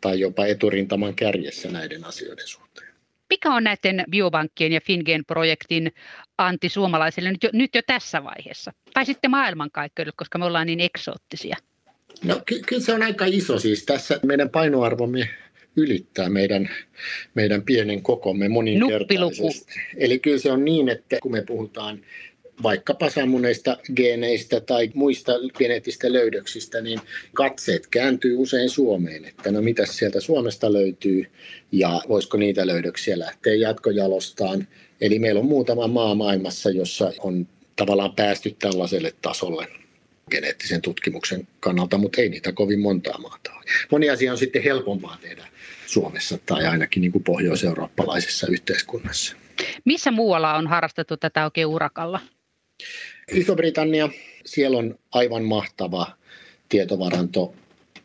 tai 0.00 0.20
jopa 0.20 0.46
eturintaman 0.46 1.14
kärjessä 1.14 1.68
näiden 1.68 2.04
asioiden 2.04 2.46
suhteen. 2.48 2.88
Mikä 3.30 3.54
on 3.54 3.64
näiden 3.64 4.04
biobankkien 4.10 4.72
ja 4.72 4.80
FinGen-projektin 4.80 5.92
anti 6.38 6.68
suomalaisille 6.68 7.32
nyt 7.32 7.42
jo, 7.42 7.50
nyt 7.52 7.74
jo 7.74 7.82
tässä 7.86 8.24
vaiheessa? 8.24 8.72
Tai 8.94 9.06
sitten 9.06 9.30
maailmankaikkeudelle, 9.30 10.14
koska 10.16 10.38
me 10.38 10.44
ollaan 10.44 10.66
niin 10.66 10.80
eksoottisia? 10.80 11.56
No 12.24 12.40
ky- 12.46 12.62
kyllä 12.66 12.82
se 12.82 12.94
on 12.94 13.02
aika 13.02 13.24
iso 13.24 13.58
siis. 13.58 13.84
Tässä 13.84 14.20
meidän 14.26 14.50
painoarvomme 14.50 15.30
ylittää 15.82 16.28
meidän, 16.28 16.70
meidän 17.34 17.62
pienen 17.62 18.02
kokomme 18.02 18.48
moninkertaisesti. 18.48 19.72
Eli 19.96 20.18
kyllä 20.18 20.38
se 20.38 20.52
on 20.52 20.64
niin, 20.64 20.88
että 20.88 21.18
kun 21.22 21.32
me 21.32 21.42
puhutaan 21.42 22.00
vaikkapa 22.62 23.10
sammuneista 23.10 23.76
geeneistä 23.96 24.60
tai 24.60 24.90
muista 24.94 25.32
geneettistä 25.58 26.12
löydöksistä, 26.12 26.80
niin 26.80 27.00
katseet 27.34 27.86
kääntyy 27.86 28.34
usein 28.36 28.70
Suomeen, 28.70 29.24
että 29.24 29.50
no 29.50 29.62
mitä 29.62 29.86
sieltä 29.86 30.20
Suomesta 30.20 30.72
löytyy 30.72 31.26
ja 31.72 32.02
voisiko 32.08 32.36
niitä 32.36 32.66
löydöksiä 32.66 33.18
lähteä 33.18 33.54
jatkojalostaan. 33.54 34.68
Eli 35.00 35.18
meillä 35.18 35.40
on 35.40 35.46
muutama 35.46 35.88
maa 35.88 36.14
maailmassa, 36.14 36.70
jossa 36.70 37.12
on 37.18 37.48
tavallaan 37.76 38.14
päästy 38.14 38.56
tällaiselle 38.58 39.14
tasolle 39.22 39.66
geneettisen 40.30 40.82
tutkimuksen 40.82 41.48
kannalta, 41.60 41.98
mutta 41.98 42.20
ei 42.20 42.28
niitä 42.28 42.52
kovin 42.52 42.80
montaa 42.80 43.18
maata 43.18 43.52
ole. 43.52 43.64
Moni 43.90 44.10
asia 44.10 44.32
on 44.32 44.38
sitten 44.38 44.62
helpompaa 44.62 45.18
tehdä 45.22 45.46
Suomessa 45.90 46.38
tai 46.46 46.66
ainakin 46.66 47.00
niin 47.00 47.12
kuin 47.12 47.24
pohjois-eurooppalaisessa 47.24 48.46
yhteiskunnassa. 48.46 49.36
Missä 49.84 50.10
muualla 50.10 50.54
on 50.54 50.66
harrastettu 50.66 51.16
tätä 51.16 51.44
oikein 51.44 51.66
urakalla? 51.66 52.20
Iso-Britannia, 53.32 54.08
siellä 54.44 54.78
on 54.78 54.98
aivan 55.12 55.44
mahtava 55.44 56.06
tietovaranto, 56.68 57.54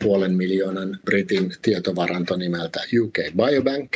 puolen 0.03 0.33
miljoonan 0.33 0.99
britin 1.05 1.53
tietovaranto 1.61 2.35
nimeltä 2.35 2.79
UK 3.01 3.17
Biobank. 3.35 3.91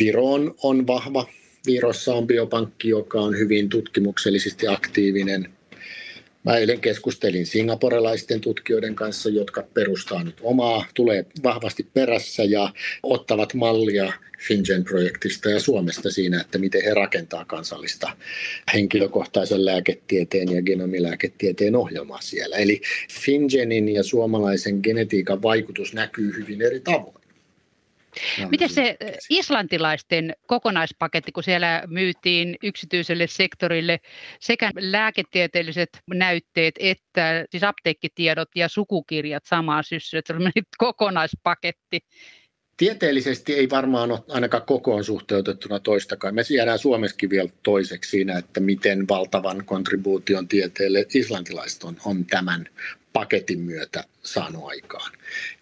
Viroon 0.00 0.54
on 0.62 0.86
vahva. 0.86 1.26
Virossa 1.66 2.14
on 2.14 2.26
biopankki, 2.26 2.88
joka 2.88 3.20
on 3.20 3.38
hyvin 3.38 3.68
tutkimuksellisesti 3.68 4.68
aktiivinen. 4.68 5.50
Mä 6.44 6.56
eilen 6.56 6.80
keskustelin 6.80 7.46
singaporelaisten 7.46 8.40
tutkijoiden 8.40 8.94
kanssa, 8.94 9.28
jotka 9.28 9.62
perustaa 9.74 10.24
nyt 10.24 10.36
omaa, 10.42 10.84
tulee 10.94 11.26
vahvasti 11.42 11.86
perässä 11.94 12.44
ja 12.44 12.72
ottavat 13.02 13.54
mallia 13.54 14.12
FinGen-projektista 14.48 15.50
ja 15.50 15.60
Suomesta 15.60 16.10
siinä, 16.10 16.40
että 16.40 16.58
miten 16.58 16.84
he 16.84 16.94
rakentaa 16.94 17.44
kansallista 17.44 18.16
henkilökohtaisen 18.74 19.64
lääketieteen 19.64 20.52
ja 20.52 20.62
genomilääketieteen 20.62 21.76
ohjelmaa 21.76 22.20
siellä. 22.20 22.56
Eli 22.56 22.80
FinGenin 23.10 23.88
ja 23.88 24.02
suomalaisen 24.02 24.80
genetiikan 24.82 25.42
vaikutus 25.42 25.94
näkyy 25.94 26.36
hyvin 26.36 26.62
eri 26.62 26.80
tavoin. 26.80 27.19
Miten 28.50 28.68
se 28.68 28.96
islantilaisten 29.30 30.32
kokonaispaketti, 30.46 31.32
kun 31.32 31.42
siellä 31.42 31.82
myytiin 31.86 32.56
yksityiselle 32.62 33.26
sektorille 33.26 33.98
sekä 34.40 34.70
lääketieteelliset 34.78 35.88
näytteet 36.14 36.74
että 36.80 37.44
siis 37.50 37.64
apteekkitiedot 37.64 38.48
ja 38.54 38.68
sukukirjat 38.68 39.44
samaan 39.46 39.84
syssyyn, 39.84 40.18
että 40.18 40.34
kokonaispaketti. 40.78 42.00
Tieteellisesti 42.76 43.54
ei 43.54 43.70
varmaan 43.70 44.12
ole 44.12 44.22
ainakaan 44.28 44.62
kokoon 44.66 45.04
suhteutettuna 45.04 45.80
toistakaan. 45.80 46.34
Me 46.34 46.42
jäädään 46.50 46.78
Suomessakin 46.78 47.30
vielä 47.30 47.48
toiseksi 47.62 48.10
siinä, 48.10 48.38
että 48.38 48.60
miten 48.60 49.08
valtavan 49.08 49.64
kontribuution 49.64 50.48
tieteelle 50.48 51.06
islantilaiset 51.14 51.84
on, 51.84 51.96
on 52.04 52.24
tämän 52.24 52.68
paketin 53.12 53.60
myötä 53.60 54.04
saanut 54.22 54.64
aikaan. 54.68 55.12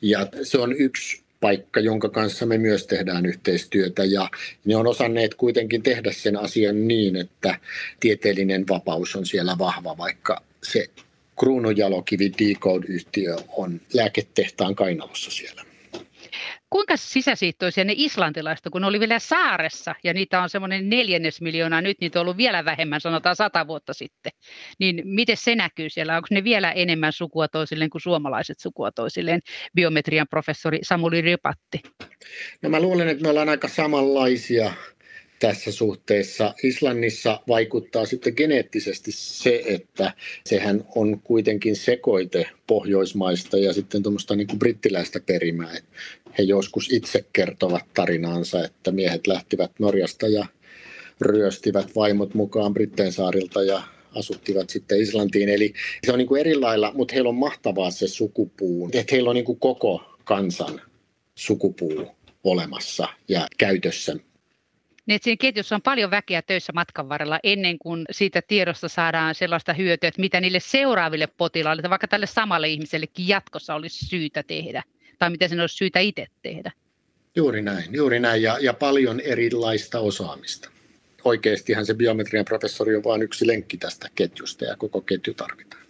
Ja 0.02 0.26
se 0.42 0.58
on 0.58 0.72
yksi 0.72 1.22
paikka, 1.40 1.80
jonka 1.80 2.08
kanssa 2.08 2.46
me 2.46 2.58
myös 2.58 2.86
tehdään 2.86 3.26
yhteistyötä 3.26 4.04
ja 4.04 4.30
ne 4.64 4.76
on 4.76 4.86
osanneet 4.86 5.34
kuitenkin 5.34 5.82
tehdä 5.82 6.12
sen 6.12 6.36
asian 6.36 6.88
niin, 6.88 7.16
että 7.16 7.58
tieteellinen 8.00 8.68
vapaus 8.68 9.16
on 9.16 9.26
siellä 9.26 9.58
vahva, 9.58 9.98
vaikka 9.98 10.42
se 10.62 10.90
kruununjalokivi 11.38 12.32
Decode-yhtiö 12.38 13.36
on 13.56 13.80
lääketehtaan 13.94 14.74
kainalossa 14.74 15.30
siellä. 15.30 15.67
Kuinka 16.70 16.96
sisäsiittoisia 16.96 17.84
ne 17.84 17.92
islantilaiset, 17.96 18.66
kun 18.72 18.80
ne 18.80 18.86
oli 18.86 19.00
vielä 19.00 19.18
saaressa 19.18 19.94
ja 20.04 20.14
niitä 20.14 20.42
on 20.42 20.50
semmoinen 20.50 20.88
neljännes 20.88 21.40
miljoonaa, 21.40 21.80
nyt 21.80 22.00
niitä 22.00 22.18
on 22.18 22.22
ollut 22.22 22.36
vielä 22.36 22.64
vähemmän, 22.64 23.00
sanotaan 23.00 23.36
sata 23.36 23.66
vuotta 23.66 23.94
sitten. 23.94 24.32
Niin 24.78 25.02
miten 25.04 25.36
se 25.36 25.54
näkyy 25.54 25.90
siellä? 25.90 26.16
Onko 26.16 26.28
ne 26.30 26.44
vielä 26.44 26.72
enemmän 26.72 27.12
sukua 27.12 27.48
toisilleen 27.48 27.90
kuin 27.90 28.02
suomalaiset 28.02 28.58
sukua 28.58 28.92
toisilleen? 28.92 29.40
Biometrian 29.74 30.26
professori 30.30 30.78
Samuli 30.82 31.20
Ripatti. 31.20 31.80
No 32.62 32.68
mä 32.68 32.80
luulen, 32.80 33.08
että 33.08 33.22
me 33.22 33.28
ollaan 33.28 33.48
aika 33.48 33.68
samanlaisia 33.68 34.72
tässä 35.38 35.72
suhteessa. 35.72 36.54
Islannissa 36.62 37.40
vaikuttaa 37.48 38.06
sitten 38.06 38.32
geneettisesti 38.36 39.12
se, 39.12 39.62
että 39.66 40.12
sehän 40.44 40.84
on 40.96 41.20
kuitenkin 41.20 41.76
sekoite 41.76 42.46
pohjoismaista 42.66 43.58
ja 43.58 43.72
sitten 43.72 44.02
tuommoista 44.02 44.36
niin 44.36 44.46
kuin 44.46 44.58
brittiläistä 44.58 45.20
perimää. 45.26 45.74
He 46.38 46.42
joskus 46.42 46.92
itse 46.92 47.24
kertovat 47.32 47.84
tarinaansa, 47.94 48.64
että 48.64 48.90
miehet 48.90 49.26
lähtivät 49.26 49.70
Norjasta 49.78 50.28
ja 50.28 50.46
ryöstivät 51.20 51.96
vaimot 51.96 52.34
mukaan 52.34 52.74
Britteen 52.74 53.12
saarilta 53.12 53.62
ja 53.62 53.82
asuttivat 54.14 54.70
sitten 54.70 55.00
Islantiin. 55.00 55.48
Eli 55.48 55.74
se 56.06 56.12
on 56.12 56.18
niin 56.18 56.28
kuin 56.28 56.40
eri 56.40 56.54
lailla, 56.54 56.92
mutta 56.94 57.14
heillä 57.14 57.28
on 57.28 57.34
mahtavaa 57.34 57.90
se 57.90 58.08
sukupuu, 58.08 58.90
että 58.92 59.14
heillä 59.14 59.30
on 59.30 59.36
niin 59.36 59.44
kuin 59.44 59.60
koko 59.60 60.16
kansan 60.24 60.80
sukupuu 61.34 62.06
olemassa 62.44 63.08
ja 63.28 63.46
käytössä 63.58 64.16
niin 65.08 65.20
siinä 65.22 65.36
ketjussa 65.40 65.74
on 65.74 65.82
paljon 65.82 66.10
väkeä 66.10 66.42
töissä 66.42 66.72
matkan 66.72 67.08
varrella 67.08 67.38
ennen 67.42 67.78
kuin 67.78 68.04
siitä 68.10 68.42
tiedosta 68.42 68.88
saadaan 68.88 69.34
sellaista 69.34 69.72
hyötyä, 69.72 70.08
että 70.08 70.20
mitä 70.20 70.40
niille 70.40 70.60
seuraaville 70.60 71.26
potilaille, 71.26 71.90
vaikka 71.90 72.08
tälle 72.08 72.26
samalle 72.26 72.68
ihmisellekin 72.68 73.28
jatkossa 73.28 73.74
olisi 73.74 74.06
syytä 74.06 74.42
tehdä, 74.42 74.82
tai 75.18 75.30
mitä 75.30 75.48
sen 75.48 75.60
olisi 75.60 75.76
syytä 75.76 76.00
itse 76.00 76.26
tehdä. 76.42 76.72
Juuri 77.36 77.62
näin, 77.62 77.84
juuri 77.94 78.20
näin, 78.20 78.42
ja, 78.42 78.58
ja 78.60 78.72
paljon 78.74 79.20
erilaista 79.20 80.00
osaamista. 80.00 80.70
Oikeastihan 81.24 81.86
se 81.86 81.94
biometrian 81.94 82.44
professori 82.44 82.96
on 82.96 83.04
vain 83.04 83.22
yksi 83.22 83.46
lenkki 83.46 83.76
tästä 83.76 84.08
ketjusta, 84.14 84.64
ja 84.64 84.76
koko 84.76 85.00
ketju 85.00 85.34
tarvitaan. 85.34 85.87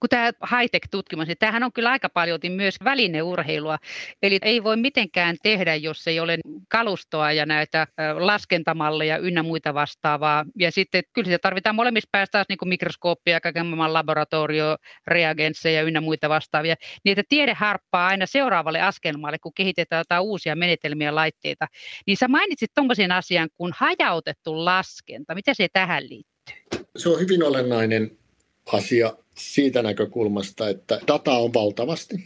Kun 0.00 0.08
tämä 0.08 0.32
high-tech-tutkimus, 0.50 1.26
niin 1.26 1.38
tämähän 1.38 1.62
on 1.62 1.72
kyllä 1.72 1.90
aika 1.90 2.08
paljon 2.08 2.40
myös 2.48 2.74
välineurheilua. 2.84 3.78
Eli 4.22 4.38
ei 4.42 4.64
voi 4.64 4.76
mitenkään 4.76 5.36
tehdä, 5.42 5.74
jos 5.74 6.08
ei 6.08 6.20
ole 6.20 6.38
kalustoa 6.68 7.32
ja 7.32 7.46
näitä 7.46 7.86
laskentamalleja 8.18 9.18
ynnä 9.18 9.42
muita 9.42 9.74
vastaavaa. 9.74 10.44
Ja 10.58 10.72
sitten 10.72 11.02
kyllä 11.12 11.26
sitä 11.26 11.38
tarvitaan 11.38 11.74
molemmissa 11.74 12.08
päästä 12.12 12.32
taas 12.32 12.46
niin 12.48 12.68
mikroskooppia, 12.68 13.40
kaiken 13.40 13.66
maailman 13.66 13.92
laboratorio, 13.92 14.76
reagensseja 15.06 15.82
ynnä 15.82 16.00
muita 16.00 16.28
vastaavia. 16.28 16.74
Niin 17.04 17.18
että 17.18 17.28
tiede 17.28 17.54
harppaa 17.54 18.06
aina 18.06 18.26
seuraavalle 18.26 18.80
askelmalle, 18.80 19.38
kun 19.38 19.52
kehitetään 19.54 20.00
jotain 20.00 20.22
uusia 20.22 20.56
menetelmiä 20.56 21.08
ja 21.08 21.14
laitteita. 21.14 21.66
Niin 22.06 22.16
sä 22.16 22.28
mainitsit 22.28 22.70
tuommoisen 22.74 23.12
asian 23.12 23.48
kuin 23.54 23.72
hajautettu 23.76 24.64
laskenta. 24.64 25.34
Miten 25.34 25.54
se 25.54 25.68
tähän 25.72 26.08
liittyy? 26.08 26.56
Se 26.96 27.08
on 27.08 27.20
hyvin 27.20 27.42
olennainen 27.42 28.18
asia 28.72 29.12
siitä 29.38 29.82
näkökulmasta, 29.82 30.68
että 30.68 31.00
data 31.06 31.32
on 31.32 31.54
valtavasti. 31.54 32.16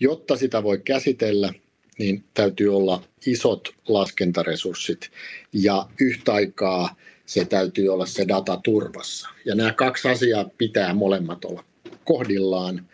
Jotta 0.00 0.36
sitä 0.36 0.62
voi 0.62 0.78
käsitellä, 0.78 1.52
niin 1.98 2.24
täytyy 2.34 2.76
olla 2.76 3.02
isot 3.26 3.74
laskentaresurssit 3.88 5.10
ja 5.52 5.86
yhtä 6.00 6.32
aikaa 6.32 6.96
se 7.26 7.44
täytyy 7.44 7.88
olla 7.88 8.06
se 8.06 8.28
data 8.28 8.60
turvassa. 8.64 9.28
Ja 9.44 9.54
nämä 9.54 9.72
kaksi 9.72 10.08
asiaa 10.08 10.50
pitää 10.58 10.94
molemmat 10.94 11.44
olla 11.44 11.64
kohdillaan. 12.04 12.88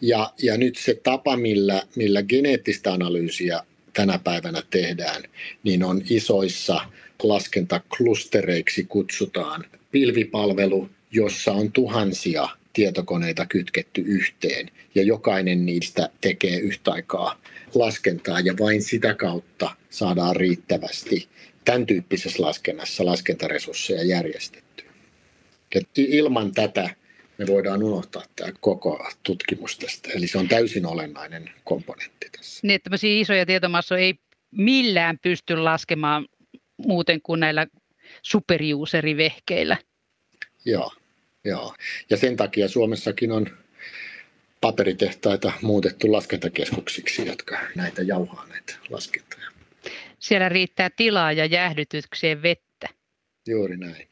Ja, 0.00 0.32
ja 0.42 0.56
nyt 0.56 0.76
se 0.76 1.00
tapa, 1.02 1.36
millä, 1.36 1.82
millä 1.96 2.22
geneettistä 2.22 2.92
analyysiä 2.92 3.60
tänä 3.92 4.18
päivänä 4.24 4.62
tehdään, 4.70 5.22
niin 5.62 5.84
on 5.84 6.02
isoissa 6.10 6.80
laskentaklustereiksi 7.22 8.84
kutsutaan 8.84 9.64
pilvipalvelu, 9.90 10.88
jossa 11.10 11.52
on 11.52 11.72
tuhansia 11.72 12.48
tietokoneita 12.74 13.46
kytketty 13.46 14.00
yhteen 14.00 14.70
ja 14.94 15.02
jokainen 15.02 15.66
niistä 15.66 16.10
tekee 16.20 16.56
yhtä 16.56 16.92
aikaa 16.92 17.40
laskentaa 17.74 18.40
ja 18.40 18.54
vain 18.60 18.82
sitä 18.82 19.14
kautta 19.14 19.76
saadaan 19.90 20.36
riittävästi 20.36 21.28
tämän 21.64 21.86
tyyppisessä 21.86 22.42
laskennassa 22.42 23.04
laskentaresursseja 23.04 24.04
järjestettyä. 24.04 24.90
Et 25.74 25.88
ilman 25.96 26.52
tätä 26.52 26.90
me 27.38 27.46
voidaan 27.46 27.82
unohtaa 27.82 28.22
tämä 28.36 28.52
koko 28.60 29.08
tutkimus 29.22 29.78
tästä. 29.78 30.08
Eli 30.14 30.26
se 30.26 30.38
on 30.38 30.48
täysin 30.48 30.86
olennainen 30.86 31.50
komponentti 31.64 32.28
tässä. 32.36 32.60
Niin, 32.62 32.74
että 32.74 32.90
isoja 33.02 33.46
tietomassoja 33.46 34.00
ei 34.00 34.14
millään 34.50 35.18
pysty 35.22 35.56
laskemaan 35.56 36.26
muuten 36.76 37.22
kuin 37.22 37.40
näillä 37.40 37.66
superuserivehkeillä. 38.22 39.76
Joo, 40.64 40.92
joo. 41.44 41.74
Ja 42.10 42.16
sen 42.16 42.36
takia 42.36 42.68
Suomessakin 42.68 43.32
on 43.32 43.46
paperitehtaita 44.60 45.52
muutettu 45.62 46.12
laskentakeskuksiksi, 46.12 47.26
jotka 47.26 47.58
näitä 47.74 48.02
jauhaa 48.02 48.46
näitä 48.46 48.74
laskentoja. 48.90 49.50
Siellä 50.18 50.48
riittää 50.48 50.90
tilaa 50.96 51.32
ja 51.32 51.46
jäähdytykseen 51.46 52.42
vettä. 52.42 52.88
Juuri 53.48 53.76
näin. 53.76 54.08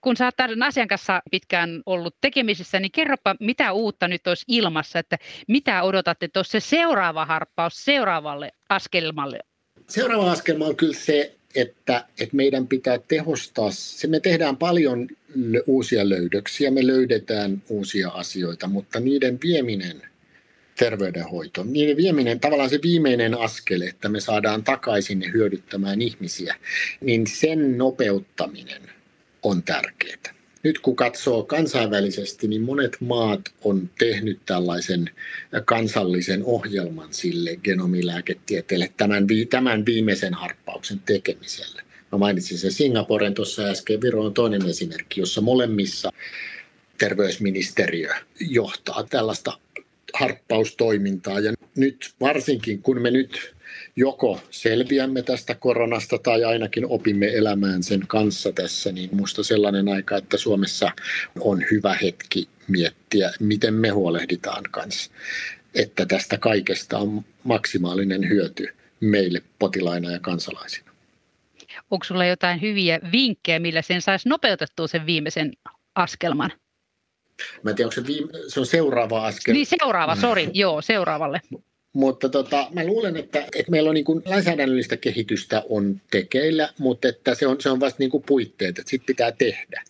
Kun 0.00 0.16
sä 0.16 0.24
oot 0.24 0.36
tämän 0.36 0.62
asian 0.62 0.88
kanssa 0.88 1.22
pitkään 1.30 1.82
ollut 1.86 2.16
tekemisissä, 2.20 2.80
niin 2.80 2.92
kerropa, 2.92 3.36
mitä 3.40 3.72
uutta 3.72 4.08
nyt 4.08 4.26
olisi 4.26 4.44
ilmassa, 4.48 4.98
että 4.98 5.18
mitä 5.48 5.82
odotatte 5.82 6.28
tuossa 6.28 6.60
seuraava 6.60 7.26
harppaus 7.26 7.84
seuraavalle 7.84 8.52
askelmalle? 8.68 9.38
Seuraava 9.88 10.32
askelma 10.32 10.64
on 10.64 10.76
kyllä 10.76 10.94
se, 10.94 11.36
että, 11.54 12.04
että 12.20 12.36
meidän 12.36 12.66
pitää 12.66 12.98
tehostaa, 13.08 13.70
se 13.70 14.06
me 14.06 14.20
tehdään 14.20 14.56
paljon 14.56 15.08
uusia 15.66 16.08
löydöksiä, 16.08 16.70
me 16.70 16.86
löydetään 16.86 17.62
uusia 17.68 18.08
asioita, 18.08 18.68
mutta 18.68 19.00
niiden 19.00 19.38
vieminen 19.44 20.02
terveydenhoito, 20.78 21.64
niiden 21.64 21.96
vieminen, 21.96 22.40
tavallaan 22.40 22.70
se 22.70 22.78
viimeinen 22.82 23.38
askel, 23.38 23.80
että 23.80 24.08
me 24.08 24.20
saadaan 24.20 24.64
takaisin 24.64 25.22
ja 25.22 25.30
hyödyttämään 25.30 26.02
ihmisiä, 26.02 26.56
niin 27.00 27.26
sen 27.26 27.78
nopeuttaminen 27.78 28.82
on 29.42 29.62
tärkeää 29.62 30.41
nyt 30.62 30.78
kun 30.78 30.96
katsoo 30.96 31.42
kansainvälisesti, 31.42 32.48
niin 32.48 32.62
monet 32.62 32.96
maat 33.00 33.40
on 33.64 33.90
tehnyt 33.98 34.40
tällaisen 34.46 35.10
kansallisen 35.64 36.44
ohjelman 36.44 37.08
sille 37.10 37.56
genomilääketieteelle 37.56 38.92
tämän, 38.96 39.26
tämän 39.50 39.86
viimeisen 39.86 40.34
harppauksen 40.34 41.00
tekemiselle. 41.06 41.82
Mä 42.12 42.18
mainitsin 42.18 42.58
sen 42.58 42.72
Singaporen 42.72 43.34
tuossa 43.34 43.62
äsken, 43.62 44.00
Viro 44.00 44.24
on 44.24 44.34
toinen 44.34 44.68
esimerkki, 44.68 45.20
jossa 45.20 45.40
molemmissa 45.40 46.12
terveysministeriö 46.98 48.14
johtaa 48.40 49.06
tällaista 49.10 49.58
harppaustoimintaa. 50.14 51.40
Ja 51.40 51.52
nyt 51.76 52.14
varsinkin, 52.20 52.82
kun 52.82 53.02
me 53.02 53.10
nyt 53.10 53.54
joko 53.96 54.40
selviämme 54.50 55.22
tästä 55.22 55.54
koronasta 55.54 56.18
tai 56.18 56.44
ainakin 56.44 56.86
opimme 56.86 57.26
elämään 57.26 57.82
sen 57.82 58.00
kanssa 58.06 58.52
tässä, 58.52 58.92
niin 58.92 59.10
minusta 59.12 59.42
sellainen 59.42 59.88
aika, 59.88 60.16
että 60.16 60.36
Suomessa 60.36 60.90
on 61.40 61.64
hyvä 61.70 61.94
hetki 61.94 62.48
miettiä, 62.68 63.30
miten 63.40 63.74
me 63.74 63.88
huolehditaan 63.88 64.64
kanssa, 64.70 65.10
että 65.74 66.06
tästä 66.06 66.38
kaikesta 66.38 66.98
on 66.98 67.24
maksimaalinen 67.44 68.28
hyöty 68.28 68.68
meille 69.00 69.42
potilaina 69.58 70.10
ja 70.10 70.20
kansalaisina. 70.20 70.92
Onko 71.90 72.04
sinulla 72.04 72.24
jotain 72.24 72.60
hyviä 72.60 73.00
vinkkejä, 73.12 73.58
millä 73.58 73.82
sen 73.82 74.02
saisi 74.02 74.28
nopeutettua 74.28 74.86
sen 74.86 75.06
viimeisen 75.06 75.52
askelman? 75.94 76.52
Mä 77.62 77.70
en 77.70 77.76
tiedä, 77.76 77.86
onko 77.86 77.94
se, 77.94 78.06
viime, 78.06 78.28
se 78.48 78.60
on 78.60 78.66
seuraava 78.66 79.26
askel. 79.26 79.54
Niin 79.54 79.66
seuraava, 79.66 80.16
sori, 80.16 80.50
joo, 80.52 80.82
seuraavalle. 80.82 81.40
Mutta 81.92 82.28
tota, 82.28 82.66
mä 82.72 82.86
luulen, 82.86 83.16
että, 83.16 83.38
että 83.38 83.70
meillä 83.70 83.88
on 83.88 83.94
niin 83.94 84.04
kuin 84.04 84.22
lainsäädännöllistä 84.26 84.96
kehitystä 84.96 85.62
on 85.68 86.00
tekeillä, 86.10 86.68
mutta 86.78 87.08
että 87.08 87.34
se 87.34 87.46
on, 87.46 87.60
se 87.60 87.70
on 87.70 87.80
vasta 87.80 87.96
niin 87.98 88.10
kuin 88.10 88.22
puitteet, 88.26 88.78
että 88.78 88.90
sitten 88.90 89.06
pitää 89.06 89.32
tehdä. 89.32 89.82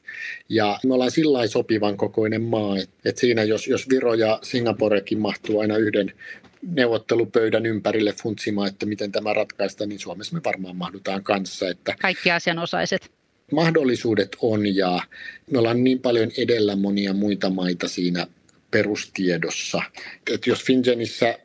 Ja 0.49 0.79
me 0.87 0.95
ollaan 0.95 1.11
sillä 1.11 1.47
sopivan 1.47 1.97
kokoinen 1.97 2.43
maa, 2.43 2.79
että, 2.79 2.95
että 3.05 3.21
siinä 3.21 3.43
jos, 3.43 3.69
jos 3.69 3.89
Viro 3.89 4.15
ja 4.15 4.39
Singaporekin 4.43 5.19
mahtuu 5.19 5.61
aina 5.61 5.77
yhden 5.77 6.13
neuvottelupöydän 6.63 7.67
ympärille 7.67 8.15
funtsimaan, 8.23 8.69
että 8.69 8.87
miten 8.87 9.13
tämä 9.13 9.35
ratkaista, 9.35 9.87
niin 9.87 9.99
Suomessa 9.99 10.35
me 10.35 10.41
varmaan 10.45 10.77
mahdutaan 10.77 11.25
kanssa. 11.25 11.69
Että 11.69 11.95
Kaikki 12.01 12.31
asianosaiset. 12.31 13.11
Mahdollisuudet 13.53 14.37
on 14.41 14.75
ja 14.77 15.01
me 15.51 15.59
ollaan 15.59 15.85
niin 15.85 16.01
paljon 16.01 16.31
edellä 16.39 16.77
monia 16.77 17.13
muita 17.13 17.51
maita 17.51 17.89
siinä 17.89 18.27
perustiedossa. 18.71 19.83
Että 20.33 20.51
jos 20.51 20.65
Fingenissä 20.65 21.39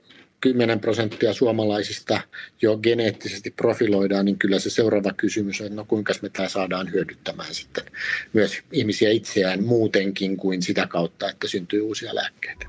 10 0.54 0.80
prosenttia 0.80 1.34
suomalaisista 1.34 2.22
jo 2.62 2.78
geneettisesti 2.78 3.52
profiloidaan, 3.52 4.26
niin 4.26 4.40
kyllä 4.40 4.60
se 4.60 4.70
seuraava 4.70 5.14
kysymys 5.14 5.62
on, 5.62 5.76
no 5.76 5.86
kuinka 5.86 6.14
me 6.22 6.30
tämä 6.30 6.50
saadaan 6.50 6.92
hyödyttämään 6.92 7.54
sitten 7.54 7.84
myös 8.34 8.60
ihmisiä 8.72 9.10
itseään 9.10 9.64
muutenkin 9.64 10.38
kuin 10.38 10.62
sitä 10.62 10.88
kautta, 10.88 11.30
että 11.30 11.48
syntyy 11.48 11.82
uusia 11.82 12.16
lääkkeitä. 12.16 12.66